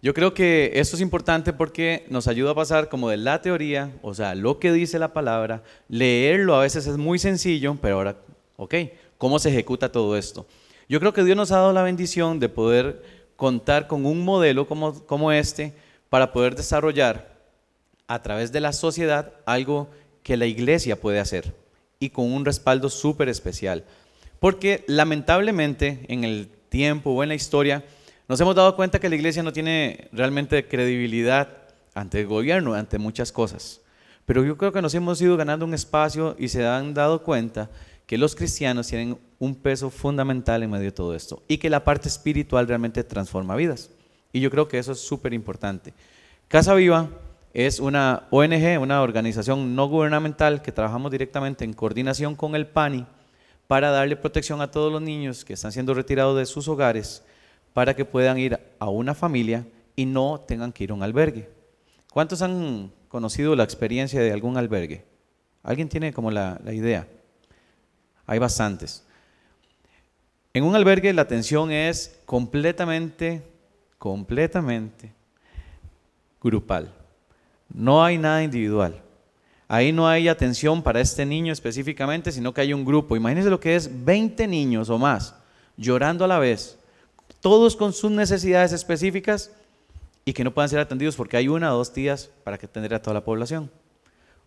Yo 0.06 0.14
creo 0.14 0.36
que 0.36 0.74
esto 0.76 0.96
es 0.96 1.02
importante 1.02 1.52
porque 1.52 2.06
nos 2.12 2.28
ayuda 2.28 2.52
a 2.52 2.54
pasar 2.54 2.90
como 2.90 3.10
de 3.10 3.18
la 3.18 3.42
teoría, 3.42 3.92
o 4.04 4.14
sea, 4.14 4.36
lo 4.36 4.60
que 4.60 4.72
dice 4.72 5.00
la 5.00 5.14
palabra, 5.14 5.64
leerlo 5.90 6.54
a 6.54 6.60
veces 6.60 6.86
es 6.86 6.96
muy 6.96 7.18
sencillo, 7.18 7.76
pero 7.82 7.96
ahora, 7.96 8.18
ok, 8.56 8.76
¿cómo 9.18 9.40
se 9.40 9.50
ejecuta 9.50 9.92
todo 9.92 10.16
esto? 10.16 10.46
Yo 10.88 11.00
creo 11.00 11.12
que 11.12 11.24
Dios 11.24 11.36
nos 11.36 11.52
ha 11.52 11.56
dado 11.58 11.74
la 11.74 11.82
bendición 11.82 12.40
de 12.40 12.50
poder 12.50 13.02
contar 13.36 13.88
con 13.88 14.06
un 14.06 14.24
modelo 14.24 14.68
como, 14.68 14.94
como 15.08 15.32
este 15.32 15.74
para 16.12 16.32
poder 16.32 16.54
desarrollar 16.54 17.40
a 18.06 18.22
través 18.22 18.52
de 18.52 18.62
la 18.62 18.74
sociedad 18.74 19.34
algo 19.48 19.90
que 20.22 20.38
la 20.38 20.46
iglesia 20.46 21.02
puede 21.02 21.20
hacer 21.20 21.56
y 21.98 22.12
con 22.12 22.32
un 22.32 22.46
respaldo 22.46 22.92
súper 22.92 23.28
especial. 23.28 23.84
Porque 24.40 24.84
lamentablemente 24.86 26.06
en 26.10 26.26
el 26.26 26.48
tiempo 26.70 27.10
o 27.10 27.24
en 27.24 27.30
la 27.30 27.36
historia 27.36 27.84
nos 28.28 28.42
hemos 28.42 28.56
dado 28.56 28.76
cuenta 28.76 29.00
que 29.00 29.10
la 29.10 29.16
iglesia 29.16 29.44
no 29.44 29.54
tiene 29.54 30.10
realmente 30.12 30.68
credibilidad 30.68 31.48
ante 31.94 32.22
el 32.22 32.28
gobierno, 32.28 32.74
ante 32.74 32.98
muchas 32.98 33.32
cosas. 33.32 33.82
Pero 34.26 34.44
yo 34.44 34.58
creo 34.58 34.72
que 34.72 34.82
nos 34.82 34.96
hemos 34.96 35.22
ido 35.22 35.38
ganando 35.38 35.66
un 35.66 35.74
espacio 35.74 36.36
y 36.40 36.48
se 36.48 36.66
han 36.66 36.94
dado 36.94 37.22
cuenta 37.22 37.70
que 38.08 38.18
los 38.18 38.36
cristianos 38.36 38.88
tienen 38.88 39.18
un 39.40 39.56
peso 39.56 39.90
fundamental 39.90 40.64
en 40.64 40.72
medio 40.72 40.86
de 40.86 40.92
todo 40.92 41.16
esto 41.16 41.44
y 41.48 41.58
que 41.58 41.70
la 41.70 41.84
parte 41.84 42.08
espiritual 42.08 42.68
realmente 42.68 43.04
transforma 43.04 43.56
vidas. 43.56 43.92
Y 44.34 44.40
yo 44.40 44.50
creo 44.50 44.68
que 44.68 44.80
eso 44.80 44.92
es 44.92 45.00
súper 45.00 45.34
importante. 45.34 45.94
Casa 46.48 46.74
Viva 46.74 47.10
es 47.54 47.80
una 47.80 48.24
ONG, 48.32 48.80
una 48.82 49.02
organización 49.02 49.76
no 49.76 49.88
gubernamental 49.88 50.62
que 50.62 50.72
trabajamos 50.72 51.12
directamente 51.12 51.64
en 51.64 51.74
coordinación 51.74 52.36
con 52.36 52.56
el 52.56 52.68
PANI 52.68 53.06
para 53.68 53.92
darle 53.92 54.16
protección 54.16 54.62
a 54.62 54.72
todos 54.72 54.92
los 54.92 55.02
niños 55.02 55.46
que 55.46 55.54
están 55.54 55.72
siendo 55.72 55.94
retirados 55.94 56.38
de 56.38 56.46
sus 56.46 56.68
hogares 56.68 57.24
para 57.76 57.94
que 57.94 58.06
puedan 58.06 58.40
ir 58.40 58.58
a 58.80 58.88
una 58.88 59.14
familia 59.14 59.68
y 59.98 60.06
no 60.06 60.40
tengan 60.40 60.72
que 60.72 60.86
ir 60.86 60.92
a 60.92 60.94
un 60.94 61.04
albergue. 61.04 61.50
¿Cuántos 62.10 62.42
han 62.42 62.90
conocido 63.10 63.54
la 63.54 63.66
experiencia 63.66 64.22
de 64.22 64.32
algún 64.32 64.56
albergue? 64.56 65.04
¿Alguien 65.62 65.90
tiene 65.90 66.14
como 66.14 66.32
la, 66.32 66.58
idea? 66.72 67.06
Hay 68.26 68.40
bastantes. 68.40 69.04
En 70.54 70.64
un 70.64 70.74
albergue 70.74 71.12
la 71.12 71.24
atención 71.24 71.70
es 71.70 72.18
completamente, 72.26 73.44
completamente 73.98 75.12
grupal. 76.42 76.94
No 77.68 78.06
hay 78.06 78.18
nada 78.18 78.42
individual. 78.42 79.02
Ahí 79.68 79.92
no 79.92 80.08
hay 80.08 80.30
atención 80.30 80.82
para 80.82 81.02
este 81.02 81.26
niño 81.26 81.52
específicamente, 81.52 82.32
sino 82.32 82.54
que 82.54 82.62
hay 82.62 82.72
un 82.72 82.86
grupo. 82.86 83.18
Imagínense 83.18 83.50
lo 83.50 83.60
que 83.60 83.76
es 83.76 84.06
20 84.06 84.48
niños 84.48 84.90
o 84.90 84.98
más 84.98 85.36
llorando 85.76 86.24
a 86.24 86.30
la 86.30 86.40
vez, 86.40 86.80
todos 87.46 87.76
con 87.76 87.94
sus 87.94 88.10
necesidades 88.10 88.72
específicas 88.72 89.52
y 90.26 90.34
que 90.34 90.44
no 90.44 90.52
puedan 90.52 90.68
ser 90.68 90.80
atendidos 90.80 91.16
porque 91.16 91.38
hay 91.38 91.48
una 91.48 91.72
o 91.72 91.78
dos 91.78 91.94
días 91.94 92.32
para 92.44 92.58
que 92.58 92.66
atender 92.66 92.96
a 92.96 93.00
toda 93.04 93.14
la 93.14 93.24
población. 93.24 93.70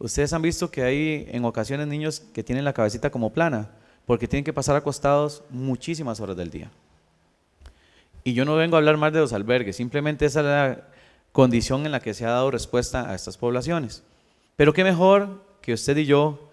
Ustedes 0.01 0.33
han 0.33 0.43
visto 0.43 0.73
que 0.73 0.83
hay 0.83 1.29
en 1.31 1.45
ocasiones 1.45 1.87
niños 1.87 2.19
que 2.35 2.43
tienen 2.43 2.65
la 2.65 2.73
cabecita 2.73 3.11
como 3.11 3.33
plana 3.33 3.71
porque 4.05 4.27
tienen 4.27 4.43
que 4.43 4.53
pasar 4.53 4.75
acostados 4.75 5.45
muchísimas 5.49 6.19
horas 6.19 6.37
del 6.37 6.51
día. 6.51 6.73
Y 8.25 8.33
yo 8.33 8.45
no 8.45 8.57
vengo 8.57 8.75
a 8.75 8.81
hablar 8.81 8.97
más 8.97 9.13
de 9.13 9.21
los 9.21 9.33
albergues, 9.33 9.77
simplemente 9.77 10.27
esa 10.27 10.41
es 10.41 10.47
la 10.47 10.89
condición 11.31 11.87
en 11.87 11.93
la 11.93 12.01
que 12.01 12.15
se 12.15 12.27
ha 12.27 12.31
dado 12.31 12.51
respuesta 12.51 13.09
a 13.09 13.15
estas 13.15 13.37
poblaciones. 13.37 14.03
Pero 14.57 14.73
qué 14.73 14.83
mejor 14.83 15.45
que 15.61 15.73
usted 15.73 15.97
y 15.99 16.05
yo 16.05 16.51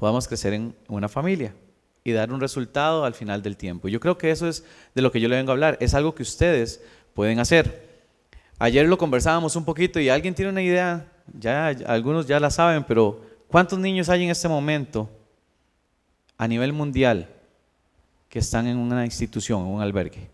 podamos 0.00 0.26
crecer 0.26 0.52
en 0.52 0.74
una 0.88 1.08
familia 1.08 1.54
y 2.10 2.12
dar 2.12 2.32
un 2.32 2.40
resultado 2.40 3.04
al 3.04 3.14
final 3.14 3.42
del 3.42 3.56
tiempo. 3.56 3.88
Yo 3.88 4.00
creo 4.00 4.16
que 4.16 4.30
eso 4.30 4.48
es 4.48 4.64
de 4.94 5.02
lo 5.02 5.10
que 5.10 5.20
yo 5.20 5.28
le 5.28 5.36
vengo 5.36 5.50
a 5.50 5.54
hablar, 5.54 5.76
es 5.80 5.94
algo 5.94 6.14
que 6.14 6.22
ustedes 6.22 6.82
pueden 7.14 7.38
hacer. 7.38 7.86
Ayer 8.58 8.86
lo 8.86 8.96
conversábamos 8.96 9.56
un 9.56 9.64
poquito 9.64 10.00
y 10.00 10.08
alguien 10.08 10.34
tiene 10.34 10.50
una 10.50 10.62
idea, 10.62 11.12
ya 11.38 11.68
algunos 11.68 12.26
ya 12.26 12.40
la 12.40 12.50
saben, 12.50 12.84
pero 12.84 13.20
¿cuántos 13.48 13.78
niños 13.78 14.08
hay 14.08 14.24
en 14.24 14.30
este 14.30 14.48
momento 14.48 15.10
a 16.38 16.48
nivel 16.48 16.72
mundial 16.72 17.28
que 18.28 18.38
están 18.38 18.66
en 18.66 18.78
una 18.78 19.04
institución, 19.04 19.62
en 19.62 19.66
un 19.68 19.82
albergue? 19.82 20.30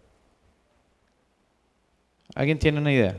¿Alguien 2.35 2.59
tiene 2.59 2.79
una 2.79 2.93
idea? 2.93 3.17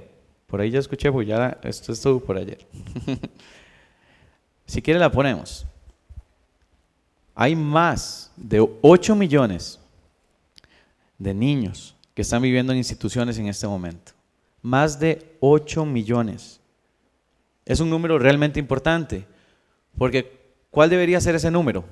Por 0.47 0.61
ahí 0.61 0.69
ya 0.69 0.79
escuché, 0.79 1.11
pues 1.11 1.27
ya 1.27 1.57
esto 1.63 1.91
estuvo 1.91 2.19
por 2.19 2.37
ayer. 2.37 2.59
si 4.65 4.81
quiere 4.81 4.99
la 4.99 5.11
ponemos. 5.11 5.65
Hay 7.35 7.55
más 7.55 8.31
de 8.35 8.67
8 8.81 9.15
millones 9.15 9.79
de 11.17 11.33
niños 11.33 11.95
que 12.13 12.21
están 12.21 12.41
viviendo 12.41 12.71
en 12.71 12.77
instituciones 12.77 13.37
en 13.37 13.47
este 13.47 13.67
momento. 13.67 14.11
Más 14.61 14.99
de 14.99 15.35
8 15.39 15.85
millones. 15.85 16.59
Es 17.65 17.79
un 17.79 17.89
número 17.89 18.19
realmente 18.19 18.59
importante, 18.59 19.25
porque 19.97 20.39
¿cuál 20.69 20.89
debería 20.89 21.21
ser 21.21 21.35
ese 21.35 21.49
número 21.49 21.85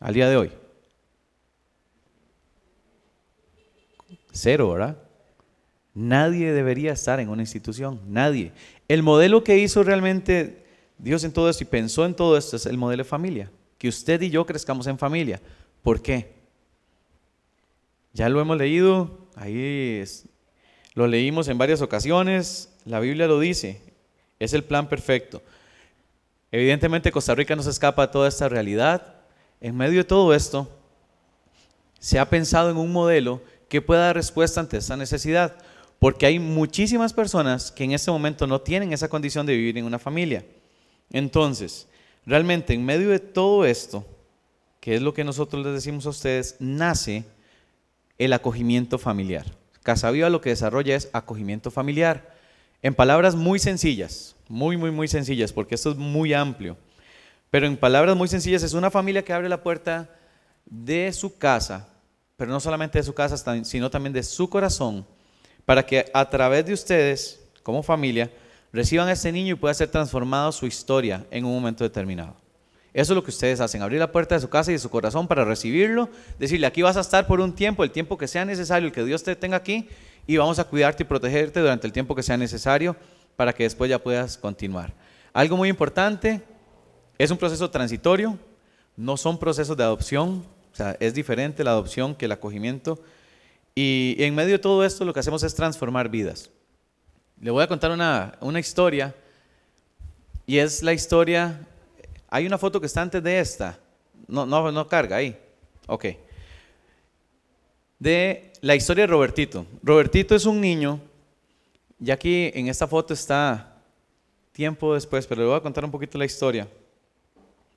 al 0.00 0.14
día 0.14 0.28
de 0.28 0.36
hoy? 0.36 0.52
Cero, 4.32 4.70
¿verdad? 4.70 4.98
Nadie 5.94 6.52
debería 6.52 6.92
estar 6.92 7.20
en 7.20 7.30
una 7.30 7.42
institución, 7.42 8.00
nadie. 8.06 8.52
El 8.86 9.02
modelo 9.02 9.42
que 9.42 9.56
hizo 9.56 9.82
realmente 9.82 10.66
Dios 10.98 11.24
en 11.24 11.32
todo 11.32 11.48
esto 11.48 11.64
y 11.64 11.66
pensó 11.66 12.04
en 12.04 12.14
todo 12.14 12.36
esto 12.36 12.56
es 12.56 12.66
el 12.66 12.76
modelo 12.76 13.02
de 13.02 13.08
familia, 13.08 13.50
que 13.78 13.88
usted 13.88 14.20
y 14.22 14.30
yo 14.30 14.46
crezcamos 14.46 14.86
en 14.86 14.98
familia. 14.98 15.40
¿Por 15.82 16.02
qué? 16.02 16.34
Ya 18.12 18.28
lo 18.28 18.40
hemos 18.40 18.56
leído, 18.56 19.18
ahí 19.34 20.02
lo 20.94 21.06
leímos 21.06 21.48
en 21.48 21.58
varias 21.58 21.82
ocasiones, 21.82 22.72
la 22.84 23.00
Biblia 23.00 23.26
lo 23.26 23.38
dice, 23.38 23.82
es 24.38 24.52
el 24.54 24.64
plan 24.64 24.88
perfecto. 24.88 25.42
Evidentemente 26.50 27.12
Costa 27.12 27.34
Rica 27.34 27.54
no 27.56 27.62
se 27.62 27.70
escapa 27.70 28.06
de 28.06 28.12
toda 28.12 28.28
esta 28.28 28.48
realidad. 28.48 29.14
En 29.60 29.76
medio 29.76 29.98
de 29.98 30.04
todo 30.04 30.32
esto, 30.32 30.70
se 31.98 32.18
ha 32.18 32.30
pensado 32.30 32.70
en 32.70 32.76
un 32.76 32.92
modelo 32.92 33.42
que 33.68 33.82
pueda 33.82 34.06
dar 34.06 34.16
respuesta 34.16 34.60
ante 34.60 34.78
esta 34.78 34.96
necesidad. 34.96 35.56
Porque 35.98 36.26
hay 36.26 36.38
muchísimas 36.38 37.12
personas 37.12 37.72
que 37.72 37.84
en 37.84 37.92
este 37.92 38.10
momento 38.10 38.46
no 38.46 38.60
tienen 38.60 38.92
esa 38.92 39.08
condición 39.08 39.46
de 39.46 39.56
vivir 39.56 39.78
en 39.78 39.84
una 39.84 39.98
familia. 39.98 40.44
Entonces, 41.10 41.88
realmente 42.26 42.74
en 42.74 42.84
medio 42.84 43.10
de 43.10 43.20
todo 43.20 43.64
esto, 43.64 44.04
que 44.80 44.94
es 44.94 45.02
lo 45.02 45.14
que 45.14 45.24
nosotros 45.24 45.64
les 45.64 45.74
decimos 45.74 46.04
a 46.06 46.10
ustedes, 46.10 46.56
nace 46.58 47.24
el 48.18 48.32
acogimiento 48.32 48.98
familiar. 48.98 49.46
Casa 49.82 50.10
Viva 50.10 50.28
lo 50.28 50.40
que 50.40 50.50
desarrolla 50.50 50.96
es 50.96 51.08
acogimiento 51.12 51.70
familiar. 51.70 52.34
En 52.82 52.94
palabras 52.94 53.34
muy 53.34 53.58
sencillas, 53.58 54.36
muy, 54.48 54.76
muy, 54.76 54.90
muy 54.90 55.08
sencillas, 55.08 55.52
porque 55.52 55.76
esto 55.76 55.92
es 55.92 55.96
muy 55.96 56.34
amplio. 56.34 56.76
Pero 57.50 57.66
en 57.66 57.76
palabras 57.76 58.16
muy 58.16 58.28
sencillas 58.28 58.62
es 58.62 58.74
una 58.74 58.90
familia 58.90 59.24
que 59.24 59.32
abre 59.32 59.48
la 59.48 59.62
puerta 59.62 60.10
de 60.66 61.12
su 61.12 61.38
casa, 61.38 61.88
pero 62.36 62.50
no 62.50 62.60
solamente 62.60 62.98
de 62.98 63.04
su 63.04 63.14
casa, 63.14 63.64
sino 63.64 63.88
también 63.88 64.12
de 64.12 64.22
su 64.22 64.50
corazón 64.50 65.06
para 65.66 65.84
que 65.84 66.06
a 66.14 66.30
través 66.30 66.64
de 66.64 66.72
ustedes, 66.72 67.40
como 67.62 67.82
familia, 67.82 68.30
reciban 68.76 69.08
a 69.08 69.12
este 69.12 69.32
niño 69.32 69.54
y 69.54 69.56
pueda 69.56 69.72
ser 69.72 69.88
transformado 69.88 70.52
su 70.52 70.66
historia 70.66 71.26
en 71.30 71.46
un 71.46 71.54
momento 71.54 71.82
determinado. 71.82 72.36
Eso 72.92 73.12
es 73.12 73.16
lo 73.16 73.24
que 73.24 73.30
ustedes 73.30 73.58
hacen, 73.60 73.80
abrir 73.80 73.98
la 73.98 74.12
puerta 74.12 74.34
de 74.34 74.40
su 74.42 74.50
casa 74.50 74.70
y 74.70 74.74
de 74.74 74.78
su 74.78 74.90
corazón 74.90 75.26
para 75.26 75.46
recibirlo, 75.46 76.10
decirle, 76.38 76.66
aquí 76.66 76.82
vas 76.82 76.98
a 76.98 77.00
estar 77.00 77.26
por 77.26 77.40
un 77.40 77.54
tiempo, 77.54 77.84
el 77.84 77.90
tiempo 77.90 78.18
que 78.18 78.28
sea 78.28 78.44
necesario, 78.44 78.86
el 78.86 78.92
que 78.92 79.02
Dios 79.02 79.22
te 79.22 79.34
tenga 79.34 79.56
aquí, 79.56 79.88
y 80.26 80.36
vamos 80.36 80.58
a 80.58 80.64
cuidarte 80.64 81.04
y 81.04 81.06
protegerte 81.06 81.60
durante 81.60 81.86
el 81.86 81.92
tiempo 81.92 82.14
que 82.14 82.22
sea 82.22 82.36
necesario 82.36 82.96
para 83.34 83.54
que 83.54 83.62
después 83.62 83.88
ya 83.88 83.98
puedas 83.98 84.36
continuar. 84.36 84.92
Algo 85.32 85.56
muy 85.56 85.70
importante, 85.70 86.42
es 87.16 87.30
un 87.30 87.38
proceso 87.38 87.70
transitorio, 87.70 88.38
no 88.94 89.16
son 89.16 89.38
procesos 89.38 89.76
de 89.76 89.84
adopción, 89.84 90.44
o 90.72 90.76
sea, 90.76 90.96
es 91.00 91.14
diferente 91.14 91.64
la 91.64 91.70
adopción 91.70 92.14
que 92.14 92.26
el 92.26 92.32
acogimiento 92.32 92.98
y 93.74 94.16
en 94.18 94.34
medio 94.34 94.52
de 94.52 94.58
todo 94.58 94.84
esto 94.84 95.04
lo 95.04 95.14
que 95.14 95.20
hacemos 95.20 95.42
es 95.42 95.54
transformar 95.54 96.10
vidas. 96.10 96.50
Le 97.40 97.50
voy 97.50 97.62
a 97.62 97.66
contar 97.66 97.90
una, 97.90 98.60
historia 98.60 99.14
y 100.46 100.58
es 100.58 100.82
la 100.82 100.92
historia, 100.92 101.60
hay 102.28 102.46
una 102.46 102.56
foto 102.56 102.80
que 102.80 102.86
está 102.86 103.02
antes 103.02 103.22
de 103.22 103.38
esta, 103.38 103.78
no, 104.26 104.46
no, 104.46 104.72
no 104.72 104.86
carga 104.88 105.16
ahí, 105.16 105.38
ok, 105.86 106.06
de 107.98 108.52
la 108.60 108.74
historia 108.74 109.02
de 109.02 109.08
Robertito. 109.08 109.66
Robertito 109.82 110.34
es 110.34 110.46
un 110.46 110.60
niño, 110.60 111.00
y 112.00 112.10
aquí 112.10 112.50
en 112.54 112.68
esta 112.68 112.86
foto 112.86 113.12
está 113.12 113.76
tiempo 114.52 114.94
después, 114.94 115.26
pero 115.26 115.42
le 115.42 115.48
voy 115.48 115.56
a 115.56 115.62
contar 115.62 115.84
un 115.84 115.90
poquito 115.90 116.16
la 116.16 116.24
historia, 116.24 116.68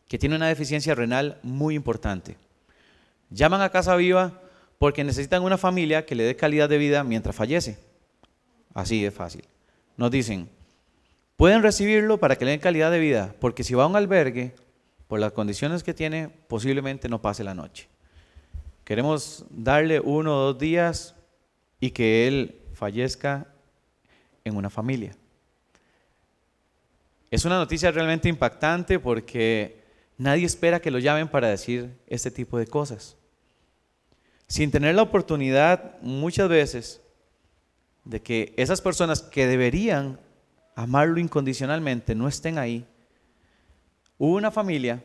que 0.08 0.18
tiene 0.18 0.36
una 0.36 0.48
deficiencia 0.48 0.96
renal 0.96 1.38
muy 1.44 1.76
importante. 1.76 2.38
Llaman 3.30 3.62
a 3.62 3.70
Casa 3.70 3.96
Viva 3.96 4.42
porque 4.78 5.04
necesitan 5.04 5.44
una 5.44 5.58
familia 5.58 6.06
que 6.06 6.16
le 6.16 6.24
dé 6.24 6.36
calidad 6.36 6.70
de 6.70 6.78
vida 6.78 7.04
mientras 7.04 7.36
fallece. 7.36 7.89
Así 8.74 9.02
de 9.02 9.12
fácil. 9.12 9.44
Nos 9.98 10.12
dicen, 10.12 10.50
pueden 11.36 11.62
recibirlo 11.62 12.20
para 12.20 12.36
que 12.36 12.46
le 12.46 12.52
den 12.52 12.60
calidad 12.60 12.92
de 12.92 13.00
vida, 13.00 13.36
porque 13.40 13.64
si 13.64 13.74
va 13.74 13.84
a 13.84 13.88
un 13.88 13.96
albergue, 13.96 14.56
por 15.08 15.20
las 15.20 15.32
condiciones 15.32 15.84
que 15.84 15.94
tiene, 15.94 16.30
posiblemente 16.30 17.10
no 17.10 17.22
pase 17.22 17.44
la 17.44 17.56
noche. 17.56 17.88
Queremos 18.84 19.46
darle 19.50 20.00
uno 20.00 20.36
o 20.36 20.54
dos 20.54 20.60
días 20.60 21.16
y 21.80 21.92
que 21.92 22.28
él 22.28 22.62
fallezca 22.74 23.48
en 24.44 24.56
una 24.56 24.70
familia. 24.70 25.16
Es 27.32 27.46
una 27.46 27.58
noticia 27.58 27.92
realmente 27.92 28.30
impactante 28.30 29.00
porque 29.00 29.82
nadie 30.18 30.46
espera 30.46 30.80
que 30.80 30.92
lo 30.92 31.00
llamen 31.00 31.28
para 31.28 31.48
decir 31.48 31.98
este 32.08 32.30
tipo 32.30 32.58
de 32.58 32.68
cosas 32.68 33.16
sin 34.50 34.72
tener 34.72 34.96
la 34.96 35.04
oportunidad 35.04 36.02
muchas 36.02 36.50
veces 36.50 37.02
de 38.04 38.22
que 38.22 38.54
esas 38.58 38.82
personas 38.82 39.22
que 39.22 39.48
deberían 39.48 40.20
amarlo 40.76 41.20
incondicionalmente 41.20 42.16
no 42.16 42.28
estén 42.28 42.58
ahí. 42.58 42.86
Hubo 44.18 44.36
una 44.36 44.52
familia 44.52 45.04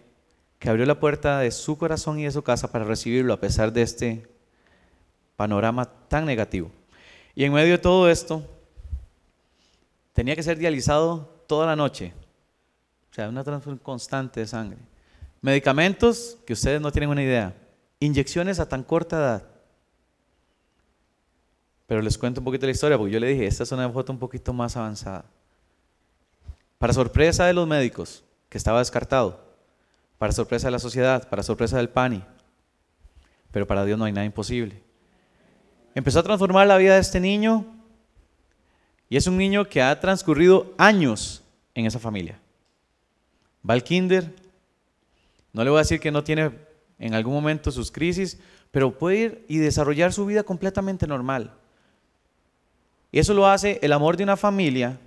que 0.59 0.69
abrió 0.69 0.87
la 0.87 0.99
puerta 0.99 1.41
de 1.41 1.51
su 1.51 1.77
corazón 1.77 2.19
y 2.19 2.25
de 2.25 2.31
su 2.31 2.43
casa 2.43 2.71
para 2.71 2.85
recibirlo 2.85 3.33
a 3.33 3.41
pesar 3.41 3.73
de 3.73 3.83
este 3.83 4.29
panorama 5.37 5.85
tan 6.09 6.25
negativo. 6.25 6.71
Y 7.35 7.45
en 7.45 7.53
medio 7.53 7.73
de 7.73 7.79
todo 7.79 8.09
esto, 8.09 8.49
tenía 10.13 10.37
que 10.37 10.43
ser 10.43 10.59
dializado 10.59 11.45
toda 11.47 11.67
la 11.67 11.77
noche. 11.77 12.13
O 13.11 13.15
sea, 13.15 13.29
una 13.29 13.45
transfusión 13.45 13.79
constante 13.79 14.41
de 14.41 14.47
sangre. 14.47 14.79
Medicamentos 15.41 16.39
que 16.47 16.53
ustedes 16.53 16.81
no 16.81 16.91
tienen 16.91 17.11
una 17.11 17.23
idea 17.23 17.55
inyecciones 18.01 18.61
a 18.61 18.69
tan 18.69 18.83
corta 18.83 19.17
edad. 19.17 19.54
Pero 21.87 22.01
les 22.01 22.17
cuento 22.17 22.41
un 22.41 22.45
poquito 22.45 22.67
la 22.67 22.73
historia, 22.73 22.97
porque 22.97 23.13
yo 23.13 23.21
le 23.21 23.29
dije, 23.29 23.47
esta 23.47 23.63
es 23.63 23.73
una 23.73 23.91
foto 23.91 24.13
un 24.13 24.19
poquito 24.19 24.53
más 24.53 24.77
avanzada. 24.77 25.25
Para 26.79 26.93
sorpresa 26.93 27.47
de 27.47 27.53
los 27.53 27.67
médicos, 27.67 28.25
que 28.49 28.59
estaba 28.59 28.79
descartado, 28.79 29.41
para 30.19 30.33
sorpresa 30.33 30.69
de 30.69 30.73
la 30.73 30.79
sociedad, 30.79 31.29
para 31.29 31.43
sorpresa 31.43 31.77
del 31.77 31.89
PANI, 31.89 32.23
pero 33.51 33.67
para 33.67 33.85
Dios 33.85 33.99
no 33.99 34.05
hay 34.05 34.13
nada 34.13 34.25
imposible. 34.25 34.83
Empezó 35.95 36.21
a 36.21 36.23
transformar 36.23 36.67
la 36.67 36.77
vida 36.77 36.95
de 36.95 37.01
este 37.01 37.21
niño 37.21 37.67
y 39.09 39.17
es 39.17 39.27
un 39.27 39.37
niño 39.37 39.65
que 39.67 39.83
ha 39.83 40.01
transcurrido 40.01 40.73
años 40.79 41.45
en 41.75 41.87
esa 41.87 41.99
familia. 41.99 42.41
Va 43.69 43.75
al 43.75 43.85
kinder, 43.85 44.35
no 45.53 45.63
le 45.63 45.71
voy 45.71 45.79
a 45.79 45.83
decir 45.83 46.01
que 46.01 46.11
no 46.11 46.25
tiene 46.25 46.51
en 46.99 47.15
algún 47.15 47.35
momento 47.35 47.71
sus 47.71 47.91
crisis, 47.91 48.41
pero 48.71 48.99
puede 48.99 49.17
ir 49.17 49.45
y 49.49 49.59
desarrollar 49.59 50.13
su 50.13 50.27
vida 50.27 50.43
completamente 50.43 51.07
normal. 51.07 51.53
Y 53.15 53.21
eso 53.21 53.33
lo 53.33 53.47
hace 53.47 53.79
el 53.81 53.93
amor 53.93 54.17
de 54.17 54.25
una 54.25 54.37
familia 54.37 54.99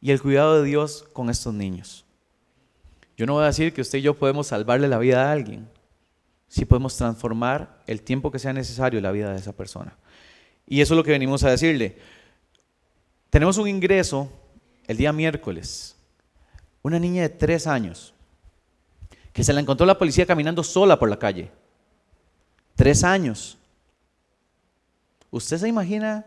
y 0.00 0.12
el 0.12 0.22
cuidado 0.22 0.62
de 0.62 0.68
Dios 0.68 1.04
con 1.12 1.30
estos 1.30 1.52
niños. 1.52 2.04
Yo 3.16 3.26
no 3.26 3.32
voy 3.32 3.42
a 3.42 3.46
decir 3.46 3.74
que 3.74 3.80
usted 3.80 3.98
y 3.98 4.02
yo 4.02 4.14
podemos 4.14 4.46
salvarle 4.46 4.86
la 4.86 4.98
vida 4.98 5.26
a 5.26 5.32
alguien, 5.32 5.68
si 6.46 6.64
podemos 6.64 6.96
transformar 6.96 7.82
el 7.88 8.02
tiempo 8.02 8.30
que 8.30 8.38
sea 8.38 8.52
necesario 8.52 8.98
en 8.98 9.02
la 9.02 9.10
vida 9.10 9.32
de 9.32 9.38
esa 9.40 9.52
persona. 9.52 9.96
Y 10.64 10.80
eso 10.80 10.94
es 10.94 10.96
lo 10.96 11.02
que 11.02 11.10
venimos 11.10 11.42
a 11.42 11.50
decirle. 11.50 11.98
Tenemos 13.30 13.58
un 13.58 13.66
ingreso 13.66 14.30
el 14.86 14.96
día 14.96 15.12
miércoles, 15.12 15.96
una 16.82 17.00
niña 17.00 17.22
de 17.22 17.30
tres 17.30 17.66
años, 17.66 18.14
que 19.32 19.42
se 19.42 19.52
la 19.52 19.58
encontró 19.58 19.86
la 19.86 19.98
policía 19.98 20.24
caminando 20.24 20.62
sola 20.62 21.00
por 21.00 21.10
la 21.10 21.18
calle. 21.18 21.50
Tres 22.76 23.02
años. 23.02 23.58
¿Usted 25.32 25.58
se 25.58 25.66
imagina 25.66 26.26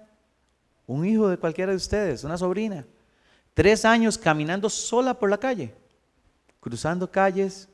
un 0.90 1.06
hijo 1.06 1.28
de 1.30 1.38
cualquiera 1.38 1.72
de 1.72 1.78
ustedes, 1.78 2.24
una 2.24 2.36
sobrina? 2.36 2.84
Tres 3.54 3.86
años 3.86 4.18
caminando 4.18 4.70
sola 4.70 5.14
por 5.14 5.30
la 5.30 5.38
calle, 5.38 5.72
cruzando 6.60 7.12
calles. 7.12 7.70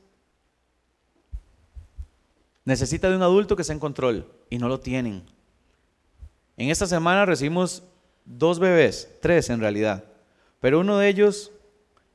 Necesita 2.64 3.08
de 3.08 3.16
un 3.16 3.22
adulto 3.22 3.56
que 3.56 3.64
sea 3.64 3.72
en 3.72 3.80
control 3.80 4.30
y 4.50 4.58
no 4.58 4.68
lo 4.68 4.80
tienen. 4.80 5.24
En 6.58 6.68
esta 6.68 6.86
semana 6.86 7.24
recibimos 7.24 7.82
dos 8.26 8.58
bebés, 8.58 9.08
tres 9.22 9.48
en 9.48 9.60
realidad, 9.60 10.04
pero 10.60 10.80
uno 10.80 10.98
de 10.98 11.08
ellos 11.08 11.52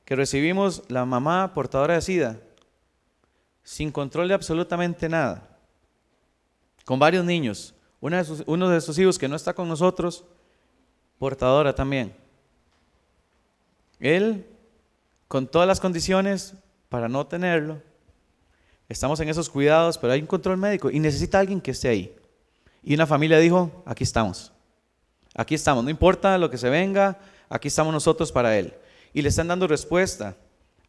que 0.05 0.15
recibimos 0.15 0.83
la 0.87 1.05
mamá 1.05 1.51
portadora 1.55 1.95
de 1.95 2.01
SIDA 2.01 2.39
sin 3.63 3.91
control 3.91 4.27
de 4.27 4.35
absolutamente 4.35 5.09
nada, 5.09 5.57
con 6.85 6.99
varios 6.99 7.25
niños. 7.25 7.73
uno 8.01 8.69
de 8.69 8.81
sus 8.81 8.99
hijos 8.99 9.17
que 9.17 9.27
no 9.27 9.35
está 9.35 9.53
con 9.53 9.67
nosotros, 9.67 10.25
portadora 11.21 11.75
también. 11.75 12.15
Él, 13.99 14.43
con 15.27 15.45
todas 15.45 15.67
las 15.67 15.79
condiciones 15.79 16.55
para 16.89 17.07
no 17.07 17.27
tenerlo, 17.27 17.79
estamos 18.89 19.19
en 19.19 19.29
esos 19.29 19.47
cuidados, 19.47 19.99
pero 19.99 20.13
hay 20.13 20.21
un 20.21 20.25
control 20.25 20.57
médico 20.57 20.89
y 20.89 20.99
necesita 20.99 21.37
alguien 21.37 21.61
que 21.61 21.69
esté 21.69 21.89
ahí. 21.89 22.15
Y 22.81 22.95
una 22.95 23.05
familia 23.05 23.37
dijo, 23.37 23.83
aquí 23.85 24.03
estamos, 24.03 24.51
aquí 25.35 25.53
estamos, 25.53 25.83
no 25.83 25.91
importa 25.91 26.39
lo 26.39 26.49
que 26.49 26.57
se 26.57 26.71
venga, 26.71 27.19
aquí 27.49 27.67
estamos 27.67 27.93
nosotros 27.93 28.31
para 28.31 28.57
él. 28.57 28.73
Y 29.13 29.21
le 29.21 29.29
están 29.29 29.47
dando 29.47 29.67
respuesta 29.67 30.35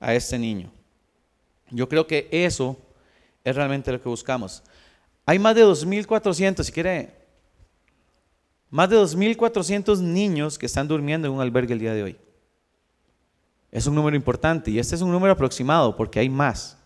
a 0.01 0.14
este 0.14 0.39
niño. 0.39 0.72
Yo 1.68 1.91
creo 1.91 2.07
que 2.07 2.30
eso 2.33 2.78
es 3.45 3.55
realmente 3.55 3.93
lo 3.93 4.01
que 4.01 4.09
buscamos. 4.09 4.62
Hay 5.26 5.39
más 5.39 5.55
de 5.55 5.66
2.400, 5.66 6.62
si 6.62 6.72
quiere, 6.72 7.22
más 8.73 8.89
de 8.89 8.97
2.400 8.97 10.01
niños 10.01 10.59
que 10.59 10.64
están 10.64 10.89
durmiendo 10.89 11.29
en 11.29 11.35
un 11.35 11.43
albergue 11.43 11.75
el 11.75 11.79
día 11.79 11.93
de 11.93 12.03
hoy. 12.03 12.16
Es 13.70 13.87
un 13.87 13.95
número 13.95 14.16
importante 14.16 14.70
y 14.70 14.79
este 14.79 14.95
es 14.95 15.03
un 15.03 15.12
número 15.12 15.35
aproximado 15.35 15.95
porque 15.95 16.18
hay 16.18 16.31
más, 16.31 16.79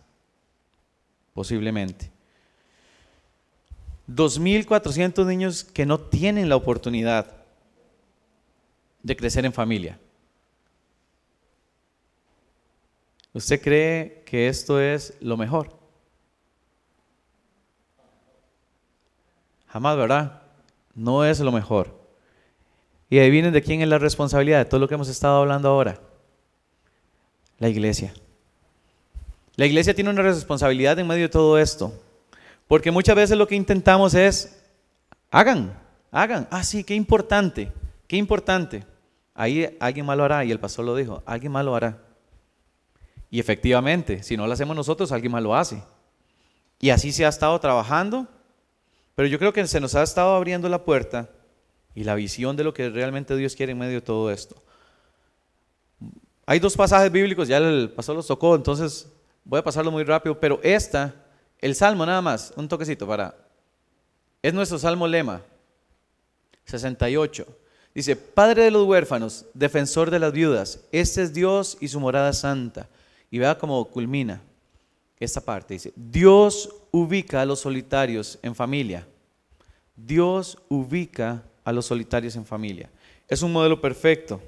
posiblemente. 1.33 2.11
2.400 4.09 5.25
niños 5.25 5.63
que 5.63 5.85
no 5.85 5.97
tienen 5.97 6.49
la 6.49 6.57
oportunidad 6.57 7.37
de 9.01 9.15
crecer 9.15 9.45
en 9.45 9.53
familia. 9.53 9.97
¿Usted 13.31 13.61
cree 13.61 14.23
que 14.25 14.49
esto 14.49 14.81
es 14.81 15.13
lo 15.21 15.37
mejor? 15.37 15.73
Jamás, 19.67 19.95
¿verdad? 19.95 20.46
No 20.97 21.23
es 21.23 21.39
lo 21.39 21.51
mejor. 21.51 21.95
Y 23.09 23.19
adivinen 23.19 23.53
de 23.53 23.61
quién 23.61 23.81
es 23.81 23.87
la 23.87 23.99
responsabilidad 23.99 24.57
de 24.57 24.65
todo 24.65 24.79
lo 24.79 24.87
que 24.87 24.95
hemos 24.95 25.07
estado 25.07 25.37
hablando 25.37 25.69
ahora. 25.69 26.01
La 27.59 27.69
iglesia. 27.69 28.13
La 29.55 29.65
iglesia 29.65 29.93
tiene 29.93 30.09
una 30.09 30.23
responsabilidad 30.23 30.97
en 30.99 31.07
medio 31.07 31.23
de 31.23 31.29
todo 31.29 31.57
esto. 31.57 31.93
Porque 32.67 32.91
muchas 32.91 33.15
veces 33.15 33.37
lo 33.37 33.47
que 33.47 33.55
intentamos 33.55 34.15
es, 34.15 34.59
hagan, 35.31 35.79
hagan. 36.11 36.47
Ah, 36.51 36.63
sí, 36.63 36.83
qué 36.83 36.95
importante, 36.95 37.71
qué 38.07 38.17
importante. 38.17 38.83
Ahí 39.33 39.77
alguien 39.79 40.05
más 40.05 40.17
lo 40.17 40.23
hará, 40.23 40.43
y 40.43 40.51
el 40.51 40.59
pastor 40.59 40.83
lo 40.83 40.95
dijo, 40.95 41.21
alguien 41.25 41.51
más 41.51 41.63
lo 41.63 41.75
hará. 41.75 41.99
Y 43.29 43.39
efectivamente, 43.39 44.23
si 44.23 44.35
no 44.35 44.47
lo 44.47 44.53
hacemos 44.53 44.75
nosotros, 44.75 45.11
alguien 45.11 45.31
más 45.31 45.43
lo 45.43 45.55
hace. 45.55 45.81
Y 46.79 46.89
así 46.89 47.11
se 47.11 47.25
ha 47.25 47.29
estado 47.29 47.57
trabajando, 47.59 48.27
pero 49.17 49.27
yo 49.29 49.39
creo 49.39 49.51
que 49.51 49.65
se 49.65 49.79
nos 49.79 49.95
ha 49.95 50.03
estado 50.03 50.35
abriendo 50.35 50.69
la 50.69 50.85
puerta 50.85 51.27
y 51.95 52.03
la 52.03 52.13
visión 52.13 52.55
de 52.55 52.63
lo 52.63 52.71
que 52.71 52.87
realmente 52.91 53.35
Dios 53.35 53.55
quiere 53.55 53.71
en 53.71 53.79
medio 53.79 53.95
de 53.95 54.01
todo 54.01 54.29
esto. 54.29 54.61
Hay 56.45 56.59
dos 56.59 56.77
pasajes 56.77 57.11
bíblicos, 57.11 57.47
ya 57.47 57.57
el 57.57 57.89
pastor 57.89 58.15
los 58.15 58.27
tocó, 58.27 58.53
entonces 58.53 59.07
voy 59.43 59.57
a 59.57 59.63
pasarlo 59.63 59.89
muy 59.89 60.03
rápido, 60.03 60.39
pero 60.39 60.59
esta, 60.61 61.15
el 61.57 61.73
salmo 61.73 62.05
nada 62.05 62.21
más, 62.21 62.53
un 62.57 62.67
toquecito 62.67 63.07
para... 63.07 63.33
Es 64.43 64.53
nuestro 64.53 64.77
salmo 64.77 65.07
lema, 65.07 65.41
68. 66.65 67.47
Dice, 67.95 68.15
Padre 68.15 68.65
de 68.65 68.71
los 68.71 68.85
huérfanos, 68.85 69.47
defensor 69.55 70.11
de 70.11 70.19
las 70.19 70.31
viudas, 70.31 70.81
este 70.91 71.23
es 71.23 71.33
Dios 71.33 71.79
y 71.81 71.87
su 71.87 71.99
morada 71.99 72.33
santa. 72.33 72.87
Y 73.31 73.39
vea 73.39 73.57
cómo 73.57 73.83
culmina 73.85 74.43
esta 75.19 75.41
parte. 75.41 75.73
Dice, 75.73 75.91
Dios 75.95 76.69
ubica 77.01 77.41
a 77.41 77.45
los 77.45 77.59
solitarios 77.59 78.39
en 78.41 78.55
familia. 78.55 79.07
Dios 79.95 80.57
ubica 80.69 81.43
a 81.63 81.71
los 81.71 81.85
solitarios 81.85 82.35
en 82.35 82.45
familia. 82.45 82.89
Es 83.27 83.41
un 83.41 83.51
modelo 83.51 83.79
perfecto. 83.81 84.41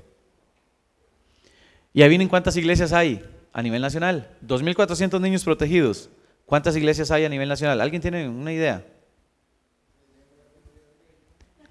Y 1.93 2.01
ahí 2.01 2.09
vienen 2.09 2.29
cuántas 2.29 2.55
iglesias 2.55 2.93
hay 2.93 3.23
a 3.51 3.61
nivel 3.61 3.81
nacional. 3.81 4.35
2.400 4.45 5.19
niños 5.19 5.43
protegidos. 5.43 6.09
¿Cuántas 6.45 6.75
iglesias 6.75 7.11
hay 7.11 7.25
a 7.25 7.29
nivel 7.29 7.49
nacional? 7.49 7.81
¿Alguien 7.81 8.01
tiene 8.01 8.27
una 8.27 8.53
idea? 8.53 8.85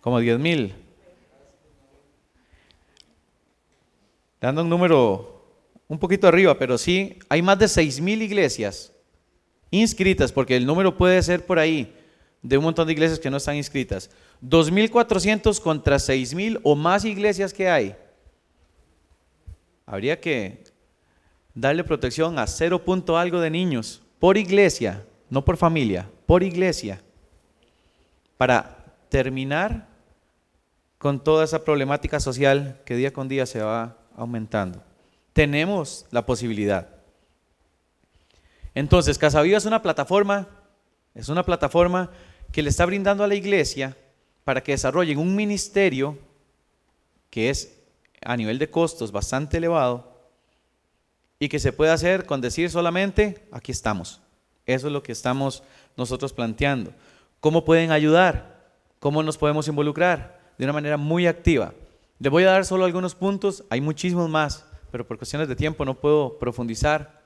Como 0.00 0.20
10.000. 0.20 0.72
Dando 4.40 4.62
un 4.62 4.68
número 4.68 5.44
un 5.88 5.98
poquito 5.98 6.28
arriba, 6.28 6.56
pero 6.58 6.78
sí, 6.78 7.18
hay 7.28 7.42
más 7.42 7.58
de 7.58 7.66
6.000 7.66 8.22
iglesias 8.22 8.92
inscritas, 9.70 10.32
porque 10.32 10.56
el 10.56 10.66
número 10.66 10.96
puede 10.96 11.22
ser 11.22 11.44
por 11.46 11.58
ahí, 11.58 11.94
de 12.42 12.56
un 12.56 12.64
montón 12.64 12.86
de 12.86 12.92
iglesias 12.92 13.18
que 13.18 13.30
no 13.30 13.36
están 13.36 13.56
inscritas. 13.56 14.10
2.400 14.42 15.60
contra 15.60 15.96
6.000 15.96 16.60
o 16.62 16.76
más 16.76 17.04
iglesias 17.04 17.52
que 17.52 17.68
hay. 17.68 17.96
Habría 19.86 20.20
que 20.20 20.64
darle 21.54 21.82
protección 21.82 22.38
a 22.38 22.46
cero 22.46 22.84
punto 22.84 23.16
algo 23.18 23.40
de 23.40 23.50
niños 23.50 24.02
por 24.18 24.36
iglesia, 24.36 25.04
no 25.30 25.44
por 25.44 25.56
familia, 25.56 26.08
por 26.26 26.42
iglesia, 26.42 27.00
para 28.36 28.84
terminar 29.08 29.88
con 30.98 31.22
toda 31.22 31.44
esa 31.44 31.64
problemática 31.64 32.20
social 32.20 32.80
que 32.84 32.96
día 32.96 33.12
con 33.12 33.28
día 33.28 33.46
se 33.46 33.60
va 33.60 33.96
aumentando 34.14 34.82
tenemos 35.38 36.04
la 36.10 36.26
posibilidad. 36.26 36.88
Entonces, 38.78 39.18
Casa 39.18 39.42
Viva 39.42 39.58
es 39.58 39.64
una 39.64 39.82
plataforma, 39.82 40.46
es 41.12 41.28
una 41.28 41.42
plataforma 41.42 42.12
que 42.52 42.62
le 42.62 42.68
está 42.68 42.86
brindando 42.86 43.24
a 43.24 43.26
la 43.26 43.34
iglesia 43.34 43.96
para 44.44 44.62
que 44.62 44.70
desarrollen 44.70 45.18
un 45.18 45.34
ministerio 45.34 46.16
que 47.28 47.50
es 47.50 47.76
a 48.22 48.36
nivel 48.36 48.60
de 48.60 48.70
costos 48.70 49.10
bastante 49.10 49.56
elevado 49.56 50.30
y 51.40 51.48
que 51.48 51.58
se 51.58 51.72
puede 51.72 51.90
hacer 51.90 52.24
con 52.24 52.40
decir 52.40 52.70
solamente, 52.70 53.48
aquí 53.50 53.72
estamos. 53.72 54.20
Eso 54.64 54.86
es 54.86 54.92
lo 54.92 55.02
que 55.02 55.10
estamos 55.10 55.64
nosotros 55.96 56.32
planteando. 56.32 56.92
¿Cómo 57.40 57.64
pueden 57.64 57.90
ayudar? 57.90 58.70
¿Cómo 59.00 59.24
nos 59.24 59.38
podemos 59.38 59.66
involucrar? 59.66 60.40
De 60.56 60.64
una 60.64 60.72
manera 60.72 60.96
muy 60.96 61.26
activa. 61.26 61.74
Les 62.20 62.30
voy 62.30 62.44
a 62.44 62.52
dar 62.52 62.64
solo 62.64 62.84
algunos 62.84 63.16
puntos, 63.16 63.64
hay 63.70 63.80
muchísimos 63.80 64.30
más, 64.30 64.64
pero 64.92 65.04
por 65.04 65.18
cuestiones 65.18 65.48
de 65.48 65.56
tiempo 65.56 65.84
no 65.84 65.98
puedo 65.98 66.38
profundizar. 66.38 67.17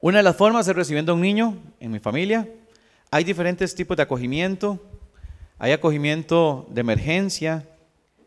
Una 0.00 0.18
de 0.18 0.22
las 0.22 0.36
formas 0.36 0.68
es 0.68 0.76
recibiendo 0.76 1.10
a 1.10 1.14
un 1.16 1.20
niño 1.20 1.58
en 1.80 1.90
mi 1.90 1.98
familia. 1.98 2.48
Hay 3.10 3.24
diferentes 3.24 3.74
tipos 3.74 3.96
de 3.96 4.04
acogimiento. 4.04 4.80
Hay 5.58 5.72
acogimiento 5.72 6.68
de 6.70 6.82
emergencia, 6.82 7.68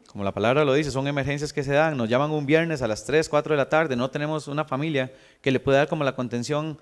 como 0.07 0.25
la 0.25 0.33
palabra 0.33 0.65
lo 0.65 0.73
dice, 0.73 0.91
son 0.91 1.07
emergencias 1.07 1.53
que 1.53 1.63
se 1.63 1.71
dan. 1.71 1.95
Nos 1.95 2.09
llaman 2.09 2.31
un 2.31 2.45
viernes 2.45 2.81
a 2.81 2.89
las 2.89 3.05
3, 3.05 3.29
4 3.29 3.53
de 3.53 3.57
la 3.57 3.69
tarde. 3.69 3.95
No 3.95 4.11
tenemos 4.11 4.49
una 4.49 4.65
familia 4.65 5.13
que 5.41 5.49
le 5.49 5.61
pueda 5.61 5.77
dar 5.77 5.87
como 5.87 6.03
la 6.03 6.13
contención 6.13 6.77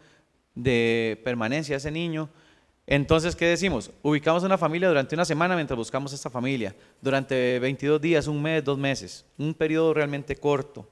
de 0.55 1.21
permanencia 1.23 1.75
a 1.75 1.77
ese 1.77 1.91
niño. 1.91 2.27
Entonces, 2.87 3.35
¿qué 3.35 3.45
decimos? 3.45 3.91
Ubicamos 4.01 4.41
una 4.41 4.57
familia 4.57 4.87
durante 4.87 5.13
una 5.13 5.23
semana 5.23 5.53
mientras 5.53 5.77
buscamos 5.77 6.13
esta 6.13 6.31
familia, 6.31 6.75
durante 6.99 7.59
22 7.59 8.01
días, 8.01 8.25
un 8.25 8.41
mes, 8.41 8.63
dos 8.63 8.79
meses, 8.79 9.23
un 9.37 9.53
periodo 9.53 9.93
realmente 9.93 10.35
corto. 10.35 10.89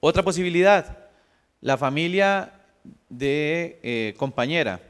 Otra 0.00 0.22
posibilidad, 0.22 1.10
la 1.60 1.76
familia 1.76 2.54
de 3.08 3.80
eh, 3.82 4.14
compañera. 4.16 4.80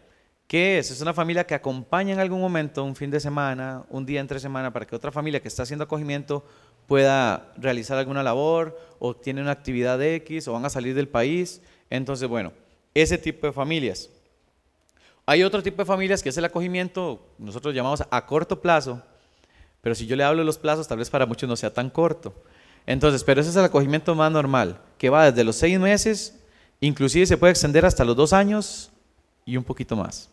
¿Qué 0.47 0.79
es? 0.79 0.91
Es 0.91 1.01
una 1.01 1.15
familia 1.15 1.47
que 1.47 1.55
acompaña 1.55 2.13
en 2.13 2.21
algún 2.21 2.41
momento, 2.41 2.85
un 2.85 2.95
fin 2.95 3.11
de 3.11 3.21
semana, 3.21 3.85
un 3.89 4.05
día 4.05 4.21
entre 4.21 4.39
semana, 4.39 4.73
para 4.73 4.87
que 4.87 4.95
otra 4.95 5.11
familia 5.11 5.41
que 5.41 5.49
está 5.49 5.63
haciendo 5.63 5.85
acogimiento 5.85 6.45
pueda 6.87 7.53
realizar 7.57 7.97
alguna 7.97 8.23
labor 8.23 8.79
o 8.99 9.17
tiene 9.17 9.41
una 9.41 9.53
actividad 9.53 10.03
X 10.03 10.49
o 10.49 10.53
van 10.53 10.65
a 10.67 10.71
salir 10.71 10.95
del 10.95 11.09
país. 11.09 11.63
Entonces, 11.89 12.29
bueno, 12.29 12.53
ese 12.95 13.17
tipo 13.17 13.47
de 13.47 13.53
familias. 13.53 14.11
Hay 15.25 15.43
otro 15.43 15.63
tipo 15.63 15.79
de 15.79 15.87
familias 15.87 16.23
que 16.23 16.29
es 16.29 16.37
el 16.37 16.45
acogimiento, 16.45 17.25
nosotros 17.39 17.75
llamamos 17.75 18.03
a 18.11 18.27
corto 18.27 18.61
plazo, 18.61 19.01
pero 19.81 19.95
si 19.95 20.07
yo 20.07 20.17
le 20.17 20.25
hablo 20.25 20.41
de 20.41 20.47
los 20.47 20.59
plazos, 20.59 20.89
tal 20.89 20.99
vez 20.99 21.11
para 21.11 21.27
muchos 21.27 21.49
no 21.49 21.57
sea 21.57 21.73
tan 21.73 21.91
corto. 21.91 22.35
Entonces, 22.87 23.23
pero 23.23 23.41
ese 23.41 23.51
es 23.51 23.57
el 23.57 23.65
acogimiento 23.65 24.15
más 24.15 24.33
normal, 24.33 24.81
que 24.99 25.11
va 25.11 25.31
desde 25.31 25.45
los 25.45 25.57
seis 25.57 25.79
meses, 25.79 26.42
inclusive 26.83 27.25
se 27.25 27.39
puede 27.39 27.53
extender 27.53 27.87
hasta 27.87 28.05
los 28.05 28.17
dos 28.17 28.35
años 28.35 28.91
y 29.47 29.57
un 29.57 29.65
poquito 29.65 29.97
más. 29.97 30.29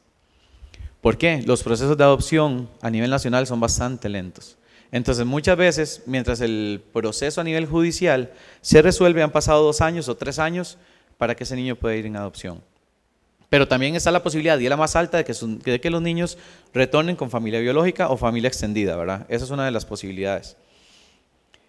¿Por 1.00 1.18
qué? 1.18 1.42
Los 1.46 1.64
procesos 1.64 1.96
de 1.96 2.04
adopción 2.04 2.70
a 2.82 2.90
nivel 2.90 3.10
nacional 3.10 3.48
son 3.48 3.60
bastante 3.60 4.10
lentos. 4.10 4.58
Entonces, 4.92 5.26
muchas 5.26 5.56
veces, 5.56 6.04
mientras 6.08 6.42
el 6.42 6.84
proceso 6.92 7.40
a 7.40 7.44
nivel 7.44 7.68
judicial 7.68 8.34
se 8.62 8.82
resuelve, 8.82 9.22
han 9.22 9.32
pasado 9.32 9.64
dos 9.64 9.82
años 9.82 10.10
o 10.10 10.18
tres 10.18 10.40
años 10.40 10.78
para 11.18 11.36
que 11.36 11.44
ese 11.44 11.56
niño 11.56 11.76
pueda 11.76 11.96
ir 11.96 12.08
en 12.08 12.16
adopción. 12.16 12.62
Pero 13.50 13.68
también 13.68 13.96
está 13.96 14.12
la 14.12 14.24
posibilidad, 14.24 14.60
y 14.60 14.66
es 14.66 14.70
la 14.70 14.78
más 14.78 14.96
alta, 14.96 15.18
de 15.18 15.24
que, 15.24 15.34
de 15.34 15.80
que 15.80 15.90
los 15.90 16.02
niños 16.02 16.38
retornen 16.74 17.16
con 17.16 17.30
familia 17.30 17.60
biológica 17.60 18.10
o 18.10 18.18
familia 18.18 18.48
extendida, 18.48 18.96
¿verdad? 18.96 19.26
Esa 19.30 19.46
es 19.46 19.52
una 19.52 19.66
de 19.66 19.72
las 19.72 19.86
posibilidades. 19.86 20.58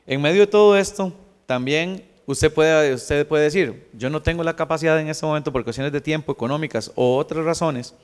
En 0.06 0.22
medio 0.22 0.40
de 0.40 0.46
todo 0.46 0.76
esto, 0.76 1.12
también 1.46 2.04
usted 2.30 2.52
puede, 2.52 2.94
usted 2.94 3.26
puede 3.26 3.44
decir, 3.44 3.88
yo 3.92 4.08
no 4.08 4.22
tengo 4.22 4.44
la 4.44 4.54
capacidad 4.54 4.98
en 5.00 5.08
este 5.08 5.26
momento 5.26 5.52
por 5.52 5.64
cuestiones 5.64 5.92
de 5.92 6.00
tiempo, 6.00 6.32
económicas 6.32 6.92
o 6.94 7.16
otras 7.16 7.44
razones, 7.44 7.94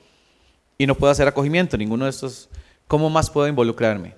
y 0.77 0.85
no 0.85 0.95
puedo 0.95 1.11
hacer 1.11 1.27
acogimiento, 1.27 1.77
ninguno 1.77 2.05
de 2.05 2.11
estos, 2.11 2.49
¿cómo 2.87 3.09
más 3.09 3.29
puedo 3.29 3.47
involucrarme? 3.47 4.15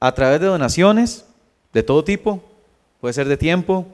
A 0.00 0.12
través 0.12 0.40
de 0.40 0.46
donaciones 0.46 1.24
de 1.72 1.82
todo 1.82 2.02
tipo, 2.02 2.42
puede 3.00 3.14
ser 3.14 3.28
de 3.28 3.36
tiempo, 3.36 3.86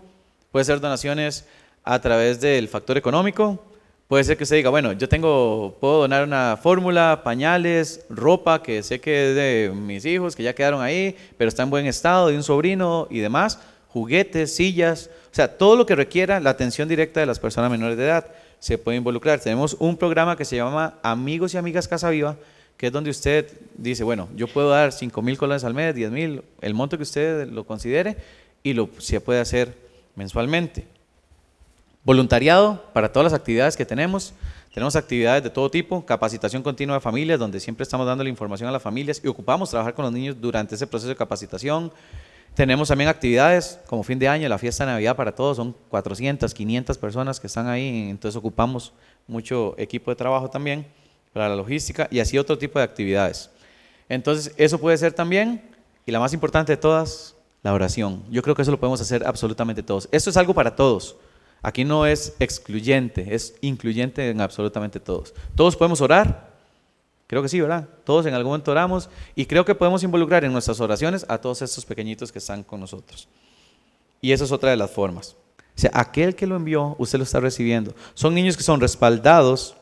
puede 0.50 0.64
ser 0.64 0.80
donaciones 0.80 1.46
a 1.84 2.00
través 2.00 2.40
del 2.40 2.68
factor 2.68 2.96
económico, 2.96 3.62
puede 4.08 4.24
ser 4.24 4.36
que 4.38 4.44
usted 4.44 4.56
diga, 4.56 4.70
bueno, 4.70 4.92
yo 4.94 5.08
tengo, 5.08 5.76
puedo 5.80 6.00
donar 6.00 6.24
una 6.24 6.58
fórmula, 6.60 7.20
pañales, 7.22 8.06
ropa, 8.08 8.62
que 8.62 8.82
sé 8.82 9.00
que 9.00 9.30
es 9.30 9.36
de 9.36 9.72
mis 9.74 10.04
hijos, 10.06 10.34
que 10.34 10.42
ya 10.42 10.54
quedaron 10.54 10.80
ahí, 10.80 11.14
pero 11.36 11.48
está 11.48 11.62
en 11.62 11.70
buen 11.70 11.86
estado, 11.86 12.28
de 12.28 12.36
un 12.36 12.42
sobrino 12.42 13.06
y 13.10 13.18
demás, 13.18 13.60
juguetes, 13.88 14.56
sillas, 14.56 15.10
todo 15.46 15.76
lo 15.76 15.86
que 15.86 15.94
requiera 15.94 16.40
la 16.40 16.50
atención 16.50 16.88
directa 16.88 17.20
de 17.20 17.26
las 17.26 17.38
personas 17.38 17.70
menores 17.70 17.96
de 17.96 18.04
edad 18.04 18.26
se 18.58 18.76
puede 18.76 18.98
involucrar. 18.98 19.38
Tenemos 19.38 19.76
un 19.78 19.96
programa 19.96 20.36
que 20.36 20.44
se 20.44 20.56
llama 20.56 20.98
Amigos 21.02 21.54
y 21.54 21.58
Amigas 21.58 21.86
Casa 21.86 22.10
Viva, 22.10 22.36
que 22.76 22.88
es 22.88 22.92
donde 22.92 23.10
usted 23.10 23.48
dice, 23.76 24.02
bueno, 24.02 24.28
yo 24.34 24.48
puedo 24.48 24.70
dar 24.70 24.90
5 24.92 25.22
mil 25.22 25.38
colones 25.38 25.62
al 25.62 25.74
mes, 25.74 25.94
10 25.94 26.10
mil, 26.10 26.42
el 26.60 26.74
monto 26.74 26.96
que 26.96 27.04
usted 27.04 27.46
lo 27.48 27.64
considere, 27.64 28.16
y 28.62 28.72
lo 28.72 28.88
se 28.98 29.20
puede 29.20 29.40
hacer 29.40 29.76
mensualmente. 30.16 30.86
Voluntariado 32.04 32.82
para 32.92 33.12
todas 33.12 33.32
las 33.32 33.38
actividades 33.38 33.76
que 33.76 33.84
tenemos. 33.84 34.32
Tenemos 34.72 34.96
actividades 34.96 35.42
de 35.42 35.50
todo 35.50 35.70
tipo, 35.70 36.04
capacitación 36.04 36.62
continua 36.62 36.96
de 36.96 37.00
familias, 37.00 37.38
donde 37.38 37.58
siempre 37.58 37.82
estamos 37.82 38.06
dando 38.06 38.22
la 38.22 38.30
información 38.30 38.68
a 38.68 38.72
las 38.72 38.82
familias 38.82 39.20
y 39.24 39.28
ocupamos 39.28 39.70
trabajar 39.70 39.94
con 39.94 40.04
los 40.04 40.12
niños 40.12 40.36
durante 40.40 40.74
ese 40.74 40.86
proceso 40.86 41.08
de 41.08 41.16
capacitación. 41.16 41.92
Tenemos 42.58 42.88
también 42.88 43.08
actividades 43.08 43.78
como 43.86 44.02
fin 44.02 44.18
de 44.18 44.26
año, 44.26 44.48
la 44.48 44.58
fiesta 44.58 44.84
de 44.84 44.90
Navidad 44.90 45.14
para 45.14 45.32
todos, 45.32 45.58
son 45.58 45.76
400, 45.90 46.52
500 46.52 46.98
personas 46.98 47.38
que 47.38 47.46
están 47.46 47.68
ahí, 47.68 48.08
entonces 48.10 48.34
ocupamos 48.34 48.92
mucho 49.28 49.76
equipo 49.78 50.10
de 50.10 50.16
trabajo 50.16 50.50
también 50.50 50.84
para 51.32 51.48
la 51.48 51.54
logística 51.54 52.08
y 52.10 52.18
así 52.18 52.36
otro 52.36 52.58
tipo 52.58 52.80
de 52.80 52.84
actividades. 52.84 53.48
Entonces, 54.08 54.52
eso 54.56 54.76
puede 54.80 54.98
ser 54.98 55.12
también, 55.12 55.70
y 56.04 56.10
la 56.10 56.18
más 56.18 56.32
importante 56.32 56.72
de 56.72 56.78
todas, 56.78 57.36
la 57.62 57.72
oración. 57.72 58.24
Yo 58.28 58.42
creo 58.42 58.56
que 58.56 58.62
eso 58.62 58.72
lo 58.72 58.80
podemos 58.80 59.00
hacer 59.00 59.24
absolutamente 59.24 59.84
todos. 59.84 60.08
Esto 60.10 60.30
es 60.30 60.36
algo 60.36 60.52
para 60.52 60.74
todos. 60.74 61.14
Aquí 61.62 61.84
no 61.84 62.06
es 62.06 62.34
excluyente, 62.40 63.36
es 63.36 63.54
incluyente 63.60 64.30
en 64.30 64.40
absolutamente 64.40 64.98
todos. 64.98 65.32
Todos 65.54 65.76
podemos 65.76 66.00
orar, 66.00 66.57
Creo 67.28 67.42
que 67.42 67.48
sí, 67.50 67.60
¿verdad? 67.60 67.86
Todos 68.04 68.24
en 68.24 68.32
algún 68.32 68.52
momento 68.52 68.70
oramos 68.70 69.10
y 69.36 69.44
creo 69.44 69.64
que 69.64 69.74
podemos 69.74 70.02
involucrar 70.02 70.44
en 70.46 70.52
nuestras 70.52 70.80
oraciones 70.80 71.26
a 71.28 71.38
todos 71.38 71.60
estos 71.60 71.84
pequeñitos 71.84 72.32
que 72.32 72.38
están 72.38 72.64
con 72.64 72.80
nosotros. 72.80 73.28
Y 74.22 74.32
esa 74.32 74.44
es 74.44 74.50
otra 74.50 74.70
de 74.70 74.78
las 74.78 74.90
formas. 74.90 75.36
O 75.76 75.80
sea, 75.80 75.90
aquel 75.92 76.34
que 76.34 76.46
lo 76.46 76.56
envió, 76.56 76.96
usted 76.98 77.18
lo 77.18 77.24
está 77.24 77.38
recibiendo. 77.38 77.94
Son 78.14 78.34
niños 78.34 78.56
que 78.56 78.62
son 78.62 78.80
respaldados 78.80 79.76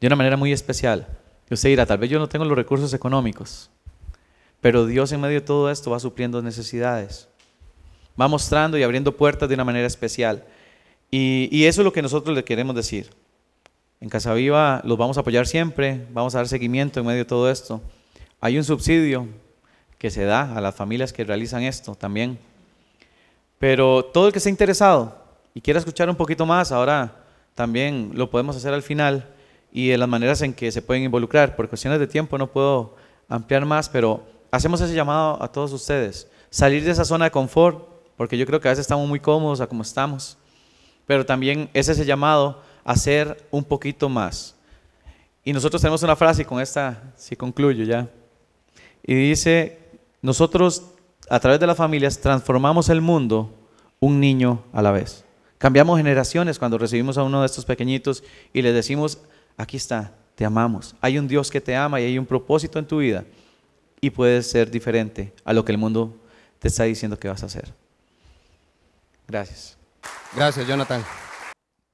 de 0.00 0.06
una 0.06 0.16
manera 0.16 0.38
muy 0.38 0.50
especial. 0.50 1.06
Y 1.50 1.54
usted 1.54 1.68
dirá, 1.68 1.84
tal 1.84 1.98
vez 1.98 2.08
yo 2.08 2.18
no 2.18 2.28
tengo 2.28 2.46
los 2.46 2.56
recursos 2.56 2.94
económicos, 2.94 3.70
pero 4.62 4.86
Dios 4.86 5.12
en 5.12 5.20
medio 5.20 5.40
de 5.40 5.46
todo 5.46 5.70
esto 5.70 5.90
va 5.90 6.00
supliendo 6.00 6.40
necesidades. 6.40 7.28
Va 8.18 8.28
mostrando 8.28 8.78
y 8.78 8.82
abriendo 8.82 9.14
puertas 9.14 9.46
de 9.46 9.56
una 9.56 9.64
manera 9.64 9.86
especial. 9.86 10.42
Y, 11.10 11.50
y 11.52 11.66
eso 11.66 11.82
es 11.82 11.84
lo 11.84 11.92
que 11.92 12.00
nosotros 12.00 12.34
le 12.34 12.44
queremos 12.44 12.74
decir. 12.74 13.10
En 14.04 14.10
Casa 14.10 14.34
Viva 14.34 14.82
los 14.84 14.98
vamos 14.98 15.16
a 15.16 15.20
apoyar 15.20 15.46
siempre, 15.46 16.06
vamos 16.12 16.34
a 16.34 16.38
dar 16.38 16.46
seguimiento 16.46 17.00
en 17.00 17.06
medio 17.06 17.20
de 17.20 17.24
todo 17.24 17.50
esto. 17.50 17.80
Hay 18.38 18.58
un 18.58 18.62
subsidio 18.62 19.26
que 19.96 20.10
se 20.10 20.24
da 20.26 20.54
a 20.54 20.60
las 20.60 20.74
familias 20.74 21.10
que 21.10 21.24
realizan 21.24 21.62
esto 21.62 21.94
también. 21.94 22.38
Pero 23.58 24.04
todo 24.04 24.26
el 24.26 24.32
que 24.34 24.40
esté 24.40 24.50
interesado 24.50 25.16
y 25.54 25.62
quiera 25.62 25.78
escuchar 25.78 26.10
un 26.10 26.16
poquito 26.16 26.44
más, 26.44 26.70
ahora 26.70 27.24
también 27.54 28.10
lo 28.12 28.28
podemos 28.28 28.54
hacer 28.54 28.74
al 28.74 28.82
final 28.82 29.26
y 29.72 29.88
de 29.88 29.96
las 29.96 30.06
maneras 30.06 30.42
en 30.42 30.52
que 30.52 30.70
se 30.70 30.82
pueden 30.82 31.04
involucrar. 31.04 31.56
Por 31.56 31.70
cuestiones 31.70 31.98
de 31.98 32.06
tiempo 32.06 32.36
no 32.36 32.52
puedo 32.52 32.96
ampliar 33.26 33.64
más, 33.64 33.88
pero 33.88 34.22
hacemos 34.50 34.82
ese 34.82 34.92
llamado 34.92 35.42
a 35.42 35.50
todos 35.50 35.72
ustedes. 35.72 36.28
Salir 36.50 36.84
de 36.84 36.90
esa 36.90 37.06
zona 37.06 37.24
de 37.24 37.30
confort, 37.30 37.88
porque 38.18 38.36
yo 38.36 38.44
creo 38.44 38.60
que 38.60 38.68
a 38.68 38.72
veces 38.72 38.82
estamos 38.82 39.08
muy 39.08 39.20
cómodos 39.20 39.62
a 39.62 39.66
como 39.66 39.80
estamos, 39.80 40.36
pero 41.06 41.24
también 41.24 41.70
es 41.72 41.88
ese 41.88 42.04
llamado 42.04 42.60
hacer 42.84 43.46
un 43.50 43.64
poquito 43.64 44.08
más. 44.08 44.54
Y 45.44 45.52
nosotros 45.52 45.82
tenemos 45.82 46.02
una 46.02 46.16
frase, 46.16 46.42
y 46.42 46.44
con 46.44 46.60
esta 46.60 47.12
si 47.16 47.36
concluyo 47.36 47.84
ya. 47.84 48.08
Y 49.02 49.14
dice, 49.14 49.78
nosotros 50.22 50.84
a 51.28 51.40
través 51.40 51.60
de 51.60 51.66
las 51.66 51.76
familias 51.76 52.18
transformamos 52.18 52.88
el 52.88 53.00
mundo 53.00 53.52
un 54.00 54.20
niño 54.20 54.62
a 54.72 54.82
la 54.82 54.90
vez. 54.90 55.24
Cambiamos 55.58 55.98
generaciones 55.98 56.58
cuando 56.58 56.78
recibimos 56.78 57.16
a 57.16 57.22
uno 57.22 57.40
de 57.40 57.46
estos 57.46 57.64
pequeñitos 57.64 58.22
y 58.52 58.62
le 58.62 58.72
decimos, 58.72 59.18
aquí 59.56 59.76
está, 59.76 60.12
te 60.34 60.44
amamos. 60.44 60.94
Hay 61.00 61.18
un 61.18 61.28
Dios 61.28 61.50
que 61.50 61.60
te 61.60 61.76
ama 61.76 62.00
y 62.00 62.04
hay 62.04 62.18
un 62.18 62.26
propósito 62.26 62.78
en 62.78 62.86
tu 62.86 62.98
vida. 62.98 63.24
Y 64.00 64.10
puedes 64.10 64.50
ser 64.50 64.70
diferente 64.70 65.32
a 65.44 65.52
lo 65.54 65.64
que 65.64 65.72
el 65.72 65.78
mundo 65.78 66.14
te 66.58 66.68
está 66.68 66.84
diciendo 66.84 67.18
que 67.18 67.28
vas 67.28 67.42
a 67.42 67.46
hacer. 67.46 67.72
Gracias. 69.26 69.78
Gracias, 70.34 70.66
Jonathan. 70.66 71.02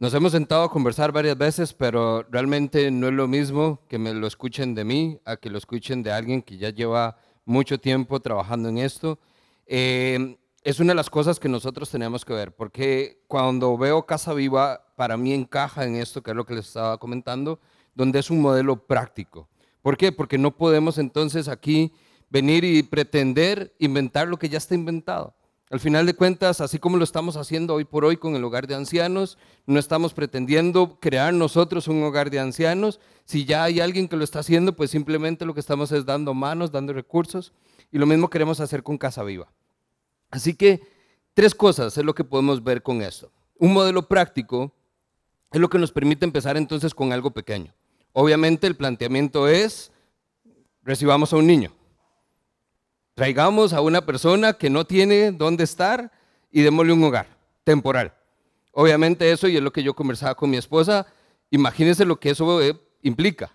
Nos 0.00 0.14
hemos 0.14 0.32
sentado 0.32 0.62
a 0.62 0.70
conversar 0.70 1.12
varias 1.12 1.36
veces, 1.36 1.74
pero 1.74 2.22
realmente 2.30 2.90
no 2.90 3.08
es 3.08 3.12
lo 3.12 3.28
mismo 3.28 3.82
que 3.86 3.98
me 3.98 4.14
lo 4.14 4.26
escuchen 4.26 4.74
de 4.74 4.82
mí 4.82 5.20
a 5.26 5.36
que 5.36 5.50
lo 5.50 5.58
escuchen 5.58 6.02
de 6.02 6.10
alguien 6.10 6.40
que 6.40 6.56
ya 6.56 6.70
lleva 6.70 7.18
mucho 7.44 7.78
tiempo 7.78 8.18
trabajando 8.18 8.70
en 8.70 8.78
esto. 8.78 9.18
Eh, 9.66 10.38
es 10.64 10.80
una 10.80 10.92
de 10.92 10.94
las 10.94 11.10
cosas 11.10 11.38
que 11.38 11.50
nosotros 11.50 11.90
tenemos 11.90 12.24
que 12.24 12.32
ver, 12.32 12.56
porque 12.56 13.22
cuando 13.26 13.76
veo 13.76 14.06
Casa 14.06 14.32
Viva, 14.32 14.86
para 14.96 15.18
mí 15.18 15.34
encaja 15.34 15.84
en 15.84 15.96
esto, 15.96 16.22
que 16.22 16.30
es 16.30 16.36
lo 16.38 16.46
que 16.46 16.54
les 16.54 16.68
estaba 16.68 16.96
comentando, 16.96 17.60
donde 17.94 18.20
es 18.20 18.30
un 18.30 18.40
modelo 18.40 18.86
práctico. 18.86 19.50
¿Por 19.82 19.98
qué? 19.98 20.12
Porque 20.12 20.38
no 20.38 20.56
podemos 20.56 20.96
entonces 20.96 21.46
aquí 21.46 21.92
venir 22.30 22.64
y 22.64 22.82
pretender 22.82 23.74
inventar 23.78 24.28
lo 24.28 24.38
que 24.38 24.48
ya 24.48 24.56
está 24.56 24.74
inventado. 24.74 25.34
Al 25.70 25.78
final 25.78 26.04
de 26.04 26.14
cuentas, 26.14 26.60
así 26.60 26.80
como 26.80 26.96
lo 26.96 27.04
estamos 27.04 27.36
haciendo 27.36 27.74
hoy 27.74 27.84
por 27.84 28.04
hoy 28.04 28.16
con 28.16 28.34
el 28.34 28.42
hogar 28.42 28.66
de 28.66 28.74
ancianos, 28.74 29.38
no 29.66 29.78
estamos 29.78 30.12
pretendiendo 30.14 30.98
crear 30.98 31.32
nosotros 31.32 31.86
un 31.86 32.02
hogar 32.02 32.28
de 32.28 32.40
ancianos. 32.40 32.98
Si 33.24 33.44
ya 33.44 33.62
hay 33.62 33.78
alguien 33.78 34.08
que 34.08 34.16
lo 34.16 34.24
está 34.24 34.40
haciendo, 34.40 34.74
pues 34.74 34.90
simplemente 34.90 35.46
lo 35.46 35.54
que 35.54 35.60
estamos 35.60 35.92
es 35.92 36.04
dando 36.04 36.34
manos, 36.34 36.72
dando 36.72 36.92
recursos. 36.92 37.52
Y 37.92 37.98
lo 37.98 38.06
mismo 38.06 38.28
queremos 38.28 38.58
hacer 38.58 38.82
con 38.82 38.98
Casa 38.98 39.22
Viva. 39.22 39.46
Así 40.28 40.54
que 40.54 40.80
tres 41.34 41.54
cosas 41.54 41.96
es 41.96 42.04
lo 42.04 42.16
que 42.16 42.24
podemos 42.24 42.64
ver 42.64 42.82
con 42.82 43.00
esto. 43.00 43.30
Un 43.56 43.72
modelo 43.72 44.08
práctico 44.08 44.72
es 45.52 45.60
lo 45.60 45.70
que 45.70 45.78
nos 45.78 45.92
permite 45.92 46.24
empezar 46.24 46.56
entonces 46.56 46.92
con 46.96 47.12
algo 47.12 47.30
pequeño. 47.30 47.72
Obviamente 48.12 48.66
el 48.66 48.74
planteamiento 48.74 49.46
es, 49.46 49.92
recibamos 50.82 51.32
a 51.32 51.36
un 51.36 51.46
niño. 51.46 51.70
Traigamos 53.20 53.74
a 53.74 53.82
una 53.82 54.06
persona 54.06 54.54
que 54.54 54.70
no 54.70 54.86
tiene 54.86 55.30
dónde 55.30 55.64
estar 55.64 56.10
y 56.50 56.62
démosle 56.62 56.94
un 56.94 57.04
hogar 57.04 57.26
temporal. 57.64 58.14
Obviamente 58.72 59.30
eso, 59.30 59.46
y 59.46 59.58
es 59.58 59.62
lo 59.62 59.74
que 59.74 59.82
yo 59.82 59.92
conversaba 59.92 60.34
con 60.34 60.48
mi 60.48 60.56
esposa, 60.56 61.06
imagínense 61.50 62.06
lo 62.06 62.18
que 62.18 62.30
eso 62.30 62.62
eh, 62.62 62.80
implica. 63.02 63.52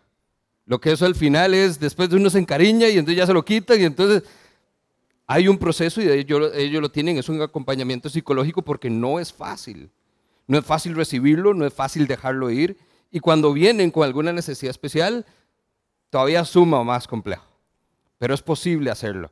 Lo 0.67 0.79
que 0.79 0.91
eso 0.91 1.07
al 1.07 1.15
final 1.15 1.55
es, 1.55 1.79
después 1.79 2.11
de 2.11 2.17
uno 2.17 2.29
se 2.29 2.37
encariña 2.37 2.89
y 2.89 2.99
entonces 2.99 3.17
ya 3.17 3.25
se 3.25 3.33
lo 3.33 3.43
quitan 3.43 3.81
y 3.81 3.85
entonces 3.85 4.21
hay 5.25 5.47
un 5.47 5.57
proceso 5.57 5.99
y 5.99 6.09
ellos, 6.09 6.51
ellos 6.53 6.79
lo 6.79 6.91
tienen, 6.91 7.17
es 7.17 7.27
un 7.27 7.41
acompañamiento 7.41 8.07
psicológico 8.07 8.61
porque 8.61 8.91
no 8.91 9.19
es 9.19 9.33
fácil. 9.33 9.89
no 10.45 10.59
es 10.59 10.63
fácil 10.63 10.93
recibirlo, 10.93 11.55
no 11.55 11.65
es 11.65 11.73
fácil 11.73 12.05
dejarlo 12.05 12.51
ir. 12.51 12.77
Y 13.09 13.19
cuando 13.19 13.51
vienen 13.51 13.89
con 13.89 14.03
alguna 14.03 14.31
necesidad 14.31 14.69
especial, 14.69 15.25
todavía 16.11 16.45
suma 16.45 16.83
más 16.83 17.07
complejo. 17.07 17.47
Pero 18.19 18.35
es 18.35 18.43
posible 18.43 18.91
hacerlo. 18.91 19.31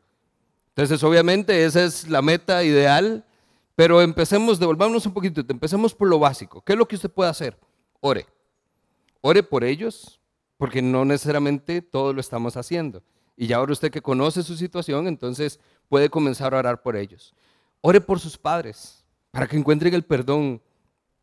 Entonces, 0.76 1.04
obviamente, 1.04 1.66
esa 1.66 1.84
es 1.84 2.08
la 2.10 2.22
meta 2.22 2.64
ideal. 2.64 3.26
Pero 3.76 4.02
empecemos, 4.02 4.60
devolvámonos 4.60 5.06
un 5.06 5.14
poquito, 5.14 5.42
empecemos 5.48 5.96
por 5.96 6.08
lo 6.08 6.20
básico. 6.20 6.62
¿Qué 6.62 6.74
es 6.74 6.80
lo 6.80 6.88
que 6.88 6.96
usted 6.96 7.10
puede 7.10 7.30
hacer? 7.30 7.58
Ore. 8.02 8.28
Ore 9.22 9.42
por 9.42 9.64
ellos, 9.64 10.20
porque 10.58 10.82
no 10.82 11.06
necesariamente 11.06 11.82
todo 11.82 12.14
lo 12.14 12.22
estamos 12.22 12.56
haciendo. 12.56 13.02
Y 13.36 13.48
ya 13.48 13.58
ahora 13.58 13.74
usted 13.74 13.92
que 13.92 14.02
conoce 14.02 14.44
su 14.44 14.56
situación, 14.56 15.08
entonces 15.08 15.60
puede 15.90 16.10
comenzar 16.10 16.54
a 16.54 16.60
orar 16.60 16.84
por 16.84 16.96
ellos. 16.96 17.34
Ore 17.82 18.00
por 18.00 18.20
sus 18.20 18.38
padres, 18.38 19.04
para 19.32 19.48
que 19.48 19.58
encuentren 19.58 19.94
el 19.94 20.04
perdón 20.04 20.62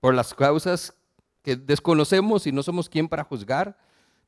por 0.01 0.15
las 0.15 0.35
causas 0.35 0.95
que 1.43 1.57
desconocemos 1.57 2.47
y 2.47 2.53
no 2.53 2.63
somos 2.63 2.89
quien 2.89 3.09
para 3.09 3.25
juzgar. 3.25 3.79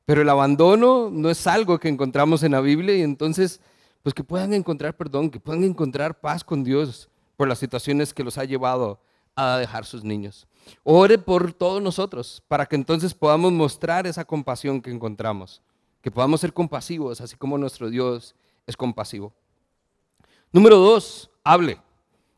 Pero 0.05 0.21
el 0.21 0.29
abandono 0.29 1.09
no 1.11 1.29
es 1.29 1.45
algo 1.45 1.79
que 1.79 1.89
encontramos 1.89 2.43
en 2.43 2.53
la 2.53 2.61
Biblia 2.61 2.95
y 2.95 3.01
entonces, 3.01 3.59
pues 4.03 4.13
que 4.13 4.23
puedan 4.23 4.53
encontrar 4.53 4.95
perdón, 4.95 5.29
que 5.29 5.39
puedan 5.39 5.63
encontrar 5.63 6.19
paz 6.19 6.43
con 6.43 6.63
Dios 6.63 7.09
por 7.35 7.47
las 7.47 7.57
situaciones 7.57 8.13
que 8.13 8.23
los 8.23 8.37
ha 8.37 8.43
llevado 8.43 8.99
a 9.35 9.57
dejar 9.57 9.85
sus 9.85 10.03
niños. 10.03 10.45
Ore 10.83 11.17
por 11.17 11.53
todos 11.53 11.81
nosotros 11.81 12.43
para 12.47 12.65
que 12.65 12.75
entonces 12.75 13.13
podamos 13.13 13.51
mostrar 13.51 14.05
esa 14.05 14.25
compasión 14.25 14.81
que 14.81 14.91
encontramos, 14.91 15.61
que 16.01 16.11
podamos 16.11 16.41
ser 16.41 16.53
compasivos, 16.53 17.21
así 17.21 17.35
como 17.35 17.57
nuestro 17.57 17.89
Dios 17.89 18.35
es 18.67 18.77
compasivo. 18.77 19.33
Número 20.51 20.77
dos, 20.77 21.31
hable. 21.43 21.79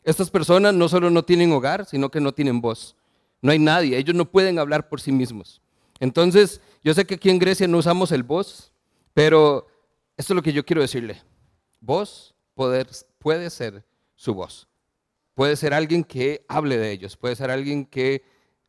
Estas 0.04 0.30
personas 0.30 0.74
no 0.74 0.88
solo 0.88 1.10
no 1.10 1.26
tienen 1.26 1.52
hogar, 1.52 1.86
sino 1.86 2.10
que 2.10 2.22
no 2.22 2.34
tienen 2.34 2.62
voz. 2.62 2.96
No 3.42 3.52
hay 3.52 3.60
nadie, 3.60 3.98
ellos 3.98 4.16
no 4.16 4.26
pueden 4.26 4.60
hablar 4.60 4.88
por 4.88 5.02
sí 5.02 5.12
mismos. 5.12 5.62
Entonces, 6.00 6.62
yo 6.84 6.94
sé 6.94 7.06
que 7.06 7.16
aquí 7.16 7.30
en 7.30 7.40
Grecia 7.40 7.68
no 7.68 7.78
usamos 7.78 8.12
el 8.12 8.24
voz, 8.24 8.72
pero 9.14 9.68
esto 10.18 10.34
es 10.34 10.36
lo 10.36 10.42
que 10.42 10.54
yo 10.54 10.66
quiero 10.66 10.82
decirle. 10.82 11.22
Voz 11.80 12.36
poder, 12.54 12.88
puede 13.20 13.50
ser 13.50 13.86
su 14.16 14.34
voz. 14.34 14.68
Puede 15.34 15.56
ser 15.56 15.74
alguien 15.74 16.04
que 16.04 16.46
hable 16.48 16.78
de 16.78 16.92
ellos, 16.92 17.18
puede 17.18 17.36
ser 17.36 17.52
alguien 17.52 17.86
que 17.86 18.24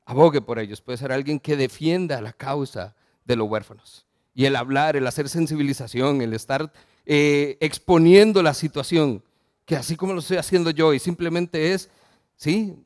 abogue 0.05 0.41
por 0.41 0.59
ellos, 0.59 0.81
puede 0.81 0.99
ser 0.99 1.13
alguien 1.13 1.39
que 1.39 1.57
defienda 1.57 2.21
la 2.21 2.33
causa 2.33 2.97
de 3.25 3.37
los 3.37 3.49
huérfanos. 3.49 4.05
Y 4.35 4.45
el 4.45 4.57
hablar, 4.57 4.97
el 4.97 5.07
hacer 5.07 5.29
sensibilización, 5.29 6.21
el 6.21 6.35
estar 6.35 6.73
eh, 7.05 7.57
exponiendo 7.61 8.43
la 8.43 8.53
situación, 8.53 9.23
que 9.65 9.77
así 9.77 9.97
como 9.97 10.13
lo 10.13 10.21
estoy 10.21 10.37
haciendo 10.37 10.71
yo, 10.71 10.93
y 10.93 10.99
simplemente 10.99 11.73
es, 11.73 11.89
sí, 12.35 12.77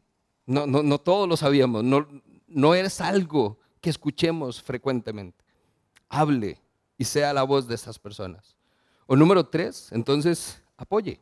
no, 0.46 0.66
no, 0.66 0.82
no 0.82 0.98
todos 0.98 1.28
lo 1.28 1.36
sabíamos, 1.36 1.82
no, 1.82 2.06
no 2.46 2.74
es 2.74 3.00
algo 3.00 3.58
que 3.80 3.90
escuchemos 3.90 4.62
frecuentemente. 4.62 5.44
Hable 6.08 6.60
y 6.98 7.04
sea 7.04 7.32
la 7.32 7.44
voz 7.44 7.66
de 7.66 7.74
estas 7.74 7.98
personas. 7.98 8.56
O 9.10 9.16
número 9.16 9.44
tres, 9.44 9.88
entonces, 9.90 10.62
apoye, 10.76 11.18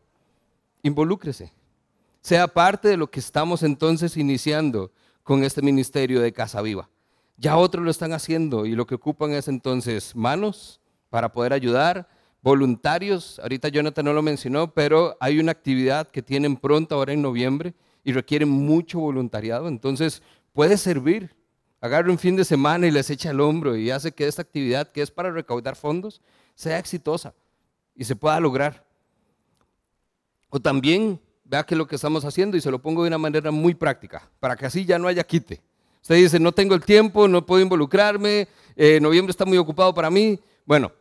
involúcrese 0.82 1.54
sea 2.20 2.46
parte 2.46 2.88
de 2.88 2.98
lo 2.98 3.10
que 3.10 3.18
estamos 3.18 3.62
entonces 3.62 4.18
iniciando 4.18 4.92
con 5.22 5.42
este 5.42 5.62
ministerio 5.62 6.20
de 6.20 6.30
Casa 6.30 6.60
Viva. 6.60 6.90
Ya 7.38 7.56
otros 7.56 7.82
lo 7.82 7.90
están 7.90 8.12
haciendo 8.12 8.66
y 8.66 8.72
lo 8.72 8.86
que 8.86 8.96
ocupan 8.96 9.32
es 9.32 9.48
entonces 9.48 10.14
manos 10.14 10.82
para 11.08 11.32
poder 11.32 11.54
ayudar, 11.54 12.06
voluntarios, 12.42 13.38
ahorita 13.38 13.68
Jonathan 13.68 14.04
no 14.04 14.12
lo 14.12 14.20
mencionó, 14.20 14.74
pero 14.74 15.16
hay 15.20 15.38
una 15.38 15.52
actividad 15.52 16.08
que 16.08 16.20
tienen 16.20 16.58
pronto 16.58 16.94
ahora 16.96 17.14
en 17.14 17.22
noviembre 17.22 17.72
y 18.04 18.12
requiere 18.12 18.44
mucho 18.44 19.00
voluntariado, 19.00 19.66
entonces 19.66 20.22
puede 20.52 20.76
servir. 20.76 21.34
Agarre 21.80 22.10
un 22.10 22.18
fin 22.18 22.36
de 22.36 22.44
semana 22.44 22.86
y 22.86 22.90
les 22.90 23.08
echa 23.08 23.30
el 23.30 23.40
hombro 23.40 23.74
y 23.74 23.90
hace 23.90 24.12
que 24.12 24.26
esta 24.26 24.42
actividad, 24.42 24.92
que 24.92 25.00
es 25.00 25.10
para 25.10 25.30
recaudar 25.30 25.76
fondos, 25.76 26.20
sea 26.54 26.78
exitosa 26.78 27.32
y 27.98 28.04
se 28.04 28.16
pueda 28.16 28.40
lograr. 28.40 28.82
O 30.48 30.60
también 30.60 31.20
vea 31.44 31.64
que 31.64 31.76
lo 31.76 31.86
que 31.86 31.96
estamos 31.96 32.24
haciendo 32.24 32.56
y 32.56 32.60
se 32.60 32.70
lo 32.70 32.78
pongo 32.78 33.02
de 33.02 33.08
una 33.08 33.18
manera 33.18 33.50
muy 33.50 33.74
práctica, 33.74 34.30
para 34.38 34.56
que 34.56 34.64
así 34.64 34.86
ya 34.86 34.98
no 34.98 35.08
haya 35.08 35.24
quite. 35.24 35.60
Usted 36.00 36.14
dice, 36.14 36.38
no 36.38 36.52
tengo 36.52 36.74
el 36.74 36.84
tiempo, 36.84 37.26
no 37.26 37.44
puedo 37.44 37.60
involucrarme, 37.60 38.48
eh, 38.76 39.00
noviembre 39.00 39.32
está 39.32 39.44
muy 39.44 39.58
ocupado 39.58 39.92
para 39.92 40.08
mí. 40.08 40.38
Bueno, 40.64 40.92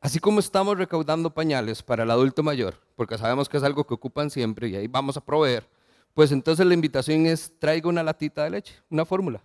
así 0.00 0.18
como 0.18 0.40
estamos 0.40 0.78
recaudando 0.78 1.30
pañales 1.30 1.82
para 1.82 2.04
el 2.04 2.10
adulto 2.10 2.42
mayor, 2.42 2.74
porque 2.96 3.18
sabemos 3.18 3.48
que 3.48 3.58
es 3.58 3.62
algo 3.62 3.84
que 3.84 3.94
ocupan 3.94 4.30
siempre 4.30 4.68
y 4.68 4.76
ahí 4.76 4.86
vamos 4.86 5.16
a 5.16 5.20
proveer, 5.20 5.68
pues 6.14 6.32
entonces 6.32 6.64
la 6.64 6.72
invitación 6.72 7.26
es 7.26 7.52
traiga 7.58 7.88
una 7.88 8.02
latita 8.02 8.44
de 8.44 8.50
leche, 8.50 8.74
una 8.88 9.04
fórmula. 9.04 9.42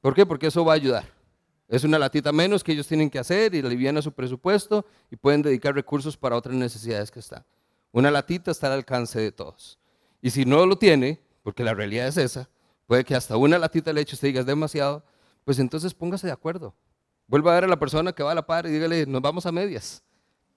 ¿Por 0.00 0.14
qué? 0.14 0.24
Porque 0.24 0.46
eso 0.46 0.64
va 0.64 0.72
a 0.72 0.76
ayudar. 0.76 1.13
Es 1.68 1.84
una 1.84 1.98
latita 1.98 2.32
menos 2.32 2.62
que 2.62 2.72
ellos 2.72 2.86
tienen 2.86 3.08
que 3.08 3.18
hacer 3.18 3.54
y 3.54 3.60
aliviana 3.60 4.02
su 4.02 4.12
presupuesto 4.12 4.84
y 5.10 5.16
pueden 5.16 5.42
dedicar 5.42 5.74
recursos 5.74 6.16
para 6.16 6.36
otras 6.36 6.54
necesidades 6.54 7.10
que 7.10 7.20
están. 7.20 7.44
Una 7.92 8.10
latita 8.10 8.50
está 8.50 8.66
al 8.66 8.74
alcance 8.74 9.18
de 9.18 9.32
todos. 9.32 9.78
Y 10.20 10.30
si 10.30 10.44
no 10.44 10.66
lo 10.66 10.76
tiene, 10.76 11.20
porque 11.42 11.64
la 11.64 11.74
realidad 11.74 12.08
es 12.08 12.16
esa, 12.16 12.48
puede 12.86 13.04
que 13.04 13.14
hasta 13.14 13.36
una 13.36 13.58
latita 13.58 13.90
de 13.90 13.94
leche 13.94 14.14
usted 14.14 14.28
diga 14.28 14.40
es 14.40 14.46
demasiado, 14.46 15.04
pues 15.44 15.58
entonces 15.58 15.94
póngase 15.94 16.26
de 16.26 16.32
acuerdo. 16.32 16.74
Vuelva 17.26 17.52
a 17.52 17.54
ver 17.54 17.64
a 17.64 17.68
la 17.68 17.78
persona 17.78 18.12
que 18.12 18.22
va 18.22 18.32
a 18.32 18.34
la 18.34 18.46
par 18.46 18.66
y 18.66 18.70
dígale, 18.70 19.06
nos 19.06 19.22
vamos 19.22 19.46
a 19.46 19.52
medias. 19.52 20.02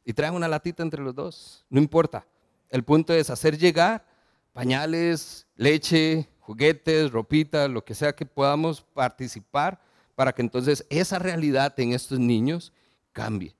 Y 0.03 0.13
traen 0.13 0.33
una 0.33 0.47
latita 0.47 0.83
entre 0.83 1.01
los 1.01 1.15
dos. 1.15 1.65
No 1.69 1.79
importa. 1.79 2.25
El 2.69 2.83
punto 2.83 3.13
es 3.13 3.29
hacer 3.29 3.57
llegar 3.57 4.05
pañales, 4.51 5.47
leche, 5.55 6.27
juguetes, 6.39 7.11
ropita, 7.11 7.67
lo 7.67 7.85
que 7.85 7.93
sea 7.93 8.13
que 8.15 8.25
podamos 8.25 8.81
participar 8.81 9.79
para 10.17 10.33
que 10.33 10.41
entonces 10.41 10.83
esa 10.89 11.19
realidad 11.19 11.79
en 11.79 11.93
estos 11.93 12.17
niños 12.17 12.73
cambie. 13.13 13.55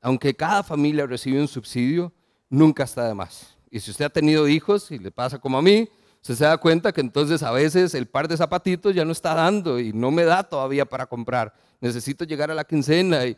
Aunque 0.00 0.34
cada 0.34 0.64
familia 0.64 1.06
recibe 1.06 1.40
un 1.40 1.46
subsidio, 1.46 2.12
nunca 2.48 2.82
está 2.82 3.06
de 3.06 3.14
más. 3.14 3.56
Y 3.70 3.78
si 3.78 3.92
usted 3.92 4.06
ha 4.06 4.10
tenido 4.10 4.48
hijos 4.48 4.90
y 4.90 4.98
le 4.98 5.12
pasa 5.12 5.38
como 5.38 5.56
a 5.56 5.62
mí, 5.62 5.88
usted 6.20 6.34
se 6.34 6.44
da 6.46 6.56
cuenta 6.56 6.90
que 6.90 7.00
entonces 7.00 7.44
a 7.44 7.52
veces 7.52 7.94
el 7.94 8.08
par 8.08 8.26
de 8.26 8.36
zapatitos 8.36 8.92
ya 8.92 9.04
no 9.04 9.12
está 9.12 9.36
dando 9.36 9.78
y 9.78 9.92
no 9.92 10.10
me 10.10 10.24
da 10.24 10.42
todavía 10.42 10.84
para 10.84 11.06
comprar. 11.06 11.54
Necesito 11.80 12.24
llegar 12.24 12.50
a 12.50 12.56
la 12.56 12.64
quincena 12.64 13.24
y 13.24 13.36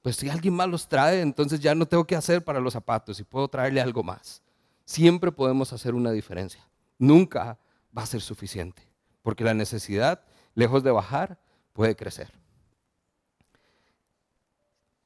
pues 0.00 0.16
si 0.16 0.30
alguien 0.30 0.54
más 0.54 0.70
los 0.70 0.88
trae, 0.88 1.20
entonces 1.20 1.60
ya 1.60 1.74
no 1.74 1.84
tengo 1.84 2.06
que 2.06 2.16
hacer 2.16 2.42
para 2.42 2.60
los 2.60 2.72
zapatos 2.72 3.20
y 3.20 3.24
puedo 3.24 3.46
traerle 3.46 3.82
algo 3.82 4.02
más. 4.02 4.40
Siempre 4.86 5.30
podemos 5.30 5.70
hacer 5.74 5.94
una 5.94 6.12
diferencia. 6.12 6.66
Nunca 6.98 7.58
va 7.94 8.04
a 8.04 8.06
ser 8.06 8.22
suficiente, 8.22 8.88
porque 9.20 9.44
la 9.44 9.52
necesidad, 9.52 10.22
lejos 10.54 10.82
de 10.82 10.92
bajar, 10.92 11.38
puede 11.76 11.94
crecer. 11.94 12.32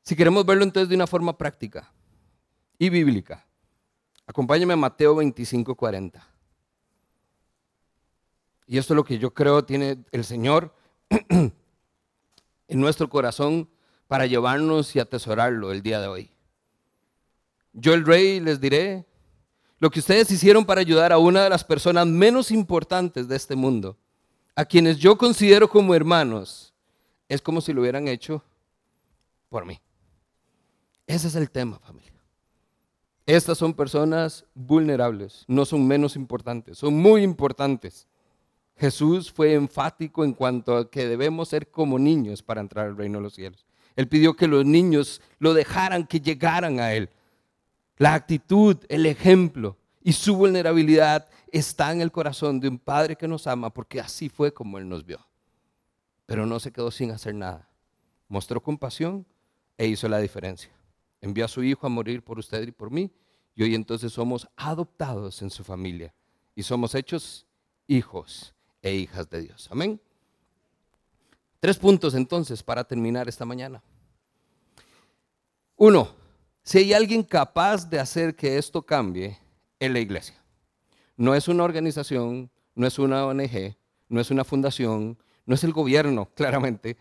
Si 0.03 0.17
queremos 0.17 0.47
verlo 0.47 0.65
entonces 0.65 0.89
de 0.89 0.95
una 0.95 1.07
forma 1.07 1.37
práctica, 1.37 1.93
y 2.81 2.89
bíblica. 2.89 3.47
Acompáñame 4.27 4.73
a 4.73 4.77
Mateo 4.77 5.15
25, 5.15 5.75
40. 5.75 6.27
Y 8.67 8.79
esto 8.79 8.95
es 8.95 8.97
lo 8.97 9.05
que 9.05 9.19
yo 9.19 9.35
creo 9.35 9.65
tiene 9.65 10.03
el 10.13 10.25
Señor 10.25 10.75
en 11.29 11.53
nuestro 12.69 13.11
corazón 13.11 13.69
para 14.09 14.25
llevarnos 14.25 14.97
y 14.97 14.99
atesorarlo 14.99 15.73
el 15.73 15.83
día 15.83 16.01
de 16.01 16.07
hoy. 16.07 16.31
Yo 17.75 17.93
el 17.93 18.07
rey 18.07 18.41
les 18.41 18.61
diré, 18.61 19.07
lo 19.79 19.91
que 19.91 20.01
ustedes 20.01 20.31
hicieron 20.31 20.65
para 20.65 20.81
ayudar 20.81 21.13
a 21.13 21.19
una 21.19 21.45
de 21.45 21.51
las 21.51 21.65
personas 21.65 22.07
menos 22.07 22.51
importantes 22.51 23.29
de 23.29 23.37
este 23.37 23.57
mundo, 23.57 23.99
a 24.61 24.67
quienes 24.67 24.99
yo 24.99 25.17
considero 25.17 25.71
como 25.71 25.95
hermanos, 25.95 26.75
es 27.31 27.41
como 27.41 27.63
si 27.63 27.73
lo 27.73 27.81
hubieran 27.81 28.09
hecho 28.09 28.45
por 29.49 29.65
mí. 29.65 29.81
Ese 31.07 31.29
es 31.29 31.35
el 31.35 31.51
tema, 31.51 31.79
familia. 31.79 32.13
Estas 33.25 33.57
son 33.57 33.73
personas 33.73 34.45
vulnerables, 34.55 35.47
no 35.49 35.65
son 35.65 35.87
menos 35.87 36.15
importantes, 36.15 36.77
son 36.77 36.93
muy 36.93 37.23
importantes. 37.23 38.07
Jesús 38.77 39.33
fue 39.33 39.55
enfático 39.55 40.25
en 40.25 40.35
cuanto 40.35 40.77
a 40.77 40.91
que 40.91 41.09
debemos 41.09 41.49
ser 41.49 41.71
como 41.71 41.99
niños 41.99 42.43
para 42.43 42.61
entrar 42.61 42.89
al 42.89 42.99
reino 42.99 43.17
de 43.17 43.23
los 43.23 43.35
cielos. 43.35 43.65
Él 43.97 44.09
pidió 44.09 44.37
que 44.37 44.47
los 44.47 44.67
niños 44.67 45.23
lo 45.39 45.55
dejaran, 45.55 46.07
que 46.07 46.21
llegaran 46.21 46.81
a 46.81 46.93
Él. 46.93 47.09
La 47.97 48.13
actitud, 48.13 48.77
el 48.91 49.07
ejemplo 49.07 49.79
y 50.03 50.13
su 50.13 50.37
vulnerabilidad 50.37 51.29
está 51.53 51.93
en 51.93 52.01
el 52.01 52.13
corazón 52.13 52.61
de 52.61 52.69
un 52.69 52.79
Padre 52.79 53.17
que 53.17 53.29
nos 53.29 53.47
ama, 53.47 53.73
porque 53.73 54.01
así 54.01 54.29
fue 54.29 54.53
como 54.53 54.79
Él 54.79 54.89
nos 54.89 55.05
vio. 55.05 55.27
Pero 56.27 56.47
no 56.47 56.61
se 56.61 56.73
quedó 56.73 56.91
sin 56.91 57.11
hacer 57.11 57.35
nada. 57.35 57.69
Mostró 58.29 58.63
compasión 58.63 59.27
e 59.77 59.87
hizo 59.87 60.09
la 60.09 60.19
diferencia. 60.19 60.71
Envió 61.21 61.45
a 61.45 61.49
su 61.49 61.63
Hijo 61.63 61.87
a 61.87 61.91
morir 61.91 62.23
por 62.23 62.39
usted 62.39 62.67
y 62.67 62.73
por 62.73 62.91
mí 62.91 63.11
y 63.55 63.63
hoy 63.63 63.75
entonces 63.75 64.13
somos 64.13 64.49
adoptados 64.57 65.43
en 65.43 65.51
su 65.51 65.65
familia 65.65 66.15
y 66.55 66.63
somos 66.63 66.95
hechos 66.95 67.47
hijos 67.87 68.55
e 68.81 68.95
hijas 68.95 69.29
de 69.29 69.43
Dios. 69.43 69.69
Amén. 69.71 70.01
Tres 71.59 71.77
puntos 71.77 72.15
entonces 72.15 72.63
para 72.63 72.85
terminar 72.85 73.29
esta 73.29 73.45
mañana. 73.45 73.83
Uno, 75.77 76.09
si 76.63 76.79
hay 76.79 76.95
alguien 76.95 77.23
capaz 77.23 77.89
de 77.89 77.99
hacer 77.99 78.35
que 78.35 78.57
esto 78.57 78.81
cambie, 78.81 79.39
es 79.79 79.91
la 79.91 79.99
iglesia. 79.99 80.40
No 81.21 81.35
es 81.35 81.49
una 81.49 81.65
organización, 81.65 82.51
no 82.75 82.87
es 82.87 82.99
una 82.99 83.27
ONG, 83.27 83.77
no 84.09 84.23
es 84.23 84.31
una 84.31 84.43
fundación, 84.43 85.19
no 85.45 85.55
es 85.55 85.63
el 85.65 85.73
gobierno, 85.75 86.31
claramente, 86.35 86.97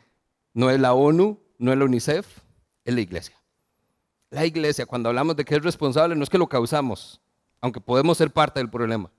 no 0.53 0.69
es 0.69 0.77
la 0.77 0.93
ONU, 0.93 1.39
no 1.57 1.71
es 1.71 1.77
la 1.77 1.85
UNICEF, 1.85 2.27
es 2.83 2.93
la 2.93 2.99
iglesia. 2.99 3.41
La 4.29 4.45
iglesia, 4.45 4.85
cuando 4.85 5.07
hablamos 5.07 5.37
de 5.37 5.45
que 5.45 5.55
es 5.55 5.63
responsable, 5.63 6.17
no 6.17 6.23
es 6.25 6.29
que 6.29 6.37
lo 6.37 6.49
causamos, 6.49 7.21
aunque 7.61 7.79
podemos 7.79 8.17
ser 8.17 8.29
parte 8.29 8.59
del 8.59 8.69
problema. 8.69 9.09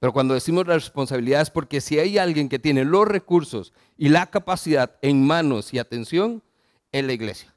Pero 0.00 0.12
cuando 0.12 0.34
decimos 0.34 0.66
la 0.66 0.74
responsabilidad 0.74 1.42
es 1.42 1.50
porque 1.50 1.80
si 1.80 2.00
hay 2.00 2.18
alguien 2.18 2.48
que 2.48 2.58
tiene 2.58 2.84
los 2.84 3.06
recursos 3.06 3.72
y 3.96 4.08
la 4.08 4.26
capacidad 4.26 4.96
en 5.02 5.24
manos 5.24 5.72
y 5.72 5.78
atención, 5.78 6.42
es 6.90 7.04
la 7.04 7.12
iglesia. 7.12 7.54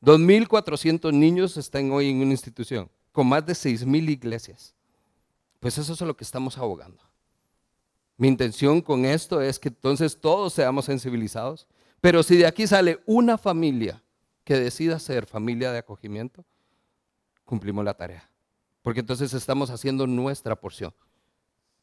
2.400 0.00 1.12
niños 1.12 1.56
están 1.56 1.90
hoy 1.90 2.10
en 2.10 2.18
una 2.18 2.30
institución, 2.30 2.88
con 3.10 3.26
más 3.26 3.44
de 3.44 3.54
6.000 3.54 4.10
iglesias. 4.10 4.73
Pues 5.64 5.78
eso 5.78 5.94
es 5.94 6.00
lo 6.02 6.14
que 6.14 6.24
estamos 6.24 6.58
abogando. 6.58 7.02
Mi 8.18 8.28
intención 8.28 8.82
con 8.82 9.06
esto 9.06 9.40
es 9.40 9.58
que 9.58 9.70
entonces 9.70 10.20
todos 10.20 10.52
seamos 10.52 10.84
sensibilizados, 10.84 11.66
pero 12.02 12.22
si 12.22 12.36
de 12.36 12.46
aquí 12.46 12.66
sale 12.66 13.00
una 13.06 13.38
familia 13.38 14.02
que 14.44 14.58
decida 14.58 14.98
ser 14.98 15.24
familia 15.24 15.72
de 15.72 15.78
acogimiento, 15.78 16.44
cumplimos 17.46 17.82
la 17.82 17.94
tarea. 17.94 18.28
Porque 18.82 19.00
entonces 19.00 19.32
estamos 19.32 19.70
haciendo 19.70 20.06
nuestra 20.06 20.54
porción. 20.54 20.92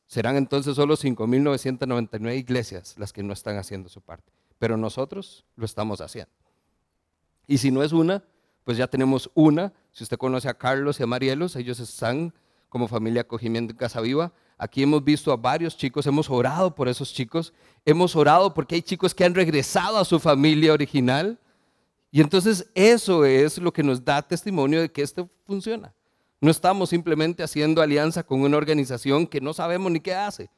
Serán 0.06 0.36
entonces 0.36 0.76
solo 0.76 0.96
5.999 0.96 2.38
iglesias 2.38 2.94
las 3.00 3.12
que 3.12 3.24
no 3.24 3.34
están 3.34 3.58
haciendo 3.58 3.90
su 3.90 4.00
parte. 4.00 4.32
Pero 4.60 4.78
nosotros 4.78 5.44
lo 5.56 5.66
estamos 5.66 6.02
haciendo. 6.02 6.32
Y 7.48 7.58
si 7.58 7.72
no 7.72 7.82
es 7.82 7.94
una, 7.94 8.24
pues 8.64 8.78
ya 8.78 8.86
tenemos 8.86 9.32
una. 9.34 9.74
Si 9.92 10.04
usted 10.04 10.20
conoce 10.20 10.50
a 10.50 10.54
Carlos 10.54 11.00
y 11.00 11.04
a 11.04 11.08
Marielos, 11.08 11.56
ellos 11.56 11.80
están 11.80 12.32
como 12.72 12.88
familia 12.88 13.24
acogimiento 13.24 13.74
en 13.74 13.78
Casa 13.78 14.00
Viva. 14.00 14.32
Aquí 14.58 14.82
hemos 14.82 15.04
visto 15.04 15.34
a 15.34 15.36
varios 15.36 15.76
chicos, 15.76 16.08
hemos 16.08 16.30
orado 16.30 16.74
por 16.74 16.88
esos 16.88 17.14
chicos, 17.14 17.54
hemos 17.84 18.16
orado 18.16 18.54
porque 18.54 18.76
hay 18.76 18.82
chicos 18.82 19.14
que 19.14 19.26
han 19.26 19.36
regresado 19.36 19.98
a 19.98 20.06
su 20.06 20.22
familia 20.22 20.72
original. 20.72 21.38
Y 22.12 22.22
entonces 22.22 22.72
eso 22.74 23.26
es 23.26 23.58
lo 23.58 23.74
que 23.74 23.84
nos 23.84 24.06
da 24.06 24.22
testimonio 24.22 24.80
de 24.80 24.90
que 24.90 25.02
esto 25.02 25.30
funciona. 25.46 25.94
No 26.40 26.50
estamos 26.50 26.92
simplemente 26.92 27.44
haciendo 27.44 27.82
alianza 27.82 28.24
con 28.24 28.40
una 28.40 28.56
organización 28.56 29.28
que 29.28 29.42
no 29.42 29.52
sabemos 29.52 29.92
ni 29.92 30.00
qué 30.00 30.16
hace. 30.16 30.50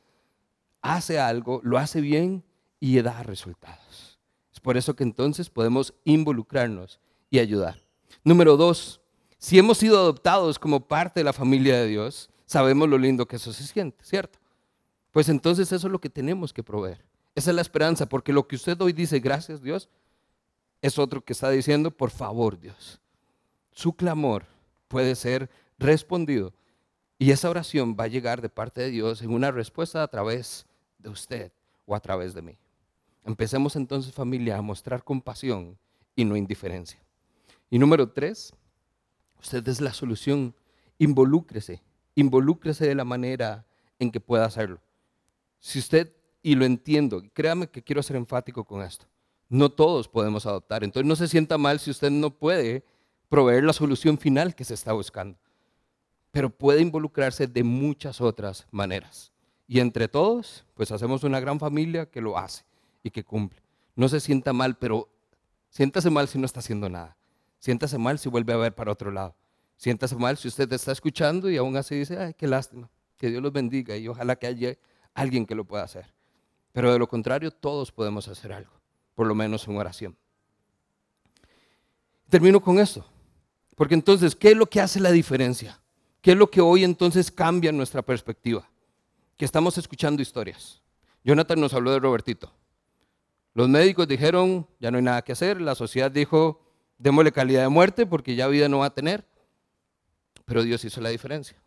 Hace 0.83 1.19
algo, 1.19 1.61
lo 1.63 1.79
hace 1.79 1.99
bien 1.99 2.43
y 2.79 3.01
da 3.01 3.23
resultados. 3.23 4.19
Es 4.53 4.59
por 4.59 4.77
eso 4.77 4.95
que 4.95 5.03
entonces 5.03 5.49
podemos 5.49 5.95
involucrarnos 6.03 6.99
y 7.31 7.39
ayudar. 7.39 7.81
Número 8.23 8.55
dos, 8.55 9.01
si 9.43 9.59
hemos 9.59 9.77
sido 9.77 9.99
adoptados 9.99 10.57
como 10.57 10.87
parte 10.87 11.19
de 11.19 11.25
la 11.25 11.33
familia 11.33 11.77
de 11.77 11.87
Dios, 11.87 12.29
sabemos 12.45 12.87
lo 12.87 12.97
lindo 12.97 13.27
que 13.27 13.35
eso 13.35 13.51
se 13.51 13.67
siente, 13.67 14.01
¿cierto? 14.01 14.39
Pues 15.11 15.27
entonces 15.27 15.69
eso 15.69 15.87
es 15.87 15.91
lo 15.91 15.99
que 15.99 16.09
tenemos 16.09 16.53
que 16.53 16.63
proveer. 16.63 17.03
Esa 17.35 17.49
es 17.49 17.55
la 17.57 17.61
esperanza, 17.61 18.07
porque 18.07 18.31
lo 18.31 18.47
que 18.47 18.55
usted 18.55 18.79
hoy 18.79 18.93
dice, 18.93 19.19
gracias 19.19 19.61
Dios, 19.61 19.89
es 20.81 20.97
otro 20.97 21.25
que 21.25 21.33
está 21.33 21.49
diciendo, 21.49 21.91
por 21.91 22.09
favor 22.09 22.57
Dios. 22.57 23.01
Su 23.73 23.91
clamor 23.91 24.45
puede 24.87 25.13
ser 25.13 25.49
respondido 25.77 26.53
y 27.19 27.31
esa 27.31 27.49
oración 27.49 27.97
va 27.99 28.05
a 28.05 28.07
llegar 28.07 28.41
de 28.41 28.47
parte 28.47 28.79
de 28.79 28.91
Dios 28.91 29.21
en 29.23 29.33
una 29.33 29.51
respuesta 29.51 30.03
a 30.03 30.07
través 30.07 30.65
de 30.99 31.09
usted 31.09 31.51
o 31.85 31.97
a 31.97 31.99
través 31.99 32.33
de 32.33 32.43
mí. 32.43 32.57
Empecemos 33.25 33.75
entonces 33.75 34.13
familia 34.13 34.57
a 34.57 34.61
mostrar 34.61 35.03
compasión 35.03 35.77
y 36.15 36.23
no 36.23 36.37
indiferencia. 36.37 37.03
Y 37.69 37.77
número 37.77 38.09
tres, 38.09 38.53
usted 39.43 39.67
es 39.67 39.81
la 39.81 39.93
solución, 39.93 40.55
involúcrese 40.97 41.81
involúcrese 42.15 42.87
de 42.87 42.95
la 42.95 43.03
manera 43.03 43.65
en 43.99 44.11
que 44.11 44.19
pueda 44.19 44.45
hacerlo. 44.45 44.79
Si 45.59 45.79
usted, 45.79 46.11
y 46.41 46.55
lo 46.55 46.65
entiendo, 46.65 47.23
créame 47.33 47.67
que 47.67 47.83
quiero 47.83 48.03
ser 48.03 48.17
enfático 48.17 48.63
con 48.65 48.81
esto, 48.81 49.05
no 49.49 49.69
todos 49.69 50.07
podemos 50.07 50.45
adoptar. 50.45 50.83
Entonces 50.83 51.07
no 51.07 51.15
se 51.15 51.27
sienta 51.27 51.57
mal 51.57 51.79
si 51.79 51.91
usted 51.91 52.11
no 52.11 52.31
puede 52.31 52.83
proveer 53.29 53.63
la 53.63 53.73
solución 53.73 54.17
final 54.17 54.55
que 54.55 54.65
se 54.65 54.73
está 54.73 54.93
buscando. 54.93 55.37
Pero 56.31 56.49
puede 56.49 56.81
involucrarse 56.81 57.47
de 57.47 57.63
muchas 57.63 58.19
otras 58.19 58.65
maneras. 58.71 59.31
Y 59.67 59.79
entre 59.79 60.07
todos, 60.07 60.65
pues 60.73 60.91
hacemos 60.91 61.23
una 61.23 61.39
gran 61.39 61.59
familia 61.59 62.07
que 62.07 62.21
lo 62.21 62.37
hace 62.37 62.63
y 63.03 63.11
que 63.11 63.23
cumple. 63.23 63.61
No 63.95 64.09
se 64.09 64.19
sienta 64.19 64.51
mal, 64.53 64.75
pero 64.77 65.07
siéntase 65.69 66.09
mal 66.09 66.27
si 66.27 66.39
no 66.39 66.45
está 66.45 66.59
haciendo 66.59 66.89
nada. 66.89 67.15
Siéntase 67.63 67.97
mal 67.97 68.19
si 68.19 68.27
vuelve 68.27 68.51
a 68.51 68.57
ver 68.57 68.75
para 68.75 68.91
otro 68.91 69.09
lado. 69.09 69.37
Siéntase 69.77 70.17
mal 70.17 70.35
si 70.35 70.49
usted 70.49 70.69
está 70.73 70.91
escuchando 70.91 71.49
y 71.49 71.55
aún 71.55 71.77
así 71.77 71.95
dice, 71.95 72.19
ay, 72.19 72.33
qué 72.33 72.45
lástima, 72.45 72.89
que 73.15 73.29
Dios 73.29 73.41
los 73.41 73.53
bendiga 73.53 73.95
y 73.95 74.05
ojalá 74.09 74.35
que 74.35 74.47
haya 74.47 74.77
alguien 75.13 75.45
que 75.45 75.55
lo 75.55 75.63
pueda 75.63 75.83
hacer. 75.83 76.13
Pero 76.73 76.91
de 76.91 76.99
lo 76.99 77.07
contrario, 77.07 77.51
todos 77.51 77.89
podemos 77.89 78.27
hacer 78.27 78.51
algo, 78.51 78.73
por 79.15 79.27
lo 79.27 79.33
menos 79.33 79.65
en 79.65 79.77
oración. 79.77 80.17
Termino 82.27 82.61
con 82.61 82.79
esto, 82.79 83.05
porque 83.77 83.93
entonces, 83.93 84.35
¿qué 84.35 84.51
es 84.51 84.57
lo 84.57 84.65
que 84.65 84.81
hace 84.81 84.99
la 84.99 85.11
diferencia? 85.11 85.79
¿Qué 86.19 86.31
es 86.31 86.37
lo 86.37 86.51
que 86.51 86.59
hoy 86.59 86.83
entonces 86.83 87.31
cambia 87.31 87.71
nuestra 87.71 88.01
perspectiva? 88.01 88.69
Que 89.37 89.45
estamos 89.45 89.77
escuchando 89.77 90.21
historias. 90.21 90.81
Jonathan 91.23 91.61
nos 91.61 91.73
habló 91.73 91.91
de 91.91 91.99
Robertito. 91.99 92.51
Los 93.53 93.69
médicos 93.69 94.05
dijeron, 94.05 94.67
ya 94.81 94.91
no 94.91 94.97
hay 94.97 95.03
nada 95.05 95.21
que 95.21 95.31
hacer, 95.31 95.61
la 95.61 95.75
sociedad 95.75 96.11
dijo, 96.11 96.62
démosle 96.97 97.31
calidad 97.31 97.61
de 97.61 97.69
muerte 97.69 98.05
porque 98.05 98.35
ya 98.35 98.47
vida 98.47 98.69
no 98.69 98.79
va 98.79 98.87
a 98.87 98.93
tener 98.93 99.25
pero 100.45 100.63
Dios 100.63 100.83
hizo 100.85 101.01
la 101.01 101.09
diferencia. 101.09 101.57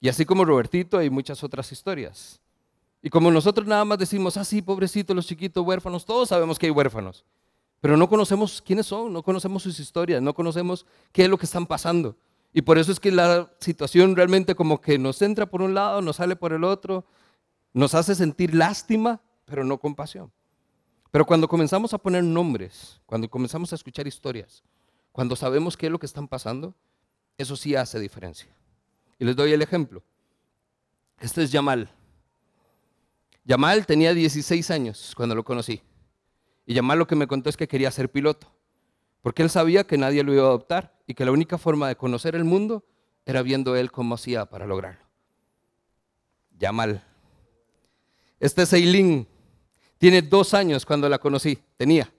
Y 0.00 0.08
así 0.08 0.24
como 0.24 0.44
Robertito, 0.44 0.98
hay 0.98 1.10
muchas 1.10 1.44
otras 1.44 1.70
historias. 1.70 2.40
Y 3.02 3.10
como 3.10 3.30
nosotros 3.30 3.66
nada 3.66 3.84
más 3.84 3.98
decimos, 3.98 4.36
ah, 4.36 4.44
sí, 4.44 4.62
pobrecitos 4.62 5.14
los 5.14 5.26
chiquitos 5.26 5.64
huérfanos, 5.64 6.04
todos 6.04 6.28
sabemos 6.28 6.58
que 6.58 6.66
hay 6.66 6.72
huérfanos, 6.72 7.24
pero 7.80 7.96
no 7.96 8.08
conocemos 8.08 8.62
quiénes 8.62 8.86
son, 8.86 9.12
no 9.12 9.22
conocemos 9.22 9.62
sus 9.62 9.78
historias, 9.80 10.22
no 10.22 10.34
conocemos 10.34 10.86
qué 11.12 11.24
es 11.24 11.28
lo 11.28 11.36
que 11.36 11.46
están 11.46 11.66
pasando. 11.66 12.16
Y 12.52 12.62
por 12.62 12.78
eso 12.78 12.92
es 12.92 13.00
que 13.00 13.10
la 13.10 13.50
situación 13.58 14.14
realmente 14.14 14.54
como 14.54 14.80
que 14.80 14.98
nos 14.98 15.20
entra 15.22 15.46
por 15.46 15.62
un 15.62 15.74
lado, 15.74 16.02
nos 16.02 16.16
sale 16.16 16.36
por 16.36 16.52
el 16.52 16.64
otro, 16.64 17.04
nos 17.72 17.94
hace 17.94 18.14
sentir 18.14 18.54
lástima, 18.54 19.20
pero 19.44 19.64
no 19.64 19.78
compasión. 19.78 20.30
Pero 21.12 21.26
cuando 21.26 21.46
comenzamos 21.46 21.92
a 21.92 21.98
poner 21.98 22.24
nombres, 22.24 22.98
cuando 23.04 23.28
comenzamos 23.28 23.70
a 23.70 23.76
escuchar 23.76 24.06
historias, 24.06 24.64
cuando 25.12 25.36
sabemos 25.36 25.76
qué 25.76 25.86
es 25.86 25.92
lo 25.92 25.98
que 25.98 26.06
están 26.06 26.26
pasando, 26.26 26.74
eso 27.36 27.54
sí 27.54 27.76
hace 27.76 28.00
diferencia. 28.00 28.48
Y 29.18 29.26
les 29.26 29.36
doy 29.36 29.52
el 29.52 29.60
ejemplo. 29.60 30.02
Este 31.20 31.42
es 31.42 31.52
Yamal. 31.52 31.90
Yamal 33.44 33.84
tenía 33.84 34.14
16 34.14 34.70
años 34.70 35.12
cuando 35.14 35.34
lo 35.34 35.44
conocí. 35.44 35.82
Y 36.64 36.72
Yamal 36.72 36.98
lo 36.98 37.06
que 37.06 37.14
me 37.14 37.26
contó 37.26 37.50
es 37.50 37.58
que 37.58 37.68
quería 37.68 37.90
ser 37.90 38.10
piloto. 38.10 38.50
Porque 39.20 39.42
él 39.42 39.50
sabía 39.50 39.86
que 39.86 39.98
nadie 39.98 40.24
lo 40.24 40.32
iba 40.32 40.44
a 40.44 40.46
adoptar 40.46 40.98
y 41.06 41.12
que 41.12 41.26
la 41.26 41.32
única 41.32 41.58
forma 41.58 41.88
de 41.88 41.96
conocer 41.96 42.34
el 42.34 42.44
mundo 42.44 42.86
era 43.26 43.42
viendo 43.42 43.76
él 43.76 43.92
cómo 43.92 44.14
hacía 44.14 44.46
para 44.46 44.66
lograrlo. 44.66 45.04
Yamal. 46.58 47.04
Este 48.40 48.62
es 48.62 48.72
Eileen. 48.72 49.28
Tiene 50.02 50.20
dos 50.20 50.52
años 50.52 50.84
cuando 50.84 51.08
la 51.08 51.20
conocí. 51.20 51.56
Tenía. 51.76 52.12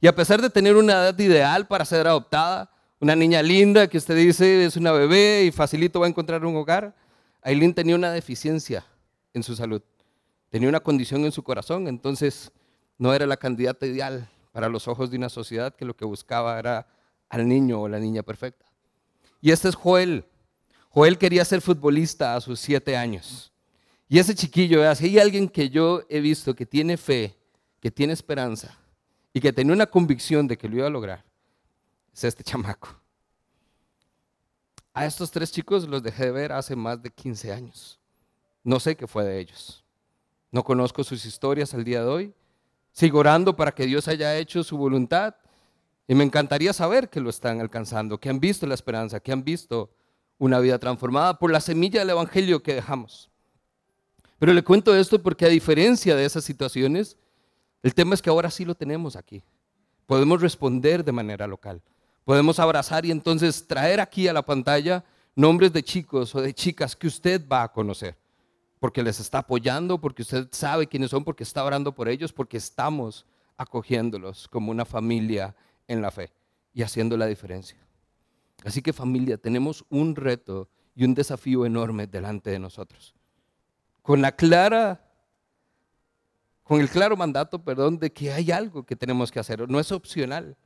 Y 0.00 0.08
a 0.08 0.14
pesar 0.16 0.42
de 0.42 0.50
tener 0.50 0.74
una 0.74 0.94
edad 0.94 1.16
ideal 1.16 1.64
para 1.64 1.84
ser 1.84 2.08
adoptada, 2.08 2.68
una 2.98 3.14
niña 3.14 3.40
linda 3.40 3.86
que 3.86 3.98
usted 3.98 4.16
dice 4.16 4.64
es 4.64 4.76
una 4.76 4.90
bebé 4.90 5.44
y 5.44 5.52
facilito 5.52 6.00
va 6.00 6.06
a 6.06 6.08
encontrar 6.08 6.44
un 6.44 6.56
hogar. 6.56 6.92
Aileen 7.40 7.72
tenía 7.72 7.94
una 7.94 8.10
deficiencia 8.10 8.84
en 9.32 9.44
su 9.44 9.54
salud, 9.54 9.80
tenía 10.48 10.68
una 10.68 10.80
condición 10.80 11.24
en 11.24 11.30
su 11.30 11.44
corazón, 11.44 11.86
entonces 11.86 12.50
no 12.98 13.14
era 13.14 13.28
la 13.28 13.36
candidata 13.36 13.86
ideal 13.86 14.28
para 14.50 14.68
los 14.68 14.88
ojos 14.88 15.08
de 15.08 15.16
una 15.16 15.28
sociedad 15.28 15.72
que 15.76 15.84
lo 15.84 15.94
que 15.94 16.04
buscaba 16.04 16.58
era 16.58 16.88
al 17.28 17.46
niño 17.46 17.82
o 17.82 17.88
la 17.88 18.00
niña 18.00 18.24
perfecta. 18.24 18.66
Y 19.40 19.52
este 19.52 19.68
es 19.68 19.76
Joel. 19.76 20.24
Joel 20.88 21.16
quería 21.16 21.44
ser 21.44 21.60
futbolista 21.60 22.34
a 22.34 22.40
sus 22.40 22.58
siete 22.58 22.96
años. 22.96 23.49
Y 24.12 24.18
ese 24.18 24.34
chiquillo, 24.34 24.92
si 24.96 25.04
hay 25.04 25.20
alguien 25.20 25.48
que 25.48 25.70
yo 25.70 26.02
he 26.08 26.18
visto 26.18 26.52
que 26.52 26.66
tiene 26.66 26.96
fe, 26.96 27.38
que 27.78 27.92
tiene 27.92 28.12
esperanza 28.12 28.76
y 29.32 29.40
que 29.40 29.52
tenía 29.52 29.72
una 29.72 29.86
convicción 29.86 30.48
de 30.48 30.58
que 30.58 30.68
lo 30.68 30.78
iba 30.78 30.88
a 30.88 30.90
lograr, 30.90 31.24
es 32.12 32.24
este 32.24 32.42
chamaco. 32.42 32.88
A 34.92 35.06
estos 35.06 35.30
tres 35.30 35.52
chicos 35.52 35.86
los 35.86 36.02
dejé 36.02 36.24
de 36.24 36.30
ver 36.32 36.50
hace 36.50 36.74
más 36.74 37.00
de 37.00 37.10
15 37.10 37.52
años. 37.52 38.00
No 38.64 38.80
sé 38.80 38.96
qué 38.96 39.06
fue 39.06 39.24
de 39.24 39.38
ellos. 39.38 39.84
No 40.50 40.64
conozco 40.64 41.04
sus 41.04 41.24
historias 41.24 41.72
al 41.72 41.84
día 41.84 42.00
de 42.00 42.08
hoy. 42.08 42.34
Sigo 42.90 43.20
orando 43.20 43.54
para 43.54 43.70
que 43.70 43.86
Dios 43.86 44.08
haya 44.08 44.36
hecho 44.36 44.64
su 44.64 44.76
voluntad. 44.76 45.36
Y 46.08 46.16
me 46.16 46.24
encantaría 46.24 46.72
saber 46.72 47.10
que 47.10 47.20
lo 47.20 47.30
están 47.30 47.60
alcanzando, 47.60 48.18
que 48.18 48.28
han 48.28 48.40
visto 48.40 48.66
la 48.66 48.74
esperanza, 48.74 49.20
que 49.20 49.30
han 49.30 49.44
visto 49.44 49.94
una 50.36 50.58
vida 50.58 50.80
transformada 50.80 51.38
por 51.38 51.52
la 51.52 51.60
semilla 51.60 52.00
del 52.00 52.10
Evangelio 52.10 52.60
que 52.64 52.74
dejamos. 52.74 53.30
Pero 54.40 54.54
le 54.54 54.64
cuento 54.64 54.96
esto 54.96 55.22
porque 55.22 55.44
a 55.44 55.48
diferencia 55.48 56.16
de 56.16 56.24
esas 56.24 56.44
situaciones, 56.44 57.18
el 57.82 57.94
tema 57.94 58.14
es 58.14 58.22
que 58.22 58.30
ahora 58.30 58.50
sí 58.50 58.64
lo 58.64 58.74
tenemos 58.74 59.14
aquí. 59.14 59.42
Podemos 60.06 60.40
responder 60.40 61.04
de 61.04 61.12
manera 61.12 61.46
local. 61.46 61.82
Podemos 62.24 62.58
abrazar 62.58 63.04
y 63.04 63.10
entonces 63.10 63.66
traer 63.66 64.00
aquí 64.00 64.26
a 64.28 64.32
la 64.32 64.40
pantalla 64.40 65.04
nombres 65.36 65.74
de 65.74 65.82
chicos 65.82 66.34
o 66.34 66.40
de 66.40 66.54
chicas 66.54 66.96
que 66.96 67.06
usted 67.06 67.46
va 67.46 67.64
a 67.64 67.72
conocer. 67.72 68.16
porque 68.80 69.02
les 69.02 69.20
está 69.20 69.40
apoyando, 69.40 70.00
porque 70.00 70.22
usted 70.22 70.48
sabe 70.52 70.86
quiénes 70.86 71.10
son, 71.10 71.22
porque 71.22 71.44
está 71.44 71.62
orando 71.62 71.94
por 71.94 72.08
ellos, 72.08 72.32
porque 72.32 72.56
estamos 72.56 73.26
acogiéndolos 73.58 74.48
como 74.48 74.70
una 74.70 74.86
familia 74.86 75.54
en 75.86 76.00
la 76.00 76.10
fe 76.10 76.32
y 76.72 76.80
haciendo 76.80 77.18
la 77.18 77.26
diferencia. 77.26 77.76
Así 78.64 78.80
que 78.80 78.94
familia, 78.94 79.36
tenemos 79.36 79.84
un 79.90 80.16
reto 80.16 80.70
y 80.94 81.04
un 81.04 81.14
desafío 81.14 81.66
enorme 81.66 82.06
delante 82.06 82.48
de 82.48 82.58
nosotros. 82.58 83.14
Con 84.02 84.22
la 84.22 84.32
clara 84.32 85.10
con 86.70 86.80
el 86.80 86.88
claro 86.88 87.16
mandato, 87.16 87.64
perdón, 87.64 87.98
de 87.98 88.12
que 88.12 88.32
hay 88.32 88.52
algo 88.52 88.84
que 88.84 88.94
tenemos 88.94 89.32
que 89.32 89.40
hacer, 89.40 89.68
no 89.68 89.80
es 89.80 89.90
opcional. 89.90 90.56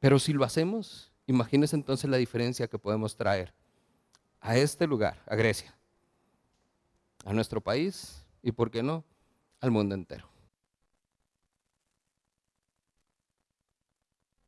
Pero 0.00 0.18
si 0.18 0.32
lo 0.32 0.42
hacemos, 0.42 1.12
imagínense 1.28 1.76
entonces 1.76 2.10
la 2.10 2.16
diferencia 2.16 2.66
que 2.66 2.76
podemos 2.76 3.14
traer 3.16 3.54
a 4.40 4.56
este 4.56 4.88
lugar, 4.88 5.22
a 5.28 5.36
Grecia, 5.36 5.78
a 7.24 7.32
nuestro 7.32 7.60
país 7.60 8.24
y, 8.42 8.50
¿por 8.50 8.72
qué 8.72 8.82
no?, 8.82 9.04
al 9.60 9.70
mundo 9.70 9.94
entero. 9.94 10.28